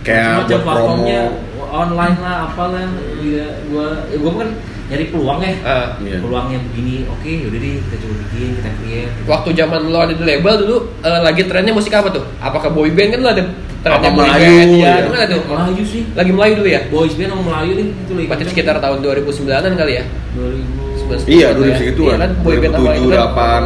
Kayak 0.00 0.26
macam 0.34 0.48
buat 0.50 0.64
platformnya 0.64 1.20
promo. 1.28 1.64
online 1.70 2.16
lah 2.18 2.36
apalah 2.46 2.84
ya, 3.20 3.46
gua 3.66 3.86
ya 4.06 4.16
gua 4.16 4.32
kan 4.34 4.48
nyari 4.88 5.04
peluang 5.06 5.38
ya 5.38 5.52
Eh, 5.52 5.86
Iya. 6.02 6.16
peluangnya 6.18 6.58
begini 6.66 6.94
oke 7.06 7.30
yaudah 7.30 7.56
deh 7.58 7.72
kita 7.80 7.96
coba 8.00 8.14
bikin 8.22 8.48
kita 8.56 8.70
create 8.74 9.10
waktu 9.24 9.48
zaman 9.54 9.80
lo 9.86 9.98
ada 10.00 10.12
di 10.12 10.24
label 10.24 10.54
dulu 10.58 10.76
eh, 10.98 11.20
lagi 11.20 11.42
trennya 11.44 11.70
musik 11.70 11.92
apa 11.92 12.08
tuh? 12.10 12.24
Apakah 12.38 12.68
boy 12.68 12.90
band 12.90 13.10
kan 13.12 13.20
lo 13.20 13.30
ada 13.30 13.42
boy 13.80 14.12
Melayu, 14.12 14.44
ya, 14.76 14.92
ya. 14.92 14.92
itu 15.00 15.08
kan 15.08 15.20
ada 15.20 15.34
tuh. 15.34 15.42
Melayu 15.46 15.82
sih 15.82 16.02
Lagi 16.12 16.30
Melayu 16.30 16.52
dulu 16.60 16.68
ya? 16.68 16.80
boys 16.86 17.12
band 17.14 17.30
sama 17.30 17.42
Melayu 17.42 17.70
nih 17.74 17.86
itu 17.88 18.12
lagi 18.12 18.26
Berarti 18.28 18.44
sekitar 18.46 18.76
tahun 18.76 18.98
2009-an 19.00 19.72
kali 19.74 19.92
ya? 19.94 20.04
2000 20.36 21.26
Iya, 21.26 21.48
dulu 21.50 21.66
ya. 21.66 21.76
segitu 21.76 22.00
Iya 22.04 22.14
kan, 22.16 22.30
boy 22.38 22.56
band 22.56 22.74
2007, 22.76 22.94
itu 22.94 23.08
kan? 23.10 23.62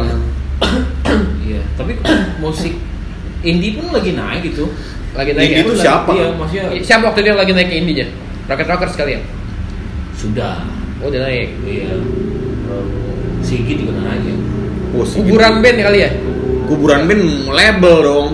8. 0.55 1.45
iya 1.45 1.61
tapi 1.75 1.91
musik 2.39 2.73
indie 3.41 3.75
pun 3.75 3.91
lagi 3.91 4.11
naik 4.11 4.41
gitu 4.45 4.65
Lagi 5.11 5.31
naik 5.31 5.45
Indie 5.45 5.55
ya? 5.55 5.61
itu 5.61 5.73
Lagi- 5.73 5.83
siapa? 5.83 6.11
iya 6.11 6.27
maksudnya 6.31 6.63
Siapa 6.81 7.03
waktu 7.05 7.19
dia 7.21 7.33
lagi 7.33 7.51
naik 7.51 7.67
ke 7.67 7.75
indinya? 7.75 8.05
Rocket 8.45 8.67
Rockers 8.67 8.93
sekali 8.93 9.11
ya? 9.13 9.21
sudah 10.15 10.63
Oh 10.99 11.07
udah 11.07 11.21
naik. 11.21 11.49
iya 11.61 11.91
Sigit 13.41 13.77
juga 13.77 13.99
naik 14.01 14.23
ya 14.23 14.35
Oh. 14.95 15.03
Kuburan 15.03 15.59
band 15.59 15.77
kali 15.81 15.99
ya? 15.99 16.09
Kuburan 16.65 17.03
band 17.03 17.23
label 17.51 17.95
dong. 18.01 18.29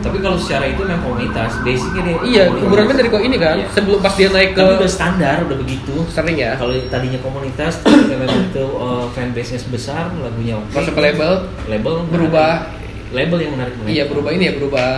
Tapi 0.00 0.16
kalau 0.18 0.34
secara 0.34 0.64
itu 0.66 0.80
memang 0.80 1.02
komunitas 1.02 1.50
basicnya 1.60 2.02
dia 2.02 2.16
Iya, 2.22 2.44
kuburan 2.50 2.84
band 2.84 2.98
dari 2.98 3.08
kok 3.08 3.20
ini 3.20 3.36
kan? 3.36 3.56
Iya. 3.56 3.66
Sebelum 3.70 3.98
pas 3.98 4.14
dia 4.14 4.28
naik 4.28 4.50
ke 4.50 4.60
Tapi 4.60 4.74
udah 4.76 4.90
standar, 4.90 5.36
udah 5.44 5.56
begitu. 5.56 5.94
sering 6.06 6.34
ya? 6.34 6.52
Kalau 6.54 6.72
tadinya 6.88 7.18
komunitas, 7.18 7.72
memang 8.10 8.28
itu 8.46 8.64
uh, 8.72 9.04
fanbase-nya 9.08 9.60
sebesar, 9.60 10.08
lagunya 10.14 10.56
oke. 10.56 10.72
Masuk 10.72 10.92
ke 10.92 11.02
label, 11.02 11.32
label 11.66 11.94
berubah. 12.06 12.50
menarik. 12.66 12.78
label 13.10 13.38
yang 13.40 13.52
menarik 13.52 13.74
mereka. 13.74 13.90
Iya 13.90 14.02
berubah 14.06 14.30
ini 14.30 14.44
ya, 14.44 14.52
berubah 14.54 14.88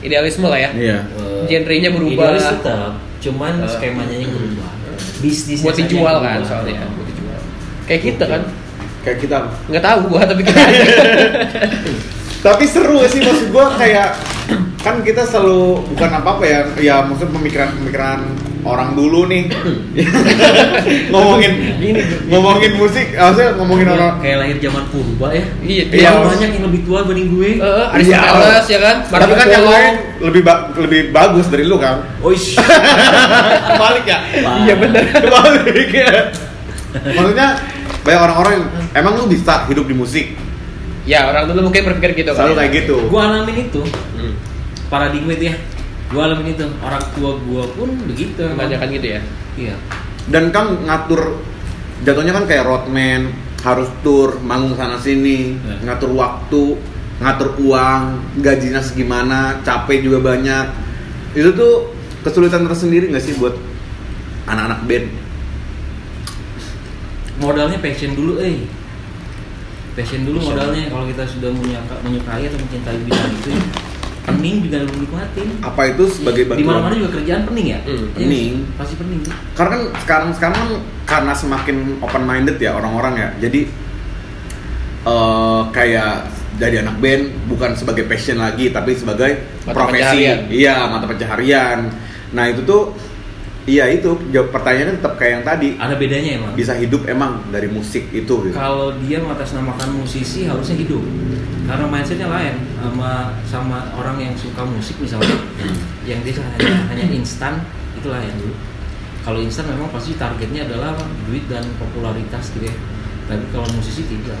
idealisme 0.00 0.44
lah 0.44 0.58
ya. 0.58 0.70
Iya. 0.72 0.98
Eh, 1.12 1.42
Genrenya 1.46 1.90
berubah. 1.90 2.24
idealis 2.32 2.46
tetap, 2.50 2.92
cuman 3.20 3.52
Eh. 3.58 3.68
skemanya 3.68 4.16
yang 4.16 4.32
berubah. 4.32 4.70
Bisnisnya 5.20 5.64
Buat 5.64 5.76
dijual 5.78 6.16
kan 6.16 6.40
berubah. 6.40 6.48
soalnya, 6.48 6.80
buat 6.90 7.06
dijual. 7.06 7.40
Kayak 7.84 8.02
kita 8.02 8.24
kan? 8.26 8.42
Kayak 9.00 9.18
kita. 9.18 9.36
Nggak 9.68 9.82
tahu 9.82 9.98
gua 10.08 10.22
tapi 10.24 10.40
kita 10.40 10.56
aja. 10.58 10.80
Tapi 12.40 12.64
seru 12.64 12.96
gak 12.96 13.10
sih 13.10 13.20
maksud 13.20 13.48
gua 13.50 13.76
kayak 13.76 14.16
kan 14.80 15.04
kita 15.04 15.22
selalu 15.22 15.84
bukan 15.88 16.10
apa 16.10 16.28
apa 16.34 16.44
ya 16.44 16.60
ya 16.80 16.96
maksud 17.02 17.28
pemikiran-pemikiran 17.28 18.24
orang 18.62 18.92
dulu 18.94 19.24
nih 19.26 19.52
ngomongin 21.12 21.52
Gini, 21.76 22.00
ngomongin 22.28 22.72
musik 22.76 23.12
maksudnya 23.12 23.56
ngomongin 23.56 23.86
Kayak- 23.86 23.98
orang 23.98 24.12
kayak 24.18 24.36
lahir 24.38 24.56
zaman 24.58 24.84
purba 24.88 25.28
ya. 25.30 25.44
Iya, 25.60 25.82
Iya, 25.86 26.00
Yang 26.02 26.16
Mas. 26.16 26.28
banyak 26.30 26.50
yang 26.50 26.64
lebih 26.64 26.80
tua 26.82 26.98
dibanding 27.02 27.28
gue. 27.30 27.50
Heeh, 27.58 27.86
Aristoteles 27.92 28.66
ya 28.66 28.78
kan? 28.78 28.96
tapi 29.06 29.32
kan 29.34 29.46
yang 29.50 29.66
lain 29.66 29.94
lebih 30.22 30.42
ba- 30.42 30.64
lebih 30.74 31.00
bagus 31.10 31.46
dari 31.46 31.64
lu 31.64 31.76
kan 31.76 31.96
Oh, 32.20 32.30
ish. 32.30 32.56
balik 33.82 34.04
ya 34.06 34.18
Iya 34.64 34.74
benar. 34.76 35.04
balik 35.34 35.88
ya 35.90 36.12
maksudnya 36.90 37.48
banyak 38.00 38.20
orang-orang 38.22 38.52
yang 38.54 38.66
emang 38.96 39.12
lu 39.14 39.28
bisa 39.28 39.64
hidup 39.66 39.84
di 39.84 39.94
musik 39.94 40.26
Ya 41.04 41.26
orang 41.26 41.48
dulu 41.48 41.68
mungkin 41.68 41.82
berpikir 41.86 42.12
gitu 42.18 42.30
selalu 42.32 42.52
kali 42.52 42.52
ya. 42.52 42.60
kayak 42.60 42.72
gitu 42.84 42.94
Gue 43.08 43.20
alamin 43.20 43.56
itu. 43.66 43.82
Hmm. 44.14 44.34
Paradigma 44.86 45.32
itu 45.32 45.44
ya. 45.48 45.56
Gue 46.08 46.20
alamin 46.20 46.48
itu. 46.50 46.64
Orang 46.80 47.02
tua 47.14 47.30
gue 47.36 47.64
pun 47.72 47.88
begitu. 48.04 48.42
Kebanyakan 48.42 48.88
gitu 48.92 49.06
ya. 49.08 49.20
Iya. 49.56 49.74
dan 50.28 50.54
kan 50.54 50.86
ngatur 50.86 51.42
jatuhnya 52.00 52.30
kan 52.30 52.44
kayak 52.46 52.62
roadman 52.62 53.34
harus 53.60 53.90
tour 54.00 54.38
manggung 54.40 54.72
sana 54.72 54.94
sini 54.96 55.58
Ya. 55.58 55.74
ngatur 55.90 56.14
waktu 56.14 56.78
ngatur 57.18 57.58
uang 57.58 58.02
gajinya 58.38 58.78
segimana 58.78 59.58
capek 59.60 60.00
juga 60.00 60.22
banyak 60.22 60.70
itu 61.34 61.50
tuh 61.52 61.92
kesulitan 62.22 62.62
tersendiri 62.64 63.10
nggak 63.10 63.20
sih 63.20 63.34
buat 63.36 63.52
anak-anak 64.46 64.80
band 64.86 65.06
modalnya 67.36 67.78
passion 67.80 68.12
dulu 68.12 68.38
eh 68.38 68.64
passion 69.92 70.22
dulu 70.22 70.38
modalnya. 70.40 70.86
Kalau 70.86 71.04
kita 71.04 71.22
sudah 71.24 71.50
menyuka- 71.50 72.00
menyukai 72.00 72.44
atau 72.44 72.58
mencintai 72.58 72.98
bidang 73.00 73.32
itu 73.34 73.48
ya, 73.48 73.62
pening 74.22 74.56
juga 74.60 74.78
lu 74.80 74.94
nikmatin 74.98 75.48
apa 75.60 75.82
itu 75.88 76.04
sebagai 76.12 76.42
di 76.44 76.48
bantuan? 76.52 76.68
mana 76.68 76.80
mana 76.82 76.94
juga 76.96 77.10
kerjaan 77.16 77.42
pening 77.44 77.66
ya? 77.68 77.78
Hmm, 77.82 77.96
Iya, 78.10 78.16
pening. 78.16 78.52
pasti 78.74 78.94
pening. 78.94 79.20
Karena 79.52 79.70
kan 79.70 79.82
sekarang 79.98 80.28
sekarang 80.32 80.56
kan 80.56 80.70
karena 81.04 81.32
semakin 81.34 81.76
open 81.98 82.22
minded 82.22 82.56
ya 82.56 82.70
orang-orang 82.72 83.14
ya. 83.16 83.28
Jadi 83.40 83.60
eh 85.00 85.62
kayak 85.70 86.28
jadi 86.54 86.84
anak 86.84 87.00
band 87.00 87.22
bukan 87.48 87.72
sebagai 87.72 88.04
passion 88.04 88.36
lagi 88.36 88.68
tapi 88.68 88.92
sebagai 88.92 89.48
Mata 89.64 89.72
profesi. 89.72 89.96
pencaharian. 89.96 90.38
iya 90.52 90.76
mata 90.86 91.06
pencaharian. 91.06 91.78
Nah 92.30 92.44
itu 92.46 92.60
tuh 92.62 92.92
iya 93.70 93.84
itu. 93.86 94.10
Jawab 94.34 94.50
pertanyaannya 94.50 94.94
tetap 94.98 95.14
kayak 95.14 95.32
yang 95.38 95.44
tadi. 95.46 95.68
Ada 95.78 95.94
bedanya 95.94 96.30
emang? 96.42 96.52
Bisa 96.58 96.74
hidup 96.74 97.06
emang 97.06 97.38
dari 97.54 97.70
musik 97.70 98.10
itu 98.10 98.34
gitu. 98.42 98.54
kalau 98.54 98.90
dia 99.06 99.22
mengatasnamakan 99.22 99.88
musisi 100.02 100.50
harusnya 100.50 100.74
hidup. 100.74 101.02
Karena 101.70 101.86
mindsetnya 101.86 102.26
lain 102.26 102.54
sama 102.82 103.38
sama 103.46 103.78
orang 103.94 104.18
yang 104.18 104.34
suka 104.34 104.66
musik 104.66 104.98
misalnya. 104.98 105.38
Yang 106.02 106.20
dia 106.26 106.34
hanya 106.42 106.90
hanya 106.90 107.06
instan 107.14 107.62
itu 107.94 108.10
lain. 108.10 108.34
Dulu 108.34 108.54
kalau 109.20 109.38
instan 109.38 109.68
memang 109.70 109.92
pasti 109.94 110.18
targetnya 110.18 110.66
adalah 110.66 110.98
duit 111.30 111.46
dan 111.46 111.62
popularitas 111.78 112.50
gitu 112.58 112.66
ya. 112.66 112.76
Tapi 113.30 113.46
kalau 113.54 113.70
musisi 113.70 114.02
tidak. 114.10 114.36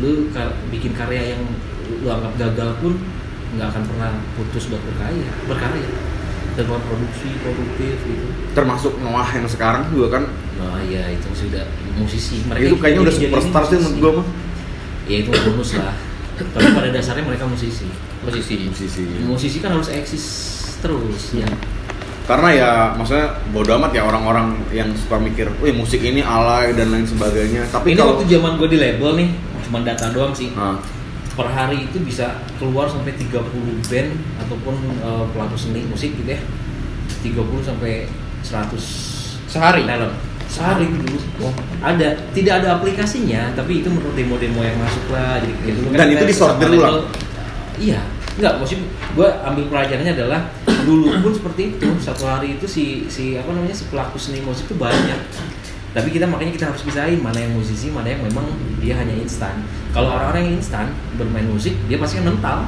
Lu 0.00 0.32
bikin 0.72 0.96
karya 0.96 1.36
yang 1.36 1.42
lu 2.00 2.08
anggap 2.08 2.32
gagal 2.40 2.80
pun 2.80 2.96
nggak 3.54 3.68
akan 3.70 3.84
pernah 3.86 4.10
putus 4.34 4.66
buat 4.66 4.82
berkarya 4.82 5.30
berkarya 5.46 5.88
dan 6.54 6.64
produksi 6.70 7.28
produktif 7.42 7.96
gitu. 8.06 8.26
Termasuk 8.54 8.92
Noah 9.02 9.26
yang 9.34 9.46
sekarang 9.50 9.90
juga 9.90 10.18
kan? 10.18 10.24
Nah 10.58 10.78
ya 10.86 11.10
itu 11.10 11.26
sudah 11.34 11.66
musisi 11.98 12.42
itu 12.42 12.76
kayaknya 12.78 13.00
udah 13.06 13.14
superstar 13.14 13.62
sih 13.66 13.76
musisi. 13.78 13.82
menurut 13.82 13.96
gua 13.98 14.12
mah. 14.22 14.26
Ya 15.04 15.16
itu 15.20 15.30
bonus 15.34 15.70
lah. 15.76 15.94
Tapi 16.34 16.68
pada 16.74 16.90
dasarnya 16.90 17.24
mereka 17.26 17.44
musisi. 17.46 17.86
Posisi. 18.22 18.66
musisi. 18.66 19.02
Musisi 19.26 19.58
kan 19.58 19.74
harus 19.74 19.90
eksis 19.90 20.24
terus 20.82 21.34
ya. 21.34 21.46
Karena 22.24 22.48
ya 22.56 22.70
maksudnya 22.96 23.36
bodo 23.52 23.76
amat 23.76 23.92
ya 23.92 24.02
orang-orang 24.08 24.56
yang 24.72 24.88
suka 24.96 25.20
mikir, 25.20 25.44
wih 25.60 25.76
musik 25.76 26.00
ini 26.00 26.24
alay 26.24 26.72
dan 26.72 26.88
lain 26.88 27.04
sebagainya. 27.04 27.68
Tapi 27.68 27.92
ini 27.92 28.00
kalau 28.00 28.16
waktu 28.16 28.32
zaman 28.32 28.56
gue 28.56 28.68
di 28.72 28.78
label 28.80 29.10
nih 29.20 29.28
cuma 29.68 29.84
data 29.84 30.08
doang 30.08 30.32
sih. 30.32 30.48
Ah, 30.56 30.80
per 31.34 31.46
hari 31.46 31.84
itu 31.84 31.98
bisa 31.98 32.26
keluar 32.56 32.86
sampai 32.86 33.12
30 33.12 33.42
band 33.84 34.10
ataupun 34.38 34.74
eh, 34.96 35.24
pelaku 35.30 35.54
seni 35.54 35.82
musik 35.84 36.14
gitu 36.14 36.30
ya. 36.30 36.40
30 37.20 37.34
sampai 37.60 38.06
100 38.40 39.48
Sehari. 39.48 39.82
talent. 39.84 40.14
Sehari 40.44 40.86
dulu 40.86 41.18
ada 41.80 42.08
tidak 42.30 42.62
ada 42.62 42.78
aplikasinya 42.78 43.50
tapi 43.52 43.82
itu 43.82 43.88
menurut 43.88 44.14
demo-demo 44.14 44.60
yang 44.60 44.78
masuk 44.78 45.10
lah 45.10 45.40
jadi 45.40 45.52
kan 45.90 45.98
Dan 45.98 46.08
itu 46.12 46.24
ulang? 46.78 46.94
label- 46.94 47.10
iya. 47.76 48.00
Enggak, 48.34 48.58
maksud 48.58 48.78
gue 49.14 49.28
ambil 49.46 49.64
pelajarannya 49.68 50.12
adalah 50.12 50.40
dulu 50.82 51.06
pun 51.22 51.32
seperti 51.32 51.62
itu. 51.72 51.86
Satu 51.98 52.26
hari 52.26 52.54
itu 52.54 52.66
si 52.66 52.84
si 53.06 53.34
apa 53.34 53.46
namanya 53.48 53.72
si 53.72 53.86
pelaku 53.86 54.18
seni 54.18 54.42
musik 54.42 54.66
itu 54.66 54.74
banyak 54.74 55.18
tapi 55.94 56.10
kita 56.10 56.26
makanya 56.26 56.52
kita 56.52 56.66
harus 56.66 56.82
pisahin 56.82 57.22
mana 57.22 57.38
yang 57.38 57.54
musisi 57.54 57.86
mana 57.88 58.10
yang 58.10 58.20
memang 58.20 58.42
dia 58.78 58.98
hanya 58.98 59.14
instan 59.14 59.62
kalau 59.90 60.10
orang-orang 60.10 60.42
yang 60.44 60.56
instan 60.58 60.86
bermain 61.14 61.46
musik 61.46 61.70
dia 61.86 61.96
pasti 61.96 62.18
kan 62.18 62.26
mental 62.28 62.58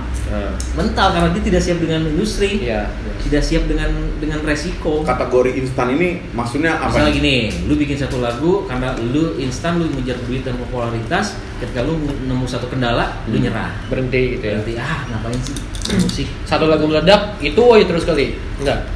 mental 0.74 1.06
karena 1.10 1.28
dia 1.30 1.42
tidak 1.44 1.58
siap 1.60 1.78
dengan 1.78 2.00
industri 2.04 2.62
Iya. 2.62 2.86
tidak 3.18 3.42
siap 3.42 3.66
dengan 3.66 3.90
dengan 4.16 4.40
resiko 4.40 5.02
Kategori 5.02 5.58
instan 5.58 5.92
ini 5.92 6.22
maksudnya 6.30 6.78
apa? 6.78 6.94
Misalnya 6.94 7.10
nih? 7.10 7.18
gini, 7.18 7.36
lu 7.66 7.74
bikin 7.74 7.96
satu 7.96 8.18
lagu 8.18 8.62
karena 8.64 8.94
lu 8.96 9.34
instan 9.36 9.76
lu 9.76 9.90
ngejar 9.90 10.16
duit 10.22 10.40
dan 10.40 10.54
popularitas, 10.56 11.34
ketika 11.58 11.82
lu 11.82 11.98
nemu 12.00 12.46
satu 12.46 12.66
kendala, 12.66 13.18
lu 13.26 13.36
Hmm. 13.36 13.44
nyerah. 13.44 13.70
berhenti 13.86 14.38
gitu 14.38 14.44
ya 14.46 14.54
Berarti 14.56 14.72
ah 14.78 14.98
ngapain 15.06 15.38
sih 15.42 15.56
musik? 15.98 16.28
satu 16.44 16.64
lagu 16.66 16.86
meledak 16.86 17.34
itu 17.40 17.58
aja 17.60 17.84
terus 17.84 18.04
kali 18.04 18.38
enggak 18.56 18.86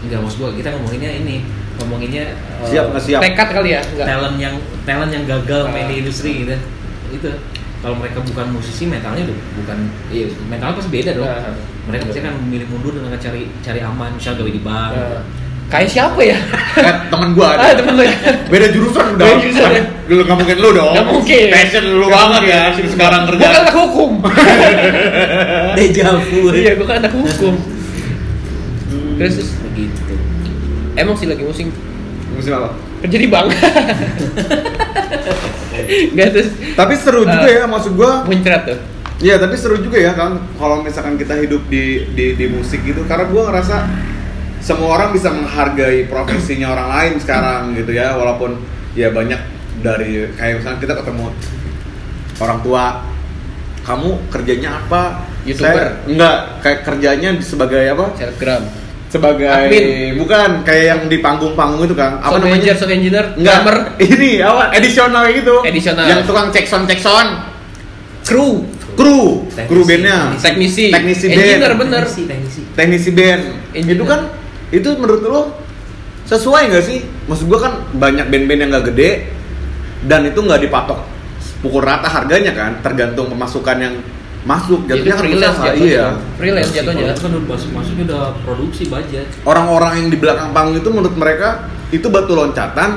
Enggak 0.00 0.20
maksud 0.20 0.36
gua, 0.38 0.50
kita 0.52 0.68
ngomonginnya 0.70 1.10
ini, 1.18 1.40
ngomonginnya 1.84 2.24
eh, 2.32 2.66
Siap 2.66 2.84
nggak 2.90 3.02
siap? 3.02 3.20
tekad 3.20 3.48
kali 3.52 3.68
ya 3.70 3.80
enggak 3.84 4.06
talent 4.06 4.36
yang 4.36 4.54
talent 4.82 5.12
yang 5.12 5.24
gagal 5.24 5.62
main 5.68 5.86
di 5.86 5.94
Ah. 5.94 6.00
industri 6.00 6.30
gitu. 6.40 6.56
Itu 7.10 7.30
kalau 7.78 7.94
mereka 7.94 8.18
bukan 8.18 8.46
musisi 8.50 8.84
mentalnya 8.84 9.22
udah 9.22 9.38
bukan 9.54 9.78
iya 10.08 10.24
mentalnya 10.44 10.74
pasti 10.74 10.90
beda 10.90 11.10
dong. 11.12 11.26
Ah. 11.26 11.52
Mereka 11.84 12.02
pasti 12.06 12.18
akan 12.18 12.34
memilih 12.42 12.66
mundur 12.68 12.92
dan 12.92 13.04
akan 13.06 13.20
cari 13.20 13.42
cari 13.60 13.80
aman, 13.80 14.10
misal 14.12 14.32
gawe 14.34 14.48
di 14.48 14.58
bank. 14.58 14.90
Nah, 14.90 15.20
kayak 15.66 15.88
siapa 15.90 16.20
ya 16.20 16.36
Eh, 16.76 16.94
temen 17.08 17.32
gua 17.32 17.52
ah 17.52 17.60
ada. 17.62 17.76
temen 17.76 17.96
lu 17.96 18.04
ya 18.04 18.14
Beda 18.46 18.66
jurusan 18.68 19.04
udah. 19.12 19.24
Beda 19.26 19.36
jurusan, 19.38 19.68
ya? 19.70 19.84
Dulu 20.04 20.20
nggak 20.22 20.38
mungkin 20.38 20.56
lu 20.58 20.68
dong. 20.72 20.92
Nggak 20.92 21.06
mungkin. 21.08 21.46
Passion 21.50 21.84
lu 21.90 22.06
banget 22.08 22.42
ya. 22.46 22.60
Sekarang 22.74 23.20
gue 23.22 23.30
kerja. 23.32 23.44
kan 23.44 23.60
anak 23.64 23.74
hukum 23.74 24.10
Deja 25.78 26.08
vu. 26.18 26.40
iya 26.52 26.72
gue 26.74 26.84
kan 26.84 26.96
anak 27.00 27.12
hukum 27.12 27.54
terus. 29.16 29.36
emang 30.94 31.14
sih 31.14 31.26
lagi 31.26 31.42
musim 31.42 31.68
Musim 32.30 32.50
apa? 32.52 32.74
kerja 33.00 33.16
di 33.16 33.28
bank 33.28 33.46
Gak 36.10 36.28
terus 36.32 36.48
Tapi 36.72 36.94
seru 36.96 37.22
juga 37.22 37.44
Eh. 37.44 37.58
ya 37.58 37.64
maksud 37.64 37.92
gua. 37.94 38.24
muncrat 38.24 38.64
tuh 38.64 38.78
Iya, 39.16 39.38
tapi 39.38 39.54
seru 39.54 39.78
juga 39.78 39.94
ya 39.94 40.10
kan 40.12 40.36
kalau 40.54 40.82
misalkan 40.82 41.14
kita 41.14 41.38
hidup 41.38 41.62
di 41.66 42.02
di, 42.12 42.34
di 42.34 42.46
musik 42.46 42.82
gitu 42.82 43.04
karena 43.04 43.24
gua 43.24 43.46
ngerasa 43.46 43.86
semua 44.58 44.90
orang 44.92 45.12
bisa 45.12 45.30
menghargai 45.30 46.04
profesinya 46.04 46.72
orang 46.72 46.88
lain 46.90 47.14
sekarang 47.18 47.72
gitu 47.72 47.94
ya 47.94 48.12
walaupun 48.12 48.58
ya 48.92 49.08
banyak 49.08 49.38
dari 49.80 50.28
kayak 50.32 50.58
misalnya 50.58 50.78
kita 50.78 50.94
ketemu 50.96 51.30
orang 52.36 52.58
tua 52.60 52.84
kamu 53.82 54.10
kerjanya 54.28 54.70
apa 54.78 55.02
YouTuber. 55.44 55.70
Saya, 55.70 55.90
enggak 56.06 56.36
kayak 56.60 56.80
kerjanya 56.82 57.30
sebagai 57.38 57.84
apa 57.86 58.04
selebgram 58.18 58.62
sebagai 59.14 59.46
Admin. 59.46 60.18
bukan 60.18 60.66
kayak 60.66 60.84
yang 60.90 61.00
di 61.06 61.22
panggung-panggung 61.22 61.86
itu 61.86 61.94
kan 61.94 62.18
apa 62.18 62.34
sound 62.34 62.42
namanya? 62.42 62.54
manager 62.58 62.74
sound 62.74 62.92
engineer 62.98 63.26
enggak. 63.38 63.54
drummer. 63.62 63.76
Ini 64.10 64.30
apa? 64.42 64.62
Edisional 64.74 65.24
gitu. 65.30 65.54
Edisional. 65.62 66.04
yang 66.10 66.20
tukang 66.26 66.50
cek 66.50 66.66
sound 66.66 66.90
cek 66.90 66.98
sound 66.98 67.30
kru 68.26 68.66
kru 68.98 69.46
Teknisi. 69.54 69.70
kru 69.70 69.80
bandnya. 69.86 70.18
Teknisi. 70.34 70.86
Teknisi 70.90 71.24
band. 71.30 71.38
engineer 71.38 71.72
bener. 71.78 72.02
Teknisi, 72.02 72.22
teknisi. 72.26 72.60
teknisi 72.74 73.10
band. 73.14 73.42
Engineer. 73.70 73.94
itu 73.94 74.04
kan 74.10 74.20
itu 74.74 74.88
menurut 74.98 75.22
lo 75.22 75.42
sesuai 76.26 76.62
nggak 76.74 76.84
sih? 76.84 76.98
Maksud 77.30 77.46
gua 77.46 77.60
kan 77.70 77.72
banyak 77.94 78.26
band-band 78.26 78.60
yang 78.66 78.70
nggak 78.74 78.86
gede 78.90 79.10
dan 80.10 80.26
itu 80.26 80.42
nggak 80.42 80.58
dipatok. 80.66 80.98
Pukul 81.62 81.86
rata 81.86 82.10
harganya 82.10 82.50
kan 82.50 82.82
tergantung 82.82 83.30
pemasukan 83.30 83.76
yang 83.78 83.94
masuk 84.44 84.84
jadi 84.84 85.08
jatuhnya 85.08 85.14
kan 85.16 85.22
freelance 85.24 85.56
usaha, 85.56 85.66
jatuhnya. 85.72 85.88
iya. 85.88 86.06
Freelance 86.36 86.72
jatuhnya. 86.76 87.04
kan 87.16 87.30
udah 87.32 87.48
masuk 87.48 87.70
masuk 87.72 87.94
udah 88.04 88.24
produksi 88.44 88.82
budget. 88.92 89.26
orang-orang 89.48 89.92
yang 90.04 90.08
di 90.12 90.18
belakang 90.20 90.52
panggung 90.52 90.76
itu 90.84 90.90
menurut 90.92 91.16
mereka 91.16 91.48
itu 91.88 92.06
batu 92.12 92.36
loncatan 92.36 92.90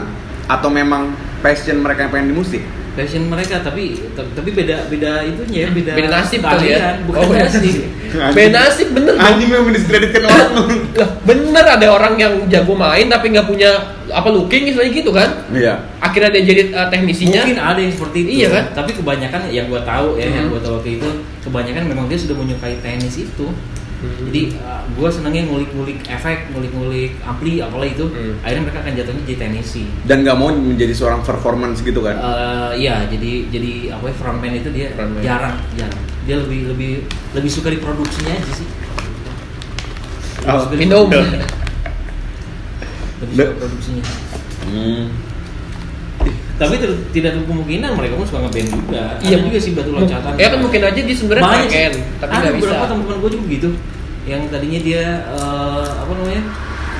atau 0.47 0.69
memang 0.71 1.15
passion 1.39 1.79
mereka 1.79 2.07
yang 2.07 2.11
pengen 2.11 2.27
di 2.31 2.35
musik 2.35 2.63
Passion 2.97 3.23
mereka 3.23 3.61
tapi 3.61 3.93
tapi 4.33 4.49
beda 4.49 4.89
beda 4.89 5.21
itunya 5.21 5.59
ya 5.59 5.69
beda 5.69 5.91
beda 5.93 6.09
nasib 6.11 6.41
kali 6.41 6.65
ya 6.67 6.97
bukan 7.05 7.19
Oh, 7.19 7.29
beda 7.29 7.45
nasib. 7.45 7.85
beda 8.33 8.49
nasib 8.57 8.87
bener 8.89 9.13
dong. 9.13 9.21
anjing 9.23 9.47
memang 9.47 9.65
mendiskreditkan 9.67 10.21
orang 10.23 10.49
lah 10.91 11.09
bener 11.21 11.65
ada 11.69 11.87
orang 11.87 12.13
yang 12.15 12.33
jago 12.47 12.73
main 12.73 13.05
tapi 13.05 13.29
nggak 13.29 13.45
punya 13.45 13.69
apa 14.07 14.27
looking 14.27 14.65
istilahnya 14.65 14.93
gitu 14.95 15.11
kan 15.11 15.29
iya 15.51 15.77
akhirnya 15.99 16.31
dia 16.31 16.43
jadi 16.47 16.61
uh, 16.71 16.87
teknisinya 16.87 17.41
Mungkin 17.43 17.59
ada 17.59 17.77
yang 17.77 17.93
seperti 17.93 18.17
itu. 18.19 18.29
Iya 18.33 18.47
kan? 18.49 18.63
Tapi 18.73 18.91
kebanyakan 18.93 19.41
yang 19.49 19.67
gua 19.67 19.81
tahu 19.83 20.15
ya, 20.15 20.25
yang 20.25 20.47
Mhm. 20.47 20.51
gua 20.51 20.61
tahu 20.61 20.73
waktu 20.75 20.89
itu 20.95 21.09
kebanyakan 21.41 21.83
memang 21.85 22.05
dia 22.07 22.17
sudah 22.17 22.33
menyukai 22.33 22.79
tenis 22.79 23.15
itu. 23.19 23.45
Hmm. 23.97 24.29
Jadi 24.29 24.41
uh, 24.55 24.85
gua 24.93 25.09
senangnya 25.09 25.41
ngulik-ngulik 25.43 26.05
efek, 26.05 26.53
ngulik-ngulik 26.53 27.17
ampli 27.19 27.57
apalah 27.57 27.83
itu. 27.83 28.05
Hmm. 28.05 28.37
Akhirnya 28.39 28.63
mereka 28.63 28.79
akan 28.79 28.93
jatuhnya 28.93 29.23
jadi 29.25 29.37
teknisi. 29.39 29.83
dan 30.03 30.21
nggak 30.21 30.37
mau 30.37 30.49
menjadi 30.49 30.93
seorang 30.93 31.21
performance 31.21 31.81
gitu 31.81 31.99
kan 31.99 32.13
Eh, 32.13 32.71
Iya, 32.79 33.09
jadi 33.09 33.31
jadi 33.49 33.71
apa 33.91 34.05
ya 34.05 34.15
frontman 34.15 34.53
itu 34.53 34.69
dia 34.69 34.93
Frontman. 34.93 35.21
jarang, 35.21 35.57
jarang. 35.73 36.01
Dia 36.23 36.35
lebih 36.37 36.69
lebih 36.69 36.91
lebih 37.33 37.49
suka 37.49 37.67
di 37.67 37.77
produksinya 37.77 38.33
aja 38.33 38.51
sih. 38.53 38.67
Oh, 40.45 40.63
minum. 40.71 41.09
Lebih 43.17 43.33
suka 43.35 43.53
produksinya. 43.57 44.03
hmm. 44.63 45.03
Tapi 46.57 46.73
ter- 46.81 47.01
tidak 47.13 47.29
ada 47.37 47.39
kemungkinan 47.45 47.89
mereka 47.93 48.13
pun 48.17 48.25
suka 48.25 48.39
ngeband 48.41 48.69
juga. 48.73 49.03
Iya. 49.21 49.37
Ada 49.37 49.45
juga 49.45 49.59
sih 49.61 49.71
batu 49.77 49.91
loncatan. 49.93 50.31
ya 50.35 50.47
kan 50.49 50.59
mungkin 50.59 50.81
aja 50.81 50.99
dia 51.05 51.15
sebenarnya 51.15 51.43
Banyak 51.45 51.69
pengen 51.69 51.93
tapi 52.17 52.31
ada 52.33 52.49
beberapa 52.49 52.85
teman-teman 52.89 53.17
gue 53.21 53.29
juga 53.37 53.43
begitu. 53.45 53.69
Yang 54.25 54.41
tadinya 54.51 54.79
dia 54.81 55.03
eh, 55.29 55.87
apa 56.01 56.11
namanya 56.11 56.43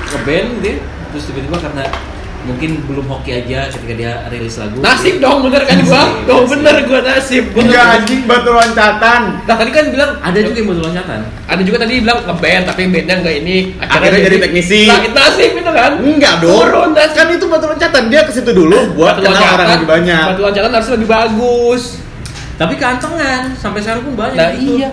ngeband 0.08 0.50
gitu 0.62 0.80
terus 1.08 1.24
tiba-tiba 1.32 1.58
karena 1.58 1.84
mungkin 2.48 2.80
belum 2.82 3.06
hoki 3.06 3.32
aja 3.36 3.68
ketika 3.68 3.94
dia 3.94 4.12
rilis 4.28 4.56
lagu. 4.56 4.80
nasib 4.80 5.16
dong 5.18 5.44
bener 5.44 5.62
kan 5.62 5.78
gua 5.80 6.04
nasib. 6.24 6.48
bener 6.48 6.76
gua 6.84 7.00
nasib 7.02 7.44
Gua 7.50 7.62
Enggak 7.62 7.76
nggak- 7.78 7.98
anjing 8.00 8.22
batu 8.24 8.50
loncatan 8.50 9.22
nah 9.44 9.56
tadi 9.56 9.70
kan 9.70 9.84
bilang 9.88 10.12
Ada 10.18 10.40
juga 10.42 10.56
yang 10.56 10.68
batu 10.68 10.82
loncatan. 10.82 11.20
ada 11.44 11.62
juga 11.62 11.78
tadi 11.78 11.94
bilang 12.00 12.20
ngeband 12.24 12.64
tapi 12.66 12.82
bandnya 12.88 13.16
nggak 13.20 13.36
ini 13.38 13.58
Akhirnya 13.78 14.22
jadi 14.24 14.38
teknisi. 14.40 14.82
nah, 14.86 14.98
itu 14.98 15.12
nasib 15.14 15.52
itu 15.54 15.72
kan 15.74 15.92
Enggak 16.00 16.34
dong. 16.40 16.56
Turun, 16.58 16.90
kan 16.96 17.28
itu 17.28 17.46
batu 17.46 17.66
loncatan. 17.68 18.04
Dia 18.08 18.22
ke 18.24 18.32
situ 18.32 18.52
dulu 18.52 18.80
buat 18.94 19.16
Batu 19.16 19.28
kenal 19.28 19.44
orang 19.54 19.68
lebih 19.76 19.90
banyak. 19.90 20.24
batu 20.30 20.42
loncatan 20.42 20.72
harus 20.72 20.90
lebih 20.90 21.08
bagus 21.08 21.84
Tapi 22.56 22.74
kantongan 22.76 23.54
sampai 23.56 23.80
sekarang 23.80 24.02
pun 24.02 24.14
banyak. 24.16 24.34
nah 24.34 24.50
gitu. 24.52 24.78
iya 24.78 24.90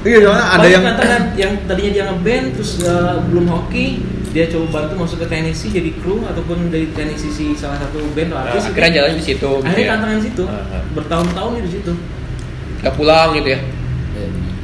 Iya, 0.00 0.18
soalnya 0.24 0.46
ada 0.56 0.66
yang 0.66 0.82
kantongan 0.84 1.22
yang 1.36 1.52
tadinya 1.68 1.90
dia 1.92 2.04
ngeband 2.08 2.46
terus 2.56 2.72
eh, 2.80 3.14
belum 3.28 3.46
hoki 3.52 3.86
dia 4.30 4.46
coba 4.46 4.66
bantu 4.80 4.92
masuk 5.04 5.18
ke 5.20 5.26
teknisi 5.26 5.66
jadi 5.74 5.90
kru 5.98 6.22
ataupun 6.22 6.70
dari 6.70 6.86
teknisi 6.94 7.28
si 7.28 7.46
salah 7.58 7.76
satu 7.82 7.98
band 8.14 8.30
atau 8.30 8.38
Nah, 8.38 8.46
artis 8.48 8.64
akhirnya 8.70 8.90
jalan 8.96 9.12
di 9.18 9.24
situ 9.26 9.50
gitu 9.50 9.66
akhirnya 9.66 9.84
ya. 9.84 9.90
kantongan 9.92 10.16
di 10.16 10.24
situ. 10.30 10.44
Ah, 10.46 10.54
ah. 10.54 10.82
bertahun-tahun 10.94 11.50
di 11.60 11.72
situ. 11.74 11.92
Nggak 12.80 12.94
pulang 12.96 13.28
gitu 13.36 13.48
ya? 13.50 13.60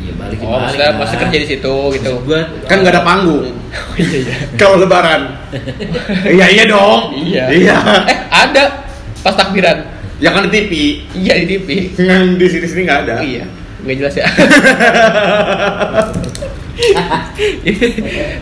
Ya 0.07 0.13
balik 0.15 0.39
oh 0.39 0.55
maksudnya 0.63 0.91
masih 0.95 1.17
kerja 1.19 1.39
di 1.43 1.49
situ 1.51 1.75
gitu. 1.99 2.13
gua 2.23 2.41
kan 2.71 2.77
nggak 2.81 2.95
ada 2.97 3.03
panggung. 3.05 3.45
Oh, 3.77 3.93
iya 4.01 4.19
iya. 4.25 4.37
Kalau 4.57 4.81
lebaran. 4.81 5.37
iya 6.39 6.47
iya 6.49 6.65
dong. 6.65 7.13
iya. 7.13 7.45
Iya. 7.53 7.77
eh 8.09 8.19
ada. 8.33 8.89
Pas 9.21 9.37
takbiran. 9.37 9.85
Ya 10.17 10.33
kan 10.33 10.49
di 10.49 10.51
TV. 10.55 10.73
iya 11.13 11.35
di 11.37 11.45
TV 11.45 11.69
Yang 12.01 12.23
di 12.41 12.47
sini 12.49 12.67
sini 12.73 12.81
nggak 12.89 13.01
ada. 13.05 13.15
iya 13.21 13.45
nggak 13.87 13.99
jelas 13.99 14.15
ya 14.17 14.27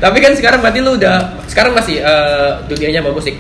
tapi 0.01 0.19
kan 0.19 0.33
sekarang 0.35 0.61
berarti 0.61 0.81
lu 0.81 0.97
udah 0.97 1.17
sekarang 1.47 1.73
masih 1.73 2.01
eh, 2.01 2.51
dunianya 2.67 3.01
sama 3.01 3.13
musik 3.13 3.35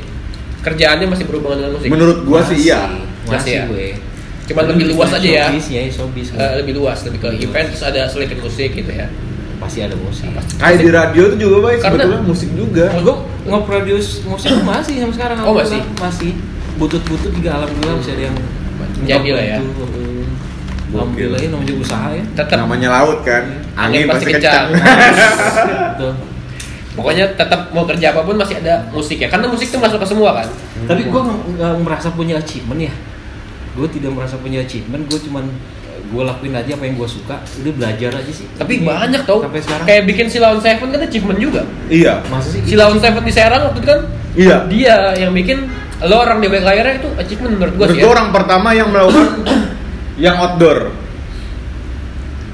kerjaannya 0.60 1.06
masih 1.06 1.24
berhubungan 1.24 1.56
dengan 1.58 1.72
musik 1.74 1.88
Menurut 1.88 2.18
gua 2.22 2.40
sih 2.42 2.58
iya. 2.62 2.88
masih 3.24 3.34
Masih 3.34 3.52
ya? 3.52 3.64
gue 3.66 3.88
Cuma 4.44 4.60
lebih 4.62 4.92
luas 4.92 5.08
aja 5.10 5.24
ya. 5.24 5.46
ya 5.48 5.82
showbiz 5.88 6.28
Eh, 6.30 6.52
lebih 6.60 6.76
luas 6.76 7.00
lebih 7.02 7.18
ke 7.18 7.28
event 7.40 7.66
terus 7.66 7.82
ada 7.82 8.04
selipin 8.06 8.38
musik 8.38 8.70
gitu 8.70 8.88
ya 8.88 9.08
pasti 9.56 9.80
ada 9.80 9.96
musik 9.96 10.28
Kayak 10.54 10.76
di 10.78 10.88
radio 10.90 11.22
tuh 11.32 11.38
juga 11.40 11.56
baik 11.64 11.78
Karena- 11.80 12.04
sebetulnya 12.04 12.20
musik 12.22 12.50
juga. 12.52 12.86
Gue 12.92 13.16
nge-produce 13.46 14.08
musik 14.26 14.50
masih 14.60 14.94
sampai 15.00 15.14
sekarang 15.16 15.36
Oh, 15.40 15.56
masih? 15.56 15.80
masih 15.96 16.30
butut-butut 16.76 17.32
juga 17.32 17.56
alhamdulillah 17.56 17.96
masih 17.96 18.12
ada 18.12 18.22
yang 18.28 18.36
Jadi 19.06 19.28
lah 19.32 19.44
ya. 19.46 19.58
Alhamdulillah 20.94 21.38
ini 21.38 21.48
namanya 21.50 21.74
usaha 21.76 22.08
ya 22.10 22.24
tetap 22.32 22.56
Namanya 22.60 22.88
laut 22.92 23.18
kan. 23.22 23.42
Angin 23.74 24.00
Angin 24.00 24.08
pasti 24.08 24.24
pasti 24.24 24.32
kencang. 24.38 24.66
Pokoknya 26.94 27.26
tetap 27.34 27.74
mau 27.74 27.82
kerja 27.82 28.14
apa 28.14 28.22
pun 28.22 28.38
masih 28.38 28.62
ada 28.62 28.86
musik 28.88 29.18
ya 29.18 29.26
karena 29.26 29.50
musik 29.50 29.66
itu 29.66 29.74
masuk 29.76 29.98
ke 29.98 30.06
semua 30.06 30.30
kan 30.32 30.46
Tapi 30.86 31.02
gue 31.04 31.20
nggak 31.58 31.74
merasa 31.82 32.06
punya 32.08 32.38
achievement 32.38 32.78
ya. 32.80 32.94
Gue 33.74 33.90
tidak 33.90 34.14
merasa 34.14 34.38
punya 34.38 34.62
achievement. 34.62 35.02
Gue 35.04 35.18
cuman 35.20 35.42
gue 36.04 36.22
lakuin 36.22 36.54
aja 36.54 36.70
apa 36.70 36.84
yang 36.84 36.94
gue 36.94 37.08
suka. 37.08 37.42
Udah 37.58 37.72
belajar 37.74 38.10
aja 38.14 38.30
sih. 38.30 38.46
tapi 38.54 38.78
Ini 38.78 38.86
banyak 38.86 39.22
tau 39.24 39.42
Sampai 39.42 39.58
sekarang. 39.58 39.84
kayak 39.84 40.02
bikin 40.06 40.26
Silaun 40.28 40.60
Seven 40.60 40.88
kan 40.88 41.00
achievement 41.02 41.40
juga 41.40 41.62
Iya. 41.90 42.22
masa 42.24 42.48
sih? 42.48 42.62
Silaun 42.62 43.02
Seven 43.02 43.20
di 43.20 43.32
Serang 43.32 43.62
waktu 43.64 43.78
itu 43.78 43.88
kan 43.88 44.00
Iya. 44.34 44.56
dia 44.70 44.94
yang 45.16 45.34
bikin 45.34 45.66
lo 46.00 46.16
orang 46.16 46.38
di 46.38 46.46
balik 46.46 46.62
layarnya 46.64 46.94
itu 46.96 47.10
achievement 47.16 47.54
menurut 47.56 47.74
gua 47.74 47.86
Menurut 47.88 47.96
sih 47.96 48.06
ya. 48.06 48.12
orang 48.12 48.28
pertama 48.30 48.68
yang 48.70 48.88
melakukan 48.88 49.26
yang 50.16 50.36
outdoor. 50.38 50.92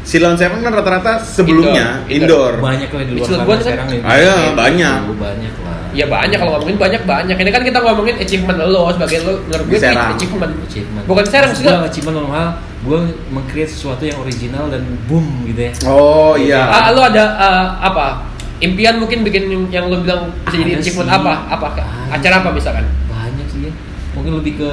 Si 0.00 0.16
Lawn 0.18 0.34
Seven 0.34 0.64
kan 0.64 0.72
rata-rata 0.74 1.22
sebelumnya 1.22 2.02
Indoor. 2.08 2.58
indoor. 2.58 2.64
banyak 2.64 2.88
lah 2.90 3.02
di 3.04 3.12
luar 3.14 3.26
sana 3.30 3.44
kan? 3.46 3.58
sekarang 3.62 3.88
nih. 3.92 4.00
Ayo, 4.02 4.34
banyak. 4.56 5.00
banyak 5.14 5.54
lah 5.62 5.78
Ya 5.90 6.06
banyak 6.06 6.38
kalau 6.38 6.52
ngomongin 6.56 6.78
banyak 6.78 7.02
banyak. 7.04 7.36
Ini 7.36 7.50
kan 7.50 7.62
kita 7.62 7.78
ngomongin 7.82 8.16
achievement 8.18 8.58
lo 8.58 8.90
sebagai 8.90 9.18
lo 9.26 9.32
Serang. 9.76 10.14
achievement. 10.16 10.52
achievement 10.66 11.04
Bukan 11.04 11.24
Serang, 11.26 11.50
maksudnya- 11.50 11.78
gua 11.78 11.86
achievement 11.86 12.14
dalam 12.16 12.32
hal 12.32 12.48
gue 12.80 12.98
meng-create 13.28 13.68
sesuatu 13.68 14.08
yang 14.08 14.16
original 14.24 14.72
dan 14.72 14.80
boom 15.04 15.44
gitu 15.44 15.68
ya 15.68 15.72
Oh 15.84 16.32
iya. 16.32 16.64
Ah, 16.64 16.88
lo 16.96 17.04
ada 17.04 17.24
ah, 17.36 17.66
apa? 17.84 18.24
Impian 18.64 18.96
mungkin 18.96 19.20
bikin 19.20 19.68
yang 19.68 19.92
lo 19.92 20.00
bilang 20.00 20.32
bisa 20.48 20.56
jadi 20.58 20.80
achievement 20.80 21.06
sih. 21.06 21.18
apa? 21.20 21.32
Apa? 21.50 21.68
Banyak. 21.76 22.14
Acara 22.16 22.34
apa 22.40 22.50
misalkan? 22.50 22.86
banyak 23.06 23.46
sih 23.52 23.68
ya 23.68 23.72
mungkin 24.10 24.32
lebih 24.42 24.58
ke 24.58 24.70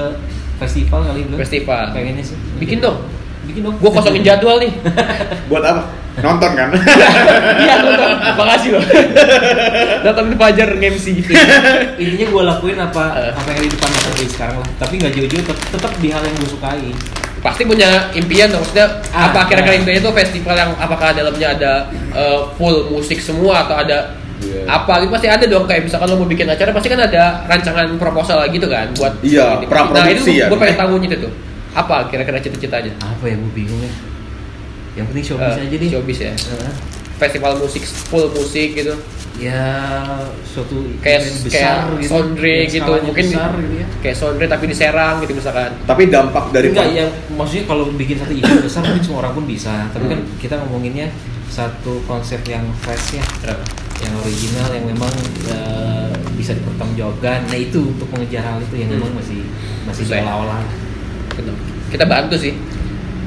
festival 0.58 1.00
kali 1.04 1.22
belum 1.24 1.38
Festival. 1.38 1.84
pengennya 1.92 2.24
sih 2.24 2.38
Bikin 2.58 2.78
dong. 2.80 2.98
bikin 3.44 3.62
dong 3.62 3.76
Gue 3.78 3.90
kosongin 3.90 4.22
jadwal 4.22 4.58
nih. 4.58 4.74
Buat 5.50 5.64
apa? 5.66 5.82
Nonton 6.18 6.52
kan? 6.52 6.70
Iya, 7.62 7.76
nonton. 7.80 8.10
Makasih 8.36 8.70
loh. 8.74 8.84
Nonton 10.04 10.26
Fajar 10.36 10.70
nge-MC. 10.74 11.06
intinya 11.96 12.26
gue 12.28 12.44
lakuin 12.44 12.76
apa 12.76 13.04
Eh. 13.16 13.32
apa 13.32 13.50
yang 13.52 13.62
di 13.62 13.70
depan 13.70 13.88
mata 13.88 14.10
gue 14.12 14.28
sekarang 14.28 14.56
lah 14.58 14.70
tapi 14.78 14.94
nggak 14.98 15.14
jauh-jauh 15.14 15.44
tet- 15.44 15.68
tetap 15.72 15.92
di 15.96 16.10
hal 16.10 16.22
yang 16.22 16.36
gue 16.36 16.50
sukai 16.50 16.90
Pasti 17.38 17.64
punya 17.64 17.90
impian 18.12 18.50
dong. 18.50 18.60
Maksudnya 18.60 18.88
Ah, 19.14 19.30
apa 19.30 19.46
kira-kira 19.46 19.72
ya. 19.72 19.80
impian 19.80 19.98
itu 20.00 20.10
festival 20.12 20.56
yang 20.58 20.72
apakah 20.76 21.14
dalamnya 21.14 21.48
ada 21.54 21.72
eh, 22.12 22.40
full 22.58 22.90
musik 22.90 23.18
semua 23.18 23.64
atau 23.64 23.78
ada 23.78 24.18
Iya. 24.38 24.70
apa 24.70 25.02
gitu 25.02 25.10
pasti 25.10 25.26
ada 25.26 25.42
dong 25.44 25.66
kayak 25.66 25.82
misalkan 25.84 26.08
lo 26.08 26.16
mau 26.16 26.26
bikin 26.26 26.46
acara 26.46 26.70
pasti 26.70 26.88
kan 26.88 27.00
ada 27.00 27.42
rancangan 27.46 27.90
proposal 27.98 28.46
gitu 28.48 28.66
kan 28.66 28.86
buat 28.94 29.18
Iya, 29.20 29.58
ini. 29.58 29.66
praproduksi 29.66 29.98
nah, 29.98 30.14
itu 30.14 30.32
ya. 30.36 30.46
gue 30.46 30.58
pengen 30.58 30.78
tahu 30.78 30.94
itu 31.00 31.18
tuh. 31.18 31.34
Apa 31.74 32.06
kira-kira 32.08 32.38
cita-citanya? 32.38 32.94
Apa 33.00 33.26
ya 33.26 33.36
gue 33.36 33.52
bingung 33.52 33.78
ya. 33.80 33.92
Yang 34.96 35.06
penting 35.08 35.26
showbiz 35.26 35.54
Eh, 35.54 35.64
aja 35.64 35.76
deh. 35.76 35.90
showbiz 35.90 36.20
ya. 36.20 36.34
Heeh. 36.34 36.74
festival 37.18 37.58
musik 37.58 37.82
full 37.82 38.30
musik 38.30 38.70
gitu. 38.74 38.94
Ya 39.36 39.66
suatu 40.44 40.86
kayak 41.00 41.22
event 41.22 41.50
kayak 41.50 41.78
sondre 42.04 42.54
yang 42.60 42.70
gitu 42.72 42.92
mungkin 43.04 43.26
besar 43.28 43.50
gitu 43.54 43.76
ya. 43.76 43.88
kayak 44.02 44.16
sondre 44.16 44.46
tapi 44.46 44.66
di 44.66 44.74
Serang 44.74 45.18
gitu 45.20 45.34
misalkan. 45.34 45.74
Tapi 45.82 46.04
dampak 46.08 46.50
dari 46.52 46.70
enggak 46.70 46.90
ya 46.92 47.06
maksudnya 47.32 47.66
kalau 47.66 47.90
bikin 47.92 48.18
satu 48.18 48.30
event 48.32 48.62
besar 48.62 48.82
mungkin 48.84 49.02
semua 49.02 49.20
orang 49.20 49.34
pun 49.34 49.46
bisa. 49.46 49.90
Tapi 49.90 50.06
kan 50.08 50.20
Hmm. 50.20 50.38
kita 50.38 50.54
ngomonginnya 50.60 51.10
satu 51.48 52.06
konsep 52.06 52.38
yang 52.44 52.62
fresh 52.78 53.18
ya 53.18 53.26
yang 54.00 54.14
original 54.18 54.70
yang 54.72 54.86
memang 54.88 55.14
eh, 55.48 56.08
bisa 56.34 56.54
dipertanggungjawabkan 56.54 57.40
nah 57.44 57.58
itu 57.58 57.82
untuk 57.88 58.08
mengejar 58.10 58.44
hal 58.44 58.58
itu 58.60 58.76
yang 58.78 58.90
Hmm. 58.90 59.00
memang 59.00 59.12
masih 59.16 59.40
masih 59.84 60.04
Susah 60.04 60.18
diolah-olah 60.20 60.62
gitu. 61.34 61.52
kita 61.90 62.06
bantu 62.06 62.36
sih 62.36 62.54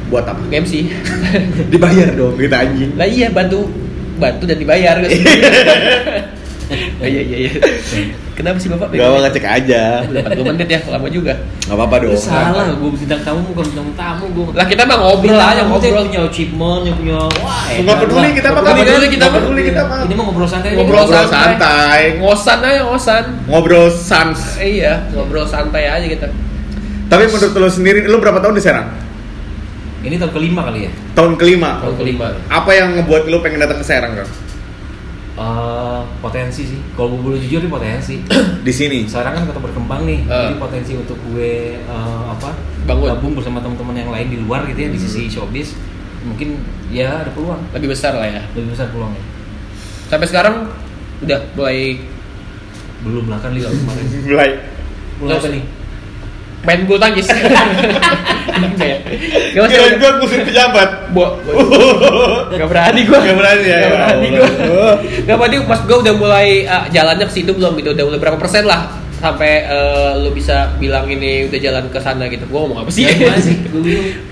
buat 0.07 0.25
apa? 0.25 0.43
MC 0.49 0.91
Dibayar 1.73 2.11
dong 2.12 2.35
kita 2.35 2.57
anjing. 2.61 2.91
lah 2.95 3.07
iya 3.07 3.31
bantu 3.31 3.66
bantu 4.16 4.45
dan 4.45 4.57
dibayar 4.57 4.99
gitu. 5.01 5.14
Oh, 6.71 7.03
iya 7.03 7.18
iya 7.21 7.37
iya 7.41 7.53
kenapa 8.33 8.57
sih 8.57 8.68
bapak 8.68 8.91
Gak 8.91 9.03
apa 9.03 9.18
ngecek 9.23 9.43
aja. 9.45 9.83
udah 10.03 10.23
40 10.25 10.49
menit 10.49 10.68
ya 10.68 10.79
lama 10.87 11.07
juga 11.07 11.35
Gak 11.61 11.75
apa-apa 11.75 11.95
dong. 11.99 12.12
itu 12.12 12.23
salah 12.23 12.64
gue 12.71 12.91
bintang 12.95 13.21
tamu 13.21 13.41
bukan 13.45 13.64
bintang 13.66 13.91
tamu 13.93 14.25
gue 14.31 14.45
lah 14.53 14.64
kita 14.64 14.83
mah 14.85 14.97
ngobrol 14.97 15.35
aja 15.37 15.62
ngobrol 15.62 16.05
punya 16.05 16.21
achievement 16.25 16.83
yang 16.83 16.95
punya 16.95 17.18
wah 17.37 17.62
hebat 17.66 17.97
peduli 17.99 18.31
kita 18.33 18.49
mah 18.49 18.61
Nggak 18.61 18.77
peduli 18.79 19.07
kita 19.09 19.25
mah. 19.25 19.35
peduli 19.37 19.62
kita 19.66 19.81
mah. 19.83 19.99
ini 20.01 20.14
mah 20.14 20.25
ngobrol 20.25 20.47
santai 20.47 20.68
Ngobrol 20.71 21.03
Ngobrol 21.03 21.27
santai. 21.27 21.35
santai. 21.59 22.03
ngosan 22.16 22.59
aja 22.61 22.81
ngosan 22.85 23.25
Ngobrol 23.45 23.87
sans. 23.91 24.41
Iya 24.57 24.93
ngobrol 25.11 25.45
santai 25.45 25.85
aja 25.85 26.07
gitu 26.07 26.29
Tapi 27.07 27.25
menurut 27.27 27.53
lo 27.53 27.66
sendiri, 27.68 28.07
lo 28.07 28.16
berapa 28.16 28.39
tahun 28.39 28.55
di 28.55 28.62
Serang? 28.62 28.87
ini 30.01 30.16
tahun 30.16 30.31
kelima 30.31 30.64
kali 30.64 30.87
ya 30.87 30.91
Tahun 31.12 31.35
kelima. 31.35 31.83
tahun 31.83 31.97
kelima 31.99 32.27
Apa 32.47 32.71
yang 32.71 32.95
ngebuat 32.97 33.27
lo 33.27 33.43
pengen 33.43 33.59
datang 33.59 33.77
ke 33.77 33.85
Serang 33.85 34.14
kan? 34.14 34.29
Eh, 35.41 36.01
potensi 36.20 36.68
sih. 36.68 36.76
Kalau 36.93 37.16
gue 37.16 37.20
boleh 37.32 37.41
jujur 37.41 37.64
ini 37.64 37.70
potensi. 37.72 38.20
Di 38.66 38.72
sini. 38.72 39.09
sekarang 39.09 39.41
kan 39.41 39.43
kata 39.49 39.61
berkembang 39.64 40.05
nih. 40.05 40.20
Eh. 40.28 40.36
jadi 40.53 40.57
potensi 40.61 40.93
untuk 41.01 41.16
gue 41.32 41.80
eh, 41.80 42.22
apa 42.28 42.53
Bangun. 42.84 43.16
gabung 43.16 43.32
bersama 43.32 43.64
teman-teman 43.64 43.97
yang 43.97 44.11
lain 44.12 44.26
di 44.28 44.36
luar 44.45 44.68
gitu 44.68 44.76
ya 44.84 44.88
di 44.93 45.01
sisi 45.01 45.32
showbiz 45.32 45.72
mungkin 46.28 46.61
ya 46.93 47.24
ada 47.24 47.32
peluang. 47.32 47.61
Lebih 47.72 47.97
besar 47.97 48.12
lah 48.20 48.28
ya. 48.28 48.43
Lebih 48.53 48.76
besar 48.76 48.93
peluangnya 48.93 49.41
sampai 50.11 50.26
sekarang 50.26 50.66
udah 51.22 51.38
mulai 51.55 52.03
belum 53.07 53.30
lah 53.30 53.38
kan 53.38 53.55
liga 53.55 53.70
kemarin 53.70 54.05
Mulai. 54.26 54.51
mulai 55.22 55.34
apa 55.38 55.49
nih? 55.49 55.62
main 56.61 56.80
bulu 56.84 56.99
tangkis 57.01 57.30
Ya? 58.79 58.99
Gak 59.57 59.63
usah. 59.67 59.83
Gue 59.97 60.11
musim 60.23 60.39
pejabat. 60.45 60.89
Bo, 61.11 61.41
gak 62.55 62.69
berani 62.71 63.01
gue 63.03 63.19
Gak 63.19 63.37
berani 63.37 63.65
ya? 63.67 63.79
Gak 63.83 63.93
berani 63.97 64.27
Ya 64.27 64.39
gue 64.39 64.47
Allah. 64.47 64.95
Gak 65.27 65.37
berani. 65.41 65.57
Mas 65.65 65.81
gue 65.89 65.97
udah 65.97 66.15
mulai 66.15 66.49
uh, 66.69 66.85
jalannya 66.93 67.27
ke 67.27 67.35
situ 67.35 67.51
belum 67.57 67.81
gitu. 67.81 67.97
Udah 67.97 68.05
mulai 68.07 68.21
berapa 68.21 68.39
persen 68.39 68.69
lah 68.69 69.00
Sampai 69.21 69.62
uh, 69.64 70.16
lu 70.16 70.33
bisa 70.33 70.57
bilang 70.77 71.05
ini 71.05 71.45
udah 71.45 71.59
jalan 71.59 71.85
ke 71.87 71.99
sana 71.99 72.25
gitu. 72.27 72.43
Gue 72.43 72.57
ngomong 72.59 72.81
apa 72.81 72.91
sih? 72.91 73.05
Ya, 73.05 73.37
sih? 73.37 73.53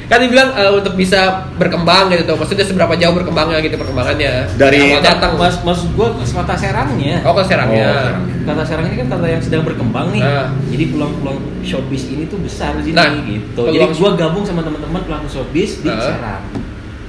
Kan 0.08 0.18
dia 0.18 0.30
bilang 0.30 0.48
uh, 0.50 0.72
untuk 0.74 0.96
bisa 0.96 1.20
berkembang 1.54 2.08
gitu 2.08 2.24
tuh. 2.24 2.36
Maksudnya 2.36 2.64
seberapa 2.64 2.96
jauh 2.96 3.12
berkembangnya 3.12 3.60
gitu 3.60 3.76
perkembangannya. 3.76 4.48
Dari- 4.56 4.90
Awal 4.90 5.04
datang. 5.04 5.32
mas 5.36 5.60
maksud 5.60 5.92
gue 5.92 6.08
kata 6.08 6.54
serangnya 6.54 7.20
Oh 7.20 7.32
ke 7.32 7.44
Serangnya 7.44 7.84
Oh, 7.84 8.00
Serang. 8.00 8.24
kata 8.42 8.62
serang 8.64 8.84
ini 8.86 8.96
kan 8.96 9.06
kata 9.12 9.26
yang 9.28 9.42
sedang 9.44 9.62
berkembang 9.62 10.08
nih. 10.10 10.22
Ah. 10.22 10.48
jadi 10.66 10.84
peluang-peluang 10.88 11.38
showbiz 11.60 12.08
ini 12.08 12.24
tuh 12.24 12.40
besar 12.40 12.72
di 12.74 12.88
sini 12.88 12.96
Nah, 12.96 13.12
gitu. 13.20 13.60
jadi 13.68 13.86
gue 13.86 14.10
gabung 14.16 14.42
sama 14.42 14.64
teman-teman 14.64 15.04
pelaku 15.04 15.28
showbiz 15.28 15.84
di 15.84 15.88
Ah. 15.88 16.00
serang. 16.00 16.42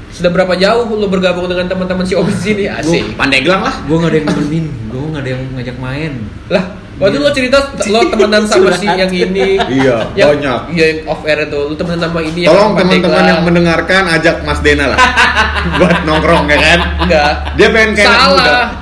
Sudah 0.10 0.34
berapa 0.34 0.52
jauh 0.54 0.90
lu 0.90 1.06
bergabung 1.06 1.46
dengan 1.46 1.70
teman-teman 1.70 2.02
si 2.02 2.18
Obis 2.18 2.42
ini? 2.44 2.66
Asik. 2.66 3.14
Pandeglang 3.14 3.62
lah. 3.62 3.76
gue 3.80 3.94
gak 3.96 4.10
ada 4.10 4.18
yang 4.18 4.28
nemenin. 4.28 4.66
Gue 4.90 5.02
gak 5.08 5.22
ada 5.22 5.30
yang 5.30 5.42
ngajak 5.54 5.78
main. 5.78 6.12
Lah, 6.50 6.64
waktu 7.00 7.18
lo 7.18 7.32
cerita 7.32 7.58
lo 7.88 8.00
temenan 8.12 8.44
sama 8.44 8.76
si 8.76 8.86
yang 8.86 9.08
ini 9.08 9.56
Iya, 9.72 10.12
yang, 10.20 10.36
banyak. 10.36 10.60
Iya, 10.76 10.86
yang 10.92 11.08
off 11.08 11.24
air 11.24 11.48
itu. 11.48 11.60
Lu 11.72 11.76
temenan 11.80 12.12
sama 12.12 12.20
ini 12.20 12.44
Tolong 12.44 12.76
yang 12.76 12.84
teman-teman 12.84 13.24
yang 13.24 13.42
mendengarkan 13.48 14.04
ajak 14.20 14.44
Mas 14.44 14.60
Dena 14.60 14.92
lah. 14.94 15.00
Buat 15.80 16.04
nongkrong 16.04 16.46
ya 16.52 16.58
kan? 16.60 16.80
Enggak. 17.08 17.32
Dia 17.56 17.68
pengen 17.72 17.92
kayak. 17.96 18.12
Salah. 18.12 18.76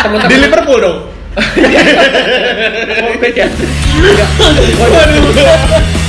Teman-teman 0.00 0.30
Di 0.30 0.36
Liverpool 0.38 0.78
dong. 0.78 0.98
Waduh. 4.78 6.02